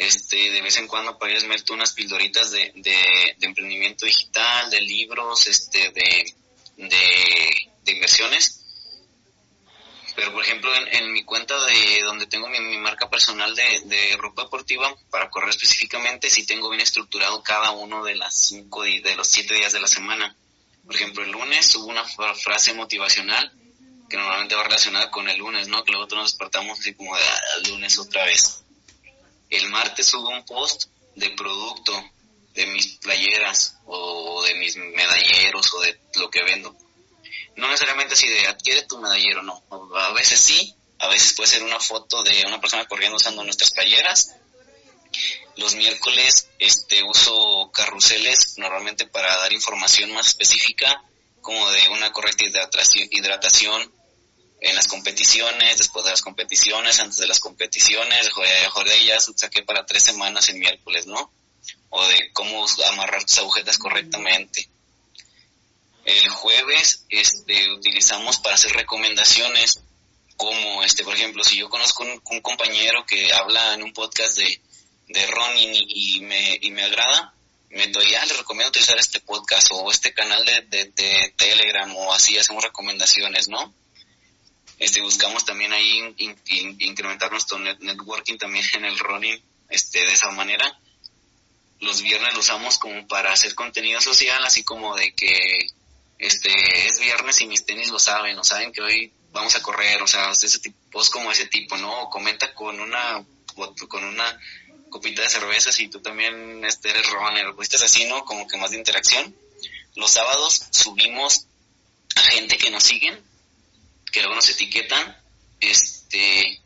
Este, 0.00 0.50
de 0.50 0.62
vez 0.62 0.78
en 0.78 0.86
cuando 0.86 1.18
ir 1.28 1.46
meto 1.46 1.74
unas 1.74 1.92
pildoritas 1.92 2.50
de, 2.52 2.72
de, 2.74 3.36
emprendimiento 3.42 4.06
digital, 4.06 4.70
de 4.70 4.80
libros, 4.80 5.46
este, 5.46 5.90
de, 5.90 6.34
de, 6.78 7.70
de 7.84 7.92
inversiones. 7.92 8.64
Pero 10.16 10.32
por 10.32 10.42
ejemplo 10.42 10.70
en, 10.74 11.12
mi 11.12 11.22
cuenta 11.24 11.54
de 11.66 12.00
donde 12.02 12.26
tengo 12.26 12.48
mi, 12.48 12.78
marca 12.78 13.10
personal 13.10 13.54
de, 13.54 14.16
ropa 14.16 14.44
deportiva 14.44 14.90
para 15.10 15.28
correr 15.28 15.50
específicamente 15.50 16.30
sí 16.30 16.46
tengo 16.46 16.70
bien 16.70 16.80
estructurado 16.80 17.42
cada 17.42 17.72
uno 17.72 18.02
de 18.02 18.14
las 18.14 18.34
cinco 18.34 18.84
de 18.84 19.14
los 19.16 19.28
siete 19.28 19.54
días 19.54 19.74
de 19.74 19.80
la 19.80 19.86
semana. 19.86 20.34
Por 20.86 20.94
ejemplo 20.94 21.22
el 21.24 21.30
lunes 21.30 21.66
subo 21.66 21.88
una 21.88 22.04
frase 22.06 22.72
motivacional 22.72 23.52
que 24.08 24.16
normalmente 24.16 24.54
va 24.54 24.62
relacionada 24.62 25.10
con 25.10 25.28
el 25.28 25.36
lunes 25.36 25.68
no 25.68 25.84
que 25.84 25.92
luego 25.92 26.06
nos 26.16 26.32
despertamos 26.32 26.78
así 26.80 26.94
como 26.94 27.14
de 27.14 27.22
ah, 27.22 27.68
lunes 27.68 27.98
otra 27.98 28.24
vez 28.24 28.64
el 29.50 29.68
martes 29.68 30.06
subo 30.06 30.28
un 30.28 30.44
post 30.44 30.84
de 31.16 31.30
producto 31.30 31.92
de 32.54 32.66
mis 32.66 32.98
playeras 32.98 33.76
o 33.86 34.42
de 34.44 34.54
mis 34.54 34.76
medalleros 34.76 35.74
o 35.74 35.80
de 35.80 36.00
lo 36.14 36.30
que 36.30 36.42
vendo 36.42 36.74
no 37.56 37.68
necesariamente 37.68 38.14
así 38.14 38.28
de 38.28 38.46
adquiere 38.46 38.82
tu 38.82 38.98
medallero, 38.98 39.42
no. 39.42 39.62
A 39.96 40.12
veces 40.12 40.40
sí, 40.40 40.74
a 40.98 41.08
veces 41.08 41.34
puede 41.34 41.50
ser 41.50 41.62
una 41.62 41.78
foto 41.78 42.22
de 42.22 42.44
una 42.46 42.60
persona 42.60 42.86
corriendo 42.86 43.16
usando 43.16 43.44
nuestras 43.44 43.70
playeras. 43.70 44.34
Los 45.56 45.74
miércoles 45.74 46.48
este 46.58 47.02
uso 47.02 47.70
carruseles 47.72 48.56
normalmente 48.58 49.06
para 49.06 49.36
dar 49.36 49.52
información 49.52 50.12
más 50.12 50.28
específica, 50.28 51.04
como 51.42 51.70
de 51.70 51.88
una 51.90 52.12
correcta 52.12 52.44
hidratación 53.10 53.92
en 54.60 54.76
las 54.76 54.86
competiciones, 54.86 55.78
después 55.78 56.04
de 56.04 56.10
las 56.10 56.22
competiciones, 56.22 57.00
antes 57.00 57.18
de 57.18 57.26
las 57.26 57.40
competiciones, 57.40 58.30
mejor 58.62 58.88
de 58.88 59.04
ya 59.04 59.18
saqué 59.20 59.62
para 59.62 59.86
tres 59.86 60.02
semanas 60.02 60.48
en 60.48 60.58
miércoles, 60.58 61.06
¿no? 61.06 61.32
O 61.88 62.06
de 62.06 62.30
cómo 62.32 62.66
amarrar 62.90 63.24
tus 63.24 63.38
agujetas 63.38 63.78
correctamente 63.78 64.68
el 66.04 66.28
jueves 66.28 67.04
este, 67.08 67.70
utilizamos 67.72 68.38
para 68.38 68.54
hacer 68.54 68.72
recomendaciones 68.72 69.80
como, 70.36 70.82
este, 70.82 71.04
por 71.04 71.14
ejemplo, 71.14 71.44
si 71.44 71.58
yo 71.58 71.68
conozco 71.68 72.02
un, 72.02 72.20
un 72.24 72.40
compañero 72.40 73.04
que 73.06 73.32
habla 73.32 73.74
en 73.74 73.82
un 73.82 73.92
podcast 73.92 74.38
de, 74.38 74.60
de 75.08 75.26
Ronin 75.26 75.70
y, 75.74 76.20
me, 76.20 76.58
y 76.62 76.70
me 76.70 76.82
agrada, 76.82 77.34
me 77.68 77.86
doy, 77.88 78.14
ah, 78.14 78.24
le 78.24 78.34
recomiendo 78.34 78.70
utilizar 78.70 78.98
este 78.98 79.20
podcast 79.20 79.68
o 79.70 79.90
este 79.90 80.14
canal 80.14 80.42
de, 80.44 80.84
de, 80.86 81.34
Telegram 81.36 81.94
o 81.94 82.12
así 82.12 82.38
hacemos 82.38 82.64
recomendaciones, 82.64 83.48
¿no? 83.48 83.74
Este, 84.80 85.02
buscamos 85.02 85.44
también 85.44 85.74
ahí 85.74 86.14
incrementar 86.78 87.30
nuestro 87.30 87.58
networking 87.58 88.38
también 88.38 88.64
en 88.72 88.86
el 88.86 88.98
Ronin, 88.98 89.38
este, 89.68 90.00
de 90.00 90.12
esa 90.12 90.30
manera. 90.30 90.80
Los 91.80 92.00
viernes 92.00 92.32
lo 92.32 92.40
usamos 92.40 92.78
como 92.78 93.06
para 93.06 93.30
hacer 93.30 93.54
contenido 93.54 94.00
social, 94.00 94.42
así 94.42 94.64
como 94.64 94.96
de 94.96 95.12
que 95.12 95.30
este, 96.18 96.50
es 96.86 96.98
viernes 96.98 97.42
y 97.42 97.46
mis 97.46 97.66
tenis 97.66 97.90
lo 97.90 97.98
saben, 97.98 98.38
o 98.38 98.42
saben 98.42 98.72
que 98.72 98.80
hoy 98.80 99.12
vamos 99.32 99.54
a 99.54 99.62
correr, 99.62 100.00
o 100.02 100.06
sea, 100.06 100.30
ese 100.30 100.58
tipo, 100.58 101.02
es 101.02 101.10
como 101.10 101.30
ese 101.30 101.46
tipo, 101.46 101.76
¿no? 101.76 102.08
comenta 102.08 102.54
con 102.54 102.80
una, 102.80 103.22
con 103.86 104.04
una 104.04 104.40
copita 104.88 105.20
de 105.20 105.28
cerveza 105.28 105.72
si 105.72 105.88
tú 105.88 106.00
también 106.00 106.64
este, 106.64 106.88
eres 106.88 107.06
runner, 107.10 107.54
es 107.60 107.82
así, 107.82 108.06
¿no? 108.06 108.24
Como 108.24 108.48
que 108.48 108.56
más 108.56 108.70
de 108.70 108.78
interacción. 108.78 109.36
Los 109.94 110.12
sábados 110.12 110.62
subimos 110.70 111.46
a 112.16 112.22
gente 112.22 112.56
que 112.56 112.70
nos 112.70 112.82
siguen, 112.82 113.22
que 114.10 114.20
luego 114.20 114.34
nos 114.34 114.48
etiquetan, 114.48 115.16
este, 115.60 116.60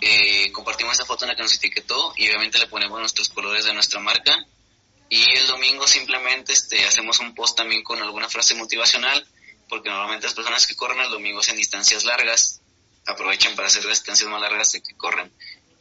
eh, 0.00 0.52
compartimos 0.52 0.94
esa 0.94 1.04
foto 1.04 1.24
en 1.24 1.30
la 1.30 1.36
que 1.36 1.42
nos 1.42 1.54
etiquetó 1.54 2.12
y 2.16 2.26
obviamente 2.28 2.58
le 2.58 2.66
ponemos 2.66 2.98
nuestros 2.98 3.28
colores 3.28 3.64
de 3.64 3.74
nuestra 3.74 4.00
marca 4.00 4.46
y 5.12 5.30
el 5.36 5.46
domingo 5.46 5.86
simplemente 5.86 6.54
este, 6.54 6.86
hacemos 6.86 7.20
un 7.20 7.34
post 7.34 7.54
también 7.54 7.84
con 7.84 8.00
alguna 8.00 8.30
frase 8.30 8.54
motivacional, 8.54 9.28
porque 9.68 9.90
normalmente 9.90 10.26
las 10.26 10.34
personas 10.34 10.66
que 10.66 10.74
corren 10.74 11.00
el 11.00 11.10
domingo 11.10 11.40
hacen 11.40 11.54
distancias 11.54 12.04
largas, 12.04 12.62
aprovechan 13.06 13.54
para 13.54 13.68
hacer 13.68 13.84
las 13.84 13.98
distancias 13.98 14.30
más 14.30 14.40
largas 14.40 14.72
de 14.72 14.82
que 14.82 14.94
corren. 14.94 15.30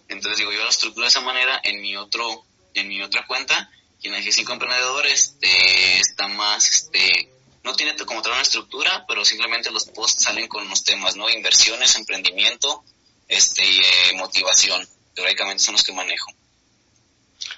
Entonces 0.09 0.37
digo, 0.37 0.51
yo 0.51 0.61
lo 0.61 0.69
estructuro 0.69 1.05
de 1.05 1.11
esa 1.11 1.21
manera 1.21 1.61
en 1.63 1.81
mi 1.81 1.95
otro, 1.95 2.43
en 2.73 2.89
mi 2.89 3.01
otra 3.01 3.25
cuenta, 3.25 3.71
y 4.01 4.09
en 4.09 4.15
el 4.15 4.25
G5 4.25 4.51
Emprendedor 4.51 5.07
este, 5.07 5.99
está 5.99 6.27
más, 6.27 6.69
este, 6.69 7.31
no 7.63 7.75
tiene 7.75 7.95
como 8.05 8.21
tal 8.21 8.33
una 8.33 8.41
estructura, 8.41 9.05
pero 9.07 9.23
simplemente 9.23 9.71
los 9.71 9.85
posts 9.85 10.23
salen 10.23 10.47
con 10.47 10.67
los 10.69 10.83
temas, 10.83 11.15
¿no? 11.15 11.29
Inversiones, 11.29 11.95
emprendimiento, 11.95 12.83
este, 13.27 13.65
y 13.65 13.79
eh, 13.79 14.13
motivación. 14.15 14.87
Teóricamente 15.13 15.63
son 15.63 15.73
los 15.73 15.83
que 15.83 15.93
manejo. 15.93 16.31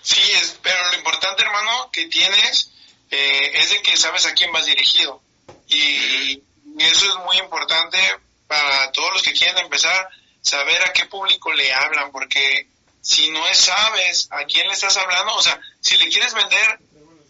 Sí, 0.01 0.20
es, 0.41 0.58
pero 0.62 0.88
lo 0.91 0.97
importante, 0.97 1.43
hermano, 1.43 1.89
que 1.91 2.08
tienes 2.08 2.72
eh, 3.12 3.51
es 3.54 3.70
de 3.70 3.82
que 3.82 3.95
sabes 3.95 4.26
a 4.26 4.34
quién 4.34 4.51
vas 4.51 4.66
dirigido. 4.66 5.22
Y, 5.68 6.41
eso 6.80 7.06
es 7.06 7.16
muy 7.26 7.38
importante 7.38 7.99
para 8.47 8.91
todos 8.91 9.14
los 9.14 9.22
que 9.22 9.34
quieren 9.34 9.60
empezar, 9.60 10.10
saber 10.41 10.82
a 10.82 10.91
qué 10.91 11.06
público 11.06 11.54
le 11.54 11.72
hablan, 11.72 12.12
porque 12.12 12.68
si 12.99 13.30
no 13.30 13.41
sabes 13.54 14.28
a 14.32 14.43
quién 14.45 14.66
le 14.66 14.74
estás 14.74 14.97
hablando, 14.97 15.36
o 15.36 15.41
sea, 15.41 15.60
si 15.80 15.97
le 15.97 16.10
quieres 16.10 16.34
vender 16.34 16.80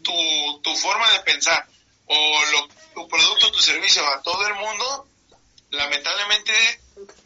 tu, 0.01 0.61
tu 0.63 0.75
forma 0.77 1.11
de 1.11 1.19
pensar 1.19 1.67
o 2.07 2.45
lo, 2.51 2.67
tu 2.93 3.07
producto, 3.07 3.51
tu 3.51 3.59
servicio 3.59 4.05
a 4.07 4.21
todo 4.21 4.45
el 4.47 4.55
mundo, 4.55 5.07
lamentablemente 5.71 6.53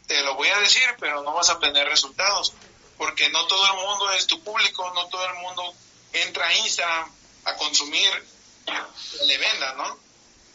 te 0.06 0.22
lo 0.22 0.34
voy 0.34 0.48
a 0.48 0.58
decir, 0.60 0.82
pero 0.98 1.22
no 1.22 1.34
vas 1.34 1.50
a 1.50 1.58
tener 1.58 1.86
resultados 1.86 2.52
porque 2.98 3.28
no 3.30 3.46
todo 3.46 3.64
el 3.66 3.86
mundo 3.86 4.12
es 4.12 4.26
tu 4.26 4.42
público, 4.42 4.92
no 4.94 5.06
todo 5.06 5.24
el 5.26 5.34
mundo 5.34 5.74
entra 6.12 6.46
a 6.48 6.54
Instagram 6.54 7.10
a 7.44 7.54
consumir 7.54 8.10
que 8.66 9.24
le 9.24 9.38
venda, 9.38 9.72
¿no? 9.74 9.98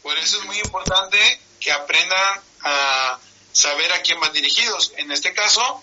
Por 0.03 0.17
eso 0.17 0.37
es 0.39 0.45
muy 0.45 0.59
importante 0.59 1.17
que 1.59 1.71
aprendan 1.71 2.41
a 2.63 3.17
saber 3.53 3.91
a 3.93 4.01
quién 4.01 4.19
van 4.19 4.33
dirigidos. 4.33 4.91
En 4.97 5.11
este 5.11 5.33
caso, 5.33 5.81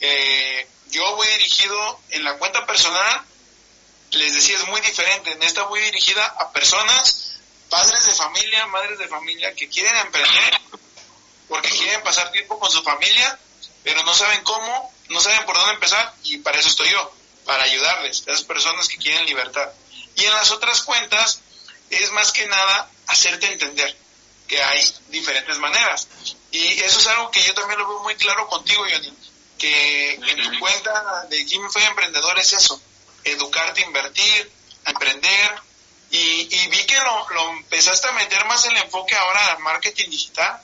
eh, 0.00 0.68
yo 0.90 1.16
voy 1.16 1.26
dirigido 1.28 2.00
en 2.10 2.24
la 2.24 2.36
cuenta 2.36 2.66
personal, 2.66 3.24
les 4.10 4.34
decía, 4.34 4.58
es 4.58 4.68
muy 4.68 4.80
diferente. 4.82 5.32
En 5.32 5.42
esta 5.42 5.62
voy 5.64 5.80
dirigida 5.80 6.24
a 6.26 6.52
personas, 6.52 7.21
padres 7.72 8.04
de 8.04 8.12
familia, 8.12 8.66
madres 8.66 8.98
de 8.98 9.08
familia, 9.08 9.54
que 9.54 9.66
quieren 9.66 9.96
emprender 9.96 10.60
porque 11.48 11.70
quieren 11.70 12.02
pasar 12.02 12.30
tiempo 12.30 12.58
con 12.58 12.70
su 12.70 12.82
familia, 12.82 13.38
pero 13.82 14.02
no 14.02 14.14
saben 14.14 14.44
cómo 14.44 14.92
no 15.08 15.20
saben 15.20 15.46
por 15.46 15.56
dónde 15.56 15.72
empezar 15.72 16.14
y 16.22 16.36
para 16.38 16.58
eso 16.58 16.68
estoy 16.68 16.90
yo, 16.90 17.12
para 17.46 17.64
ayudarles, 17.64 18.24
esas 18.26 18.42
personas 18.42 18.88
que 18.88 18.98
quieren 18.98 19.24
libertad. 19.24 19.70
Y 20.16 20.24
en 20.24 20.34
las 20.34 20.50
otras 20.50 20.82
cuentas 20.82 21.40
es 21.88 22.12
más 22.12 22.30
que 22.32 22.46
nada 22.46 22.90
hacerte 23.06 23.50
entender 23.50 23.96
que 24.46 24.62
hay 24.62 24.94
diferentes 25.08 25.56
maneras. 25.56 26.08
Y 26.50 26.78
eso 26.82 27.00
es 27.00 27.06
algo 27.06 27.30
que 27.30 27.42
yo 27.42 27.54
también 27.54 27.78
lo 27.78 27.88
veo 27.88 28.02
muy 28.02 28.16
claro 28.16 28.48
contigo, 28.48 28.84
Johnny, 28.90 29.16
que 29.58 30.12
en 30.12 30.52
tu 30.52 30.58
cuenta 30.58 31.24
de 31.30 31.46
Jimmy 31.46 31.70
Fue 31.70 31.82
Emprendedor 31.84 32.38
es 32.38 32.52
eso, 32.52 32.78
educarte, 33.24 33.80
invertir, 33.80 34.52
emprender. 34.84 35.71
Y, 36.12 36.48
y 36.50 36.66
vi 36.68 36.84
que 36.84 37.00
lo, 37.00 37.28
lo, 37.30 37.50
empezaste 37.52 38.06
a 38.06 38.12
meter 38.12 38.44
más 38.44 38.64
el 38.66 38.76
enfoque 38.76 39.16
ahora 39.16 39.52
al 39.52 39.58
marketing 39.60 40.10
digital, 40.10 40.60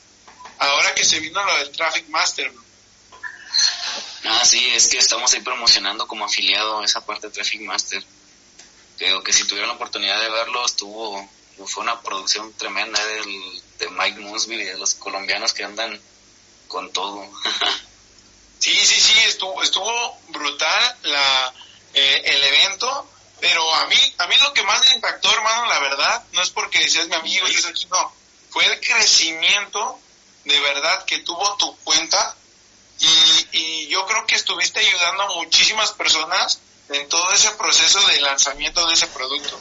ahora 0.58 0.94
que 0.94 1.04
se 1.04 1.18
vino 1.20 1.42
lo 1.42 1.56
del 1.56 1.72
Traffic 1.72 2.06
Master. 2.08 2.52
Ah, 4.24 4.44
sí, 4.44 4.68
es 4.74 4.88
que 4.88 4.98
estamos 4.98 5.32
ahí 5.32 5.40
promocionando 5.40 6.06
como 6.06 6.26
afiliado 6.26 6.84
esa 6.84 7.04
parte 7.04 7.28
de 7.28 7.32
Traffic 7.32 7.62
Master. 7.62 8.04
Creo 8.98 9.22
que 9.22 9.32
si 9.32 9.44
tuvieron 9.44 9.70
la 9.70 9.76
oportunidad 9.76 10.20
de 10.20 10.28
verlo, 10.28 10.66
estuvo, 10.66 11.28
fue 11.66 11.82
una 11.82 12.00
producción 12.02 12.52
tremenda 12.54 13.02
del, 13.06 13.62
de 13.78 13.88
Mike 13.88 14.20
Musby 14.20 14.56
y 14.60 14.64
de 14.64 14.76
los 14.76 14.96
colombianos 14.96 15.54
que 15.54 15.64
andan 15.64 15.98
con 16.66 16.92
todo. 16.92 17.24
sí, 18.58 18.74
sí, 18.74 19.00
sí, 19.00 19.18
estuvo, 19.26 19.62
estuvo 19.62 20.18
brutal 20.28 20.98
la, 21.04 21.54
eh, 21.94 22.22
el 22.26 22.44
evento, 22.44 23.08
pero 23.40 23.74
a 23.74 23.86
mí, 23.86 24.14
a 24.18 24.26
mí 24.26 24.34
lo 24.42 24.52
que 24.52 24.62
más 24.62 24.84
me 24.84 24.96
impactó, 24.96 25.30
hermano, 25.32 25.66
la 25.66 25.78
verdad, 25.80 26.24
no 26.32 26.42
es 26.42 26.50
porque 26.50 26.88
seas 26.88 27.08
mi 27.08 27.14
amigo 27.14 27.48
y 27.48 27.54
es 27.54 27.66
aquí, 27.66 27.86
no, 27.86 28.12
fue 28.50 28.64
el 28.66 28.80
crecimiento 28.80 30.00
de 30.44 30.60
verdad 30.60 31.04
que 31.04 31.18
tuvo 31.20 31.56
tu 31.56 31.76
cuenta 31.78 32.36
y, 33.00 33.86
yo 33.88 34.06
creo 34.06 34.26
que 34.26 34.34
estuviste 34.34 34.80
ayudando 34.80 35.22
a 35.22 35.34
muchísimas 35.34 35.92
personas 35.92 36.60
en 36.90 37.08
todo 37.08 37.32
ese 37.32 37.50
proceso 37.52 38.00
de 38.08 38.20
lanzamiento 38.20 38.86
de 38.86 38.94
ese 38.94 39.06
producto. 39.08 39.60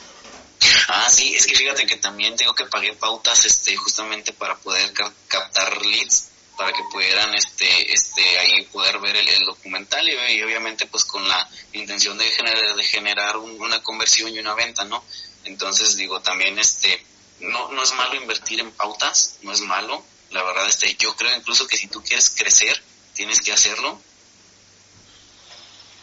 Ah, 0.89 1.09
sí, 1.09 1.35
es 1.35 1.45
que 1.45 1.55
fíjate 1.55 1.85
que 1.85 1.97
también 1.97 2.35
tengo 2.35 2.53
que 2.55 2.65
pagué 2.65 2.93
pautas 2.93 3.45
este 3.45 3.75
justamente 3.77 4.33
para 4.33 4.57
poder 4.57 4.91
captar 5.27 5.85
leads 5.85 6.29
para 6.57 6.73
que 6.73 6.83
pudieran 6.91 7.33
este 7.35 7.93
este 7.93 8.39
ahí 8.39 8.63
poder 8.65 8.99
ver 8.99 9.15
el, 9.15 9.45
documental 9.45 10.07
y, 10.09 10.41
obviamente 10.41 10.87
pues 10.87 11.05
con 11.05 11.27
la 11.27 11.47
intención 11.73 12.17
de 12.17 12.25
generar 12.31 12.75
de 12.75 12.83
generar 12.83 13.37
una 13.37 13.81
conversión 13.83 14.33
y 14.33 14.39
una 14.39 14.55
venta 14.55 14.83
no 14.83 15.03
entonces 15.45 15.95
digo 15.95 16.19
también 16.21 16.57
este 16.59 17.05
no 17.39 17.71
no 17.71 17.83
es 17.83 17.93
malo 17.93 18.15
invertir 18.15 18.59
en 18.59 18.71
pautas 18.71 19.37
no 19.43 19.51
es 19.51 19.61
malo. 19.61 20.03
La 20.31 20.43
verdad 20.43 20.67
este 20.67 20.93
yo 20.95 21.15
creo 21.15 21.33
incluso 21.37 21.67
que 21.67 21.77
si 21.77 21.87
tú 21.87 22.03
quieres 22.03 22.31
crecer 22.31 22.83
tienes 23.13 23.39
que 23.39 23.53
hacerlo 23.53 24.01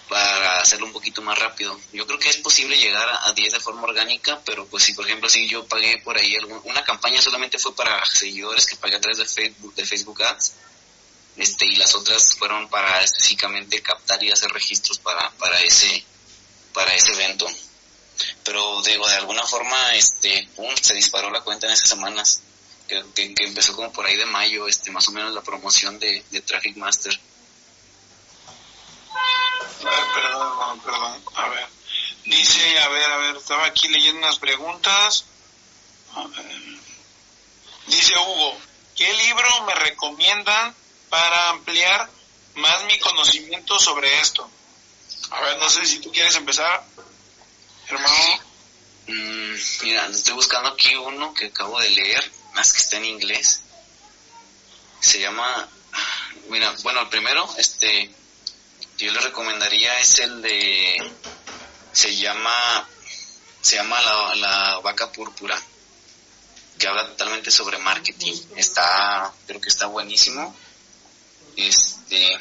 para 0.09 0.54
hacerlo 0.65 0.87
un 0.87 0.93
poquito 0.93 1.23
más 1.23 1.39
rápido. 1.39 1.79
Yo 1.93 2.07
creo 2.07 2.19
que 2.19 2.31
es 2.31 2.39
posible 2.39 2.77
llegar 2.77 3.09
a, 3.09 3.33
10 3.33 3.53
de 3.53 3.61
forma 3.61 3.83
orgánica, 3.83 4.41
pero 4.45 4.67
pues 4.67 4.83
si 4.85 4.95
por 4.95 5.07
ejemplo 5.07 5.29
si 5.29 5.47
yo 5.47 5.67
pagué 5.67 5.99
por 5.99 6.17
ahí 6.17 6.37
una 6.65 6.83
campaña 6.83 7.23
solamente 7.23 7.59
fue 7.59 7.75
para 7.77 8.05
seguidores 8.07 8.67
que 8.67 8.77
pagué 8.77 8.97
a 8.97 9.01
través 9.01 9.19
de 9.19 9.27
Facebook, 9.27 9.75
de 9.75 9.85
Facebook 9.85 10.23
Ads, 10.23 10.53
este 11.37 11.67
y 11.67 11.77
las 11.77 11.95
otras 11.95 12.35
fueron 12.37 12.69
para 12.69 13.03
específicamente 13.03 13.83
captar 13.83 14.23
y 14.23 14.31
hacer 14.31 14.51
registros 14.51 14.99
para, 14.99 15.31
para 15.33 15.61
ese 15.61 16.05
para 16.73 16.95
ese 16.95 17.13
evento. 17.13 17.47
Pero 18.43 18.83
digo, 18.83 19.07
de 19.09 19.17
alguna 19.17 19.45
forma 19.45 19.95
este 19.95 20.49
pum, 20.57 20.71
se 20.81 20.95
disparó 20.95 21.31
la 21.31 21.43
cuenta 21.43 21.67
en 21.67 21.73
esas 21.73 21.89
semanas. 21.89 22.41
Que, 22.89 23.03
que, 23.15 23.45
empezó 23.45 23.75
como 23.75 23.91
por 23.93 24.05
ahí 24.05 24.15
de 24.15 24.27
mayo, 24.27 24.69
este 24.69 24.91
más 24.91 25.09
o 25.09 25.13
menos 25.13 25.33
la 25.33 25.41
promoción 25.43 25.99
de 25.99 26.23
Traffic 26.45 26.77
Master 26.77 27.19
perdón, 30.15 30.81
perdón. 30.81 31.23
A 31.35 31.49
ver. 31.49 31.67
Dice, 32.25 32.79
a 32.79 32.89
ver, 32.89 33.11
a 33.11 33.17
ver, 33.19 33.37
estaba 33.37 33.67
aquí 33.67 33.89
leyendo 33.89 34.19
unas 34.21 34.39
preguntas. 34.39 35.25
Dice 37.87 38.15
Hugo, 38.19 38.59
¿qué 38.97 39.13
libro 39.13 39.65
me 39.67 39.75
recomiendan 39.75 40.75
para 41.11 41.51
ampliar 41.51 42.09
más 42.55 42.85
mi 42.85 42.99
conocimiento 42.99 43.79
sobre 43.79 44.21
esto? 44.21 44.49
A 45.31 45.41
ver, 45.43 45.59
no 45.59 45.69
sé 45.69 45.85
si 45.85 45.99
tú 45.99 46.11
quieres 46.13 46.35
empezar, 46.37 46.85
hermano. 47.89 48.41
Mm, 49.07 49.55
mira, 49.83 50.07
estoy 50.07 50.35
buscando 50.35 50.71
aquí 50.71 50.95
uno 50.97 51.35
que 51.35 51.47
acabo 51.47 51.79
de 51.79 51.91
leer, 51.91 52.33
más 52.55 52.73
que 52.73 52.81
está 52.81 52.97
en 52.97 53.05
inglés. 53.05 53.61
Se 55.01 55.21
llama, 55.21 55.69
mira, 56.49 56.75
bueno, 56.83 57.03
el 57.03 57.09
primero, 57.09 57.47
este, 57.59 58.15
yo 58.99 59.13
le 59.13 59.21
recomendaría 59.21 59.99
es 59.99 60.19
el 60.21 60.43
de 60.43 61.13
se 61.93 62.15
llama 62.17 62.89
se 63.61 63.77
llama 63.77 64.01
la, 64.03 64.35
la 64.37 64.79
vaca 64.79 65.11
púrpura 65.11 65.61
que 66.79 66.87
habla 66.87 67.07
totalmente 67.09 67.51
sobre 67.51 67.79
marketing. 67.79 68.35
Está 68.57 69.33
creo 69.47 69.61
que 69.61 69.69
está 69.69 69.87
buenísimo. 69.87 70.55
Este 71.57 72.39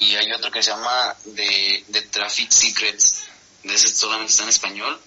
y 0.00 0.14
hay 0.14 0.32
otro 0.32 0.50
que 0.50 0.62
se 0.62 0.70
llama 0.70 1.16
de, 1.24 1.84
de 1.88 2.02
Traffic 2.02 2.50
Secrets. 2.50 3.24
De 3.64 3.74
ese 3.74 3.88
solamente 3.94 4.30
está 4.30 4.44
en 4.44 4.48
español. 4.50 5.00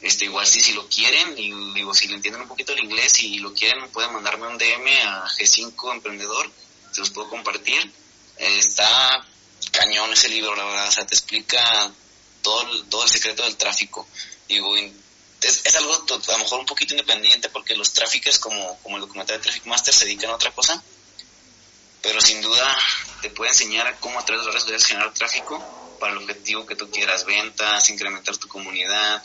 Este 0.00 0.24
igual 0.24 0.46
si 0.46 0.60
si 0.60 0.72
lo 0.72 0.88
quieren 0.88 1.38
y 1.38 1.74
digo 1.74 1.94
si 1.94 2.08
le 2.08 2.14
entienden 2.14 2.42
un 2.42 2.48
poquito 2.48 2.72
el 2.72 2.80
inglés 2.84 3.22
y 3.22 3.38
lo 3.38 3.52
quieren 3.54 3.88
pueden 3.90 4.12
mandarme 4.12 4.48
un 4.48 4.58
DM 4.58 4.88
a 5.06 5.28
G5 5.28 5.92
emprendedor 5.92 6.50
se 6.90 7.00
los 7.00 7.10
puedo 7.10 7.28
compartir 7.28 7.90
está 8.42 9.24
cañón 9.70 10.12
ese 10.12 10.28
libro, 10.28 10.54
la 10.56 10.64
verdad, 10.64 10.88
o 10.88 10.92
sea, 10.92 11.06
te 11.06 11.14
explica 11.14 11.92
todo 12.42 12.62
el, 12.62 12.84
todo 12.88 13.04
el 13.04 13.10
secreto 13.10 13.44
del 13.44 13.56
tráfico. 13.56 14.06
Digo, 14.48 14.76
es, 14.76 15.74
algo 15.76 15.94
a 15.94 16.32
lo 16.32 16.38
mejor 16.38 16.60
un 16.60 16.66
poquito 16.66 16.94
independiente 16.94 17.48
porque 17.48 17.76
los 17.76 17.92
tráficos 17.92 18.38
como, 18.38 18.78
como 18.80 18.96
el 18.96 19.02
documental 19.02 19.36
de 19.36 19.42
Traffic 19.42 19.66
Master 19.66 19.94
se 19.94 20.04
dedican 20.06 20.30
a 20.30 20.34
otra 20.34 20.52
cosa, 20.52 20.82
pero 22.02 22.20
sin 22.20 22.42
duda 22.42 22.76
te 23.20 23.30
puede 23.30 23.52
enseñar 23.52 23.96
cómo 24.00 24.18
a 24.18 24.24
través 24.24 24.44
de 24.44 24.52
las 24.52 24.66
redes 24.66 24.86
generar 24.86 25.14
tráfico 25.14 25.96
para 26.00 26.12
el 26.12 26.18
objetivo 26.18 26.66
que 26.66 26.74
tú 26.74 26.90
quieras, 26.90 27.24
ventas, 27.24 27.88
incrementar 27.90 28.36
tu 28.36 28.48
comunidad, 28.48 29.22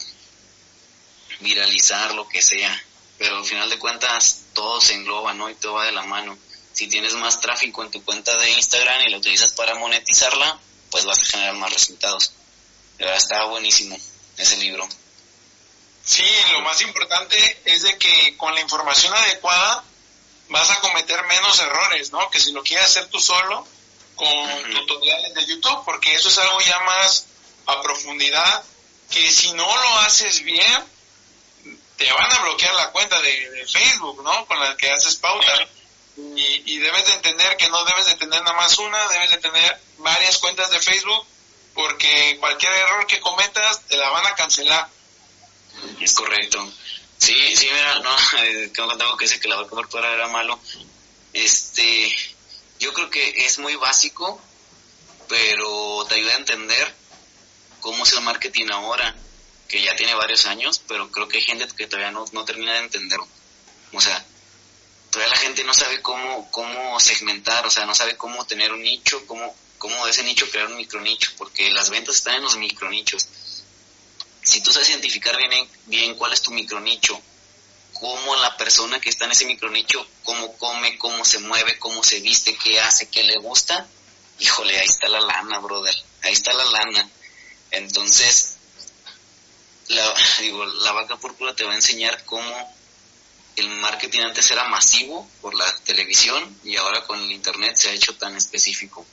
viralizar, 1.40 2.14
lo 2.14 2.28
que 2.28 2.42
sea. 2.42 2.84
Pero 3.18 3.38
al 3.38 3.46
final 3.46 3.68
de 3.68 3.80
cuentas 3.80 4.44
todo 4.54 4.80
se 4.80 4.94
engloba, 4.94 5.34
¿no? 5.34 5.50
Y 5.50 5.56
todo 5.56 5.74
va 5.74 5.86
de 5.86 5.92
la 5.92 6.04
mano 6.04 6.38
si 6.78 6.88
tienes 6.88 7.16
más 7.16 7.42
tráfico 7.42 7.82
en 7.82 7.90
tu 7.90 8.06
cuenta 8.06 8.38
de 8.38 8.52
Instagram 8.52 9.02
y 9.02 9.10
la 9.10 9.18
utilizas 9.18 9.52
para 9.54 9.74
monetizarla, 9.74 10.60
pues 10.92 11.06
vas 11.06 11.18
a 11.18 11.26
generar 11.26 11.56
más 11.56 11.74
resultados. 11.74 12.34
De 13.00 13.06
verdad, 13.06 13.18
está 13.18 13.46
buenísimo 13.46 13.98
ese 14.38 14.58
libro. 14.58 14.88
Sí, 16.06 16.24
lo 16.52 16.62
más 16.62 16.80
importante 16.82 17.62
es 17.66 17.82
de 17.82 17.98
que 17.98 18.38
con 18.38 18.54
la 18.54 18.62
información 18.62 19.12
adecuada 19.12 19.84
vas 20.50 20.70
a 20.70 20.80
cometer 20.82 21.26
menos 21.26 21.60
errores, 21.60 22.12
¿no? 22.12 22.30
Que 22.30 22.40
si 22.40 22.52
lo 22.52 22.62
quieres 22.62 22.86
hacer 22.86 23.08
tú 23.08 23.20
solo 23.20 23.66
con 24.16 24.74
tutoriales 24.76 25.34
de 25.34 25.48
YouTube, 25.48 25.84
porque 25.84 26.14
eso 26.14 26.30
es 26.30 26.38
algo 26.38 26.60
ya 26.62 26.80
más 26.82 27.26
a 27.66 27.82
profundidad, 27.82 28.64
que 29.10 29.32
si 29.32 29.52
no 29.54 29.66
lo 29.66 29.98
haces 30.02 30.44
bien, 30.44 30.86
te 31.98 32.14
van 32.14 32.32
a 32.32 32.40
bloquear 32.44 32.76
la 32.76 32.92
cuenta 32.92 33.20
de, 33.20 33.50
de 33.50 33.68
Facebook, 33.68 34.22
¿no? 34.22 34.46
Con 34.46 34.60
la 34.60 34.78
que 34.78 34.92
haces 34.92 35.16
pauta 35.16 35.68
y, 36.18 36.80
debes 36.80 37.06
de 37.06 37.14
entender 37.14 37.58
que 37.58 37.70
no 37.70 37.84
debes 37.86 38.08
de 38.08 38.16
tener 38.16 38.42
nada 38.42 38.56
más 38.56 38.78
una, 38.80 39.08
debes 39.10 39.32
de 39.32 39.38
tener 39.38 39.80
varias 40.00 40.38
cuentas 40.38 40.72
de 40.72 40.80
Facebook 40.80 41.26
porque 41.76 42.38
cualquier 42.40 42.74
error 42.74 43.06
que 43.06 43.20
cometas 43.20 43.82
te 43.88 43.98
la 43.98 44.10
van 44.10 44.26
a 44.26 44.36
cancelar. 44.36 44.90
Es 46.00 46.14
correcto. 46.14 46.74
Sí, 47.20 47.56
sí, 47.56 47.68
mira, 47.72 48.00
no, 48.00 48.10
eh, 48.44 48.72
tengo 48.74 49.18
que 49.18 49.26
decir 49.26 49.40
que 49.40 49.48
la 49.48 49.64
cobertura 49.68 50.12
era 50.12 50.28
malo. 50.28 50.60
Este, 51.34 52.12
yo 52.80 52.94
creo 52.94 53.12
que 53.12 53.46
es 53.46 53.60
muy 53.60 53.76
básico, 53.76 54.42
pero 55.28 56.04
te 56.10 56.16
ayuda 56.16 56.34
a 56.34 56.38
entender 56.38 56.96
cómo 57.80 58.06
es 58.06 58.14
el 58.14 58.22
marketing 58.22 58.70
ahora, 58.72 59.16
que 59.68 59.84
ya 59.84 59.96
tiene 59.96 60.16
varios 60.16 60.48
años, 60.48 60.82
pero 60.88 61.12
creo 61.12 61.28
que 61.28 61.38
hay 61.38 61.44
gente 61.44 61.68
que 61.76 61.86
todavía 61.86 62.12
no, 62.12 62.26
no 62.32 62.44
termina 62.44 62.74
de 62.74 62.80
entenderlo. 62.80 63.28
O 63.94 64.02
sea, 64.02 64.26
todavía 65.12 65.34
la 65.34 65.40
gente 65.40 65.64
no 65.64 65.74
sabe 65.74 66.02
cómo, 66.02 66.50
cómo 66.52 67.00
segmentar, 67.00 67.66
o 67.66 67.72
sea, 67.72 67.86
no 67.86 67.96
sabe 67.96 68.18
cómo 68.18 68.46
tener 68.46 68.72
un 68.72 68.82
nicho, 68.82 69.26
cómo, 69.26 69.56
cómo 69.78 70.06
de 70.06 70.12
ese 70.12 70.24
nicho 70.24 70.50
crear 70.50 70.68
un 70.68 70.78
micronicho, 70.78 71.32
porque 71.38 71.72
las 71.72 71.90
ventas 71.90 72.16
están 72.16 72.36
en 72.36 72.44
los 72.44 72.58
micronichos. 72.58 73.28
Si 74.44 74.62
tú 74.62 74.72
sabes 74.72 74.90
identificar 74.90 75.36
bien, 75.38 75.70
bien 75.86 76.16
cuál 76.16 76.34
es 76.34 76.42
tu 76.42 76.52
micronicho, 76.52 77.22
cómo 77.94 78.36
la 78.38 78.56
persona 78.58 79.00
que 79.00 79.10
está 79.10 79.26
en 79.26 79.32
ese 79.32 79.46
micronicho, 79.46 80.06
cómo 80.24 80.56
come, 80.58 80.98
cómo 80.98 81.26
se 81.26 81.40
mueve, 81.40 81.80
cómo 81.80 82.04
se 82.04 82.20
viste, 82.20 82.56
qué 82.56 82.80
hace, 82.80 83.10
qué 83.10 83.24
le 83.24 83.38
gusta, 83.40 83.88
híjole, 84.40 84.78
ahí 84.78 84.86
está 84.86 85.08
la 85.10 85.20
lana, 85.20 85.60
brother, 85.60 85.96
ahí 86.22 86.34
está 86.34 86.54
la 86.54 86.66
lana. 86.66 87.10
Entonces, 87.72 88.58
la, 89.88 90.14
digo, 90.40 90.66
la 90.66 90.92
vaca 90.92 91.18
púrpura 91.18 91.56
te 91.56 91.64
va 91.64 91.74
a 91.74 91.76
enseñar 91.76 92.24
cómo 92.26 92.77
el 93.58 93.70
marketing 93.70 94.22
antes 94.22 94.50
era 94.52 94.64
masivo 94.66 95.28
por 95.42 95.54
la 95.56 95.66
televisión 95.80 96.60
y 96.64 96.78
ahora 96.78 97.04
con 97.06 97.20
el 97.20 97.32
internet 97.32 97.76
se 97.76 97.90
ha 97.90 97.94
hecho 97.94 98.16
tan 98.16 98.36
específico. 98.38 99.06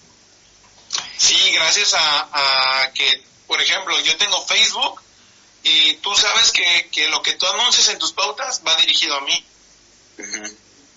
Sí, 1.16 1.50
gracias 1.52 1.94
a, 1.94 2.90
que, 2.94 3.24
por 3.46 3.60
ejemplo, 3.60 3.98
yo 4.00 4.16
tengo 4.18 4.46
Facebook 4.46 5.00
y 5.62 5.94
tú 5.94 6.14
sabes 6.14 6.52
que, 6.52 7.08
lo 7.08 7.22
que 7.22 7.32
tú 7.32 7.46
anuncias 7.46 7.88
en 7.88 7.98
tus 7.98 8.12
pautas 8.12 8.62
va 8.66 8.76
dirigido 8.76 9.16
a 9.16 9.22
mí. 9.22 9.44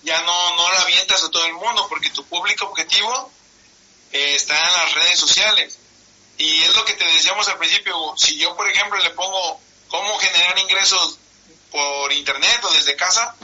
Ya 0.03 0.21
no, 0.21 0.55
no 0.55 0.71
lo 0.71 0.77
avientas 0.79 1.23
a 1.23 1.31
todo 1.31 1.45
el 1.45 1.53
mundo 1.53 1.87
porque 1.89 2.09
tu 2.11 2.25
público 2.25 2.65
objetivo 2.65 3.31
eh, 4.11 4.35
está 4.35 4.57
en 4.57 4.73
las 4.73 4.93
redes 4.93 5.19
sociales. 5.19 5.77
Y 6.37 6.61
es 6.63 6.75
lo 6.75 6.85
que 6.85 6.93
te 6.93 7.05
decíamos 7.05 7.47
al 7.47 7.57
principio, 7.57 8.13
si 8.17 8.37
yo, 8.37 8.55
por 8.55 8.69
ejemplo, 8.69 8.99
le 8.99 9.09
pongo 9.11 9.59
cómo 9.87 10.17
generar 10.19 10.59
ingresos 10.59 11.17
por 11.71 12.11
internet 12.13 12.59
o 12.63 12.73
desde 12.73 12.95
casa, 12.95 13.35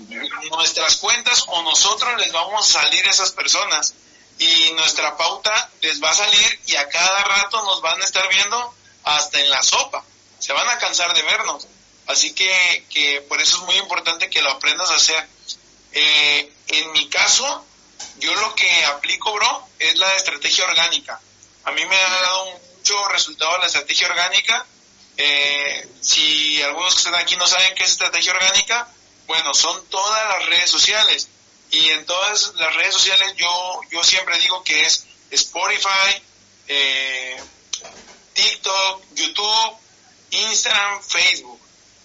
nuestras 0.50 0.98
cuentas 0.98 1.44
o 1.48 1.62
nosotros 1.64 2.18
les 2.20 2.32
vamos 2.32 2.68
a 2.68 2.82
salir 2.82 3.06
a 3.06 3.12
esas 3.12 3.32
personas 3.32 3.94
y 4.40 4.72
nuestra 4.74 5.16
pauta 5.18 5.70
les 5.82 6.02
va 6.02 6.10
a 6.10 6.16
salir 6.16 6.60
y 6.66 6.76
a 6.76 6.88
cada 6.90 7.24
rato 7.24 7.64
nos 7.64 7.82
van 7.82 8.02
a 8.02 8.06
estar 8.06 8.28
viendo 8.30 8.74
hasta 9.04 9.40
en 9.40 9.50
la 9.50 9.62
sopa. 9.62 10.04
Se 10.40 10.54
van 10.54 10.68
a 10.70 10.78
cansar 10.78 11.14
de 11.14 11.22
vernos. 11.22 11.68
Así 12.08 12.34
que, 12.34 12.86
que 12.90 13.22
por 13.22 13.42
eso 13.42 13.58
es 13.58 13.64
muy 13.64 13.76
importante 13.78 14.30
que 14.30 14.42
lo 14.42 14.52
aprendas 14.52 14.90
a 14.92 14.96
hacer. 14.96 15.28
Eh, 15.94 16.52
en 16.68 16.92
mi 16.92 17.08
caso, 17.08 17.66
yo 18.20 18.34
lo 18.36 18.56
que 18.56 18.86
aplico, 18.86 19.32
bro, 19.34 19.68
es 19.80 19.98
la 19.98 20.14
estrategia 20.16 20.66
orgánica. 20.66 21.20
A 21.66 21.72
mí 21.72 21.86
me 21.86 21.96
ha 21.96 22.10
dado 22.10 22.60
mucho 22.78 23.08
resultado 23.10 23.58
la 23.60 23.68
estrategia 23.68 24.08
orgánica 24.08 24.66
eh, 25.18 25.88
si 26.02 26.62
algunos 26.64 26.94
que 26.94 27.00
están 27.00 27.16
aquí 27.16 27.36
no 27.36 27.48
saben 27.48 27.76
qué 27.76 27.84
es 27.84 27.92
estrategia 27.92 28.34
orgánica, 28.34 28.88
bueno, 29.28 29.54
son 29.54 29.86
todas 29.88 30.28
las 30.30 30.46
redes 30.48 30.70
sociales. 30.70 31.28
Y 31.72 31.90
en 31.90 32.06
todas 32.06 32.54
las 32.56 32.76
redes 32.76 32.94
sociales 32.94 33.34
yo, 33.36 33.82
yo 33.92 34.04
siempre 34.04 34.38
digo 34.38 34.64
que 34.64 34.82
es 34.82 35.06
Spotify, 35.32 36.22
eh, 36.68 37.42
TikTok, 38.34 39.04
YouTube, 39.16 39.78
Instagram, 40.32 41.02
Facebook. 41.02 41.60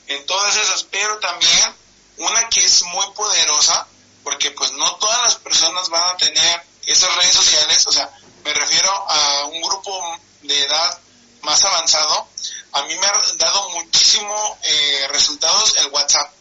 En 0.06 0.24
todas 0.24 0.56
esas, 0.56 0.85
pero 0.85 1.18
también 1.18 1.74
una 2.16 2.48
que 2.48 2.64
es 2.64 2.82
muy 2.85 3.06
poderosa, 3.14 3.86
porque 4.24 4.51
pues 4.52 4.72
no 4.72 4.97
todas 4.97 5.22
las 5.22 5.36
personas 5.36 5.89
van 5.90 6.14
a 6.14 6.16
tener 6.16 6.62
esas 6.86 7.14
redes 7.16 7.35
sociales, 7.35 7.86
o 7.86 7.93
sea, 7.93 8.10
me 8.44 8.52
refiero 8.55 8.90
a 8.90 9.44
un 9.44 9.60
grupo 9.60 10.18
de 10.43 10.64
edad 10.64 11.01
más 11.43 11.62
avanzado, 11.64 12.28
a 12.73 12.82
mí 12.85 12.97
me 12.97 13.07
ha 13.07 13.12
dado 13.36 13.70
muchísimo 13.70 14.59
eh, 14.62 15.09
resultados 15.11 15.77
el 15.77 15.89
WhatsApp. 15.89 16.32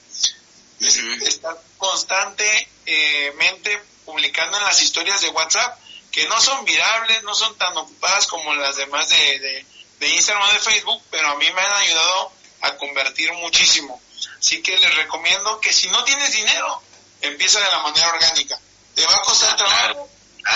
Estar 0.79 1.59
constantemente 1.77 3.81
publicando 4.05 4.57
en 4.57 4.63
las 4.63 4.81
historias 4.81 5.21
de 5.21 5.29
WhatsApp, 5.29 5.79
que 6.11 6.27
no 6.27 6.39
son 6.39 6.63
virables, 6.65 7.23
no 7.23 7.33
son 7.33 7.57
tan 7.57 7.75
ocupadas 7.77 8.27
como 8.27 8.53
las 8.55 8.75
demás 8.75 9.09
de, 9.09 9.65
de 9.99 10.07
Instagram 10.09 10.47
o 10.47 10.53
de 10.53 10.59
Facebook, 10.59 11.01
pero 11.09 11.29
a 11.29 11.35
mí 11.35 11.51
me 11.51 11.61
han 11.61 11.73
ayudado 11.73 12.31
a 12.61 12.75
convertir 12.77 13.33
muchísimo. 13.33 14.01
Así 14.39 14.61
que 14.61 14.77
les 14.77 14.95
recomiendo 14.95 15.59
que 15.59 15.73
si 15.73 15.89
no 15.89 16.03
tienes 16.03 16.31
dinero, 16.31 16.81
empieza 17.21 17.59
de 17.59 17.69
la 17.69 17.79
manera 17.79 18.09
orgánica. 18.09 18.59
Te 18.95 19.05
va 19.05 19.15
a 19.15 19.21
costar 19.21 19.55
trabajo, 19.55 20.09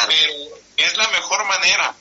pero 0.08 0.34
es 0.78 0.98
la 0.98 1.08
mejor 1.10 1.44
manera. 1.46 1.96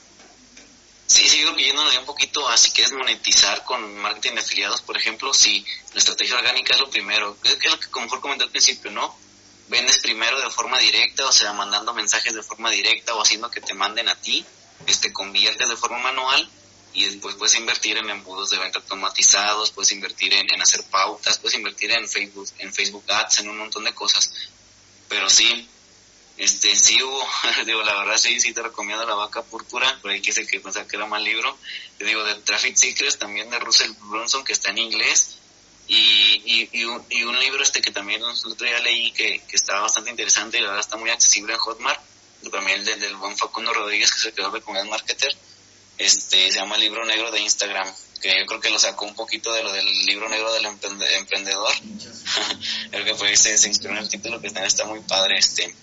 Sí, 1.11 1.27
sí, 1.27 1.41
creo 1.41 1.53
que 1.57 1.65
yéndonos 1.65 1.97
un 1.97 2.05
poquito 2.05 2.47
así 2.47 2.71
que 2.71 2.83
es 2.83 2.93
monetizar 2.93 3.65
con 3.65 3.97
marketing 3.97 4.35
de 4.35 4.39
afiliados, 4.39 4.81
por 4.81 4.95
ejemplo, 4.95 5.33
si 5.33 5.65
la 5.91 5.99
estrategia 5.99 6.37
orgánica 6.37 6.73
es 6.73 6.79
lo 6.79 6.89
primero, 6.89 7.37
es, 7.43 7.57
lo 7.69 7.77
que 7.77 7.99
mejor 7.99 8.21
comenté 8.21 8.45
al 8.45 8.49
principio, 8.49 8.91
¿no? 8.91 9.13
Vendes 9.67 9.99
primero 9.99 10.39
de 10.39 10.49
forma 10.49 10.79
directa, 10.79 11.25
o 11.25 11.31
sea, 11.33 11.51
mandando 11.51 11.93
mensajes 11.93 12.33
de 12.33 12.41
forma 12.41 12.71
directa 12.71 13.13
o 13.13 13.21
haciendo 13.21 13.51
que 13.51 13.59
te 13.59 13.73
manden 13.73 14.07
a 14.07 14.15
ti, 14.15 14.45
este, 14.87 15.11
conviertes 15.11 15.67
de 15.67 15.75
forma 15.75 15.97
manual 15.97 16.49
y 16.93 17.03
después 17.03 17.35
puedes 17.35 17.55
invertir 17.55 17.97
en 17.97 18.09
embudos 18.09 18.49
de 18.49 18.59
venta 18.59 18.79
automatizados, 18.79 19.71
puedes 19.71 19.91
invertir 19.91 20.33
en, 20.33 20.49
en 20.49 20.61
hacer 20.61 20.81
pautas, 20.85 21.39
puedes 21.39 21.57
invertir 21.57 21.91
en 21.91 22.07
Facebook, 22.07 22.47
en 22.59 22.73
Facebook 22.73 23.03
Ads, 23.11 23.39
en 23.39 23.49
un 23.49 23.57
montón 23.57 23.83
de 23.83 23.93
cosas. 23.93 24.31
Pero 25.09 25.29
sí, 25.29 25.67
este, 26.41 26.75
sí 26.75 27.01
hubo, 27.03 27.23
digo, 27.65 27.83
la 27.83 27.93
verdad 27.99 28.17
sí, 28.17 28.39
sí 28.39 28.51
te 28.51 28.63
recomiendo 28.63 29.05
La 29.05 29.13
Vaca 29.13 29.43
Púrpura, 29.43 29.99
por 30.01 30.09
ahí 30.09 30.21
quise 30.21 30.47
que 30.47 30.59
pensar 30.59 30.87
que 30.87 30.95
era 30.95 31.05
mal 31.05 31.23
libro. 31.23 31.55
Te 31.99 32.05
digo, 32.05 32.23
de 32.23 32.35
Traffic 32.35 32.75
Secrets, 32.75 33.19
también 33.19 33.49
de 33.51 33.59
Russell 33.59 33.91
Brunson, 33.99 34.43
que 34.43 34.53
está 34.53 34.71
en 34.71 34.79
inglés. 34.79 35.37
Y, 35.87 36.69
y, 36.71 36.85
un, 36.85 37.05
y 37.09 37.23
un 37.23 37.37
libro 37.37 37.61
este 37.61 37.81
que 37.81 37.91
también 37.91 38.21
el 38.21 38.51
otro 38.51 38.65
día 38.65 38.79
leí 38.79 39.11
que, 39.11 39.43
que 39.47 39.55
estaba 39.55 39.81
bastante 39.81 40.09
interesante 40.09 40.57
y 40.57 40.61
la 40.61 40.67
verdad 40.67 40.81
está 40.81 40.97
muy 40.97 41.09
accesible 41.09 41.53
en 41.53 41.59
Hotmart. 41.59 42.01
También 42.51 42.79
el 42.79 42.99
del, 42.99 43.15
buen 43.17 43.37
Facundo 43.37 43.73
Rodríguez, 43.73 44.11
que 44.11 44.19
se 44.19 44.33
quedó 44.33 44.49
de 44.49 44.61
comunidad 44.61 44.89
marketer 44.89 45.35
este, 46.01 46.51
se 46.51 46.57
llama 46.57 46.77
libro 46.77 47.05
negro 47.05 47.29
de 47.29 47.41
Instagram, 47.41 47.87
que 48.21 48.39
yo 48.39 48.45
creo 48.45 48.59
que 48.59 48.69
lo 48.69 48.79
sacó 48.79 49.05
un 49.05 49.15
poquito 49.15 49.51
de 49.51 49.63
lo 49.63 49.71
del 49.73 49.85
libro 50.05 50.29
negro 50.29 50.53
del 50.53 50.65
emprendedor. 50.65 51.73
creo 52.91 53.05
que 53.05 53.15
fue, 53.15 53.35
se, 53.35 53.57
se 53.57 53.67
inspiró 53.67 53.93
en 53.93 53.99
el 53.99 54.09
título 54.09 54.39
que 54.39 54.47
también 54.47 54.67
está 54.67 54.85
muy 54.85 54.99
padre, 55.01 55.37
este. 55.37 55.75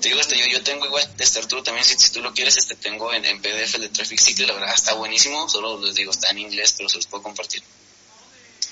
Te 0.00 0.08
digo, 0.08 0.20
este, 0.20 0.38
yo, 0.38 0.46
yo 0.46 0.62
tengo 0.62 0.86
igual, 0.86 1.08
este 1.18 1.38
Arturo 1.38 1.62
también, 1.62 1.84
si, 1.84 1.96
tú 2.10 2.20
lo 2.20 2.32
quieres, 2.32 2.56
este, 2.56 2.74
tengo 2.76 3.12
en, 3.12 3.40
PDF 3.40 3.78
de 3.78 3.88
Traffic 3.88 4.18
City, 4.18 4.44
la 4.46 4.54
verdad 4.54 4.74
está 4.74 4.94
buenísimo, 4.94 5.48
solo 5.48 5.80
les 5.80 5.94
digo, 5.94 6.10
está 6.10 6.30
en 6.30 6.38
inglés, 6.38 6.74
pero 6.76 6.88
se 6.88 6.96
los 6.96 7.06
puedo 7.06 7.22
compartir. 7.22 7.62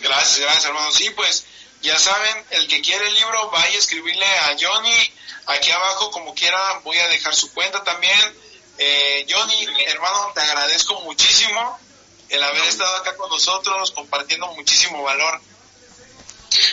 Gracias, 0.01 0.41
gracias 0.41 0.65
hermano. 0.65 0.91
Sí, 0.91 1.11
pues 1.11 1.45
ya 1.83 1.99
saben, 1.99 2.45
el 2.51 2.67
que 2.69 2.81
quiere 2.81 3.07
el 3.07 3.15
libro, 3.15 3.51
vaya 3.51 3.77
a 3.77 3.79
escribirle 3.79 4.27
a 4.27 4.57
Johnny. 4.61 5.13
Aquí 5.47 5.71
abajo, 5.71 6.11
como 6.11 6.35
quiera, 6.35 6.81
voy 6.85 6.99
a 6.99 7.09
dejar 7.09 7.35
su 7.35 7.53
cuenta 7.53 7.85
también 7.85 8.45
eh, 8.79 9.27
Johnny, 9.29 9.67
hermano, 9.87 10.33
te 10.35 10.41
agradezco 10.41 11.01
muchísimo 11.03 11.79
el 12.35 12.43
haber 12.43 12.65
estado 12.65 12.97
acá 12.97 13.17
con 13.17 13.31
nosotros, 13.31 13.91
compartiendo 13.93 14.47
muchísimo 14.55 15.03
valor. 15.03 15.41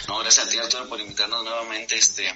No, 0.07 0.19
gracias 0.19 0.45
a 0.45 0.49
ti, 0.49 0.57
Arturo, 0.57 0.87
por 0.89 0.99
invitarnos 0.99 1.43
nuevamente. 1.43 1.95
Este, 1.97 2.33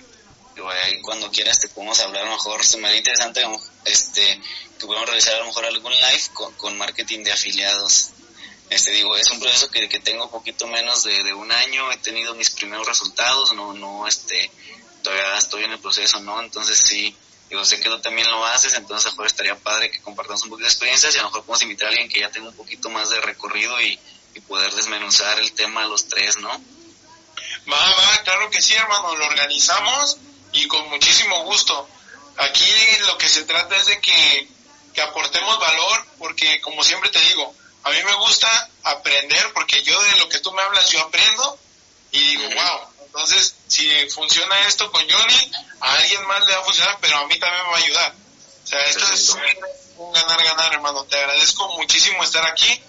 cuando 1.02 1.30
quieras 1.32 1.60
te 1.60 1.68
podemos 1.70 2.00
hablar 2.00 2.26
mejor, 2.28 2.66
se 2.66 2.78
me 2.78 2.90
da 2.90 2.96
interesante 2.96 3.46
este, 3.86 4.42
que 4.80 4.86
podamos 4.86 5.08
realizar 5.08 5.36
a 5.36 5.40
lo 5.40 5.46
mejor 5.46 5.66
algún 5.66 5.92
live 5.92 6.24
con, 6.58 6.78
marketing 6.78 7.24
de 7.24 7.32
afiliados. 7.32 8.12
Este, 8.70 8.92
digo, 8.92 9.16
es 9.16 9.30
un 9.32 9.40
proceso 9.40 9.70
que, 9.70 9.88
que 9.88 10.00
tengo 10.00 10.30
poquito 10.32 10.68
menos 10.68 11.04
de, 11.04 11.24
de, 11.24 11.34
un 11.34 11.52
año, 11.52 11.92
he 11.92 11.98
tenido 11.98 12.34
mis 12.34 12.50
primeros 12.50 12.88
resultados, 12.88 13.54
no, 13.54 13.74
no, 13.74 14.08
este, 14.08 14.50
todavía 15.04 15.38
estoy 15.38 15.66
en 15.66 15.74
el 15.74 15.80
proceso, 15.80 16.20
¿no? 16.22 16.42
Entonces 16.42 16.78
sí, 16.80 17.16
Digo, 17.56 17.64
sé 17.64 17.80
que 17.80 17.88
tú 17.88 18.02
también 18.02 18.30
lo 18.30 18.46
haces, 18.46 18.74
entonces 18.74 19.06
a 19.06 19.10
lo 19.12 19.14
mejor 19.14 19.28
estaría 19.28 19.56
padre 19.56 19.90
que 19.90 20.02
compartamos 20.02 20.44
un 20.44 20.50
poquito 20.50 20.66
de 20.66 20.74
experiencias 20.74 21.16
y 21.16 21.20
a 21.20 21.22
lo 21.22 21.30
mejor 21.30 21.46
podemos 21.46 21.62
invitar 21.62 21.88
a 21.88 21.92
alguien 21.92 22.10
que 22.10 22.20
ya 22.20 22.30
tenga 22.30 22.50
un 22.50 22.56
poquito 22.56 22.90
más 22.90 23.10
de 23.12 23.22
recorrido 23.22 23.80
y, 23.80 23.98
poder 24.50 24.74
desmenuzar 24.74 25.40
el 25.40 25.54
tema 25.54 25.84
a 25.84 25.88
los 25.88 26.10
tres, 26.10 26.38
¿no? 26.40 26.50
Va, 26.50 27.78
va, 27.78 28.24
claro 28.26 28.50
que 28.50 28.62
sí, 28.62 28.74
hermano, 28.74 29.16
lo 29.16 29.26
organizamos 29.26 30.18
y 30.52 30.68
con 30.68 30.90
muchísimo 30.90 31.46
gusto. 31.46 31.88
Aquí 32.36 32.70
lo 33.08 33.18
que 33.18 33.30
se 33.30 33.46
trata 33.46 33.78
es 33.78 33.86
de 33.86 34.02
que, 34.02 34.50
que 34.94 35.02
aportemos 35.02 35.58
valor, 35.58 36.06
porque 36.20 36.60
como 36.60 36.84
siempre 36.84 37.10
te 37.10 37.22
digo, 37.22 37.56
a 37.84 37.92
mí 37.92 38.04
me 38.04 38.14
gusta 38.16 38.70
aprender, 38.84 39.54
porque 39.54 39.82
yo 39.84 40.00
de 40.04 40.18
lo 40.18 40.28
que 40.28 40.40
tú 40.40 40.52
me 40.52 40.62
hablas, 40.62 40.90
yo 40.90 41.02
aprendo 41.02 41.58
y 42.12 42.20
digo, 42.20 42.44
wow, 42.50 42.95
entonces, 43.16 43.56
si 43.68 43.90
funciona 44.10 44.60
esto 44.68 44.92
con 44.92 45.02
Johnny, 45.10 45.52
a 45.80 45.94
alguien 45.94 46.28
más 46.28 46.46
le 46.46 46.54
va 46.54 46.60
a 46.60 46.66
funcionar, 46.66 46.98
pero 47.00 47.18
a 47.18 47.28
mí 47.28 47.40
también 47.40 47.64
me 47.64 47.72
va 47.72 47.78
a 47.78 47.82
ayudar. 47.82 48.16
O 48.62 48.68
sea, 48.68 48.80
esto 48.82 49.06
es 49.14 49.30
un 49.96 50.12
ganar-ganar, 50.12 50.74
hermano. 50.74 51.06
Te 51.06 51.16
agradezco 51.18 51.66
muchísimo 51.78 52.22
estar 52.26 52.46
aquí. 52.46 52.84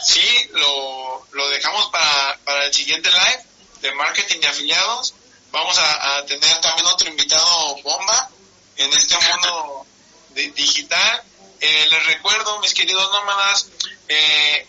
Sí, 0.00 0.50
lo, 0.52 1.26
lo 1.32 1.48
dejamos 1.48 1.90
para, 1.90 2.38
para 2.44 2.66
el 2.66 2.72
siguiente 2.72 3.10
live 3.10 3.44
de 3.80 3.92
marketing 3.94 4.38
de 4.38 4.46
afiliados. 4.46 5.14
Vamos 5.50 5.76
a, 5.76 6.24
tener 6.26 6.60
también 6.60 6.86
otro 6.86 7.08
invitado 7.08 7.76
bomba 7.82 8.30
en 8.76 8.92
este 8.92 9.16
mundo 9.18 9.86
digital. 10.54 11.24
Eh, 11.60 11.88
les 11.90 12.06
recuerdo, 12.06 12.60
mis 12.60 12.72
queridos 12.72 13.10
nómadas, 13.10 13.66
eh, 14.06 14.64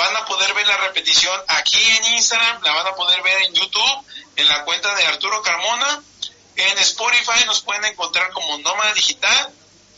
van 0.00 0.16
a 0.16 0.24
poder 0.24 0.54
ver 0.54 0.66
la 0.66 0.78
repetición 0.78 1.38
aquí 1.48 1.78
en 1.78 2.14
Instagram, 2.14 2.62
la 2.62 2.72
van 2.72 2.86
a 2.86 2.94
poder 2.94 3.22
ver 3.22 3.42
en 3.42 3.52
YouTube, 3.52 4.04
en 4.40 4.48
la 4.48 4.64
cuenta 4.64 4.94
de 4.94 5.06
Arturo 5.06 5.42
Carmona. 5.42 6.02
En 6.56 6.78
Spotify 6.78 7.44
nos 7.46 7.62
pueden 7.62 7.84
encontrar 7.84 8.30
como 8.32 8.58
Nómada 8.58 8.92
Digital 8.94 9.52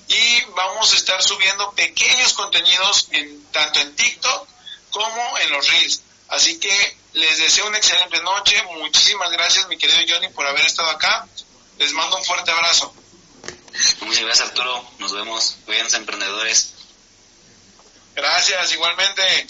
y 0.09 0.43
vamos 0.55 0.93
a 0.93 0.97
estar 0.97 1.23
subiendo 1.23 1.73
pequeños 1.73 2.35
contenidos 2.35 3.09
en, 3.12 3.44
tanto 3.47 3.81
en 3.81 3.94
TikTok 3.97 4.48
como 4.90 5.39
en 5.39 5.51
los 5.51 5.69
Reels. 5.69 6.02
Así 6.28 6.59
que 6.59 6.97
les 7.14 7.39
deseo 7.39 7.66
una 7.66 7.78
excelente 7.78 8.20
noche. 8.23 8.62
Muchísimas 8.78 9.31
gracias, 9.31 9.69
mi 9.69 9.78
querido 9.78 9.98
Johnny, 10.09 10.28
por 10.28 10.47
haber 10.47 10.64
estado 10.64 10.90
acá. 10.90 11.27
Les 11.78 11.93
mando 11.93 12.16
un 12.16 12.24
fuerte 12.24 12.51
abrazo. 12.51 12.94
Muchas 14.01 14.24
gracias, 14.24 14.48
Arturo. 14.48 14.85
Nos 14.98 15.12
vemos. 15.12 15.56
Cuídense, 15.64 15.97
emprendedores. 15.97 16.74
Gracias, 18.14 18.73
igualmente. 18.73 19.47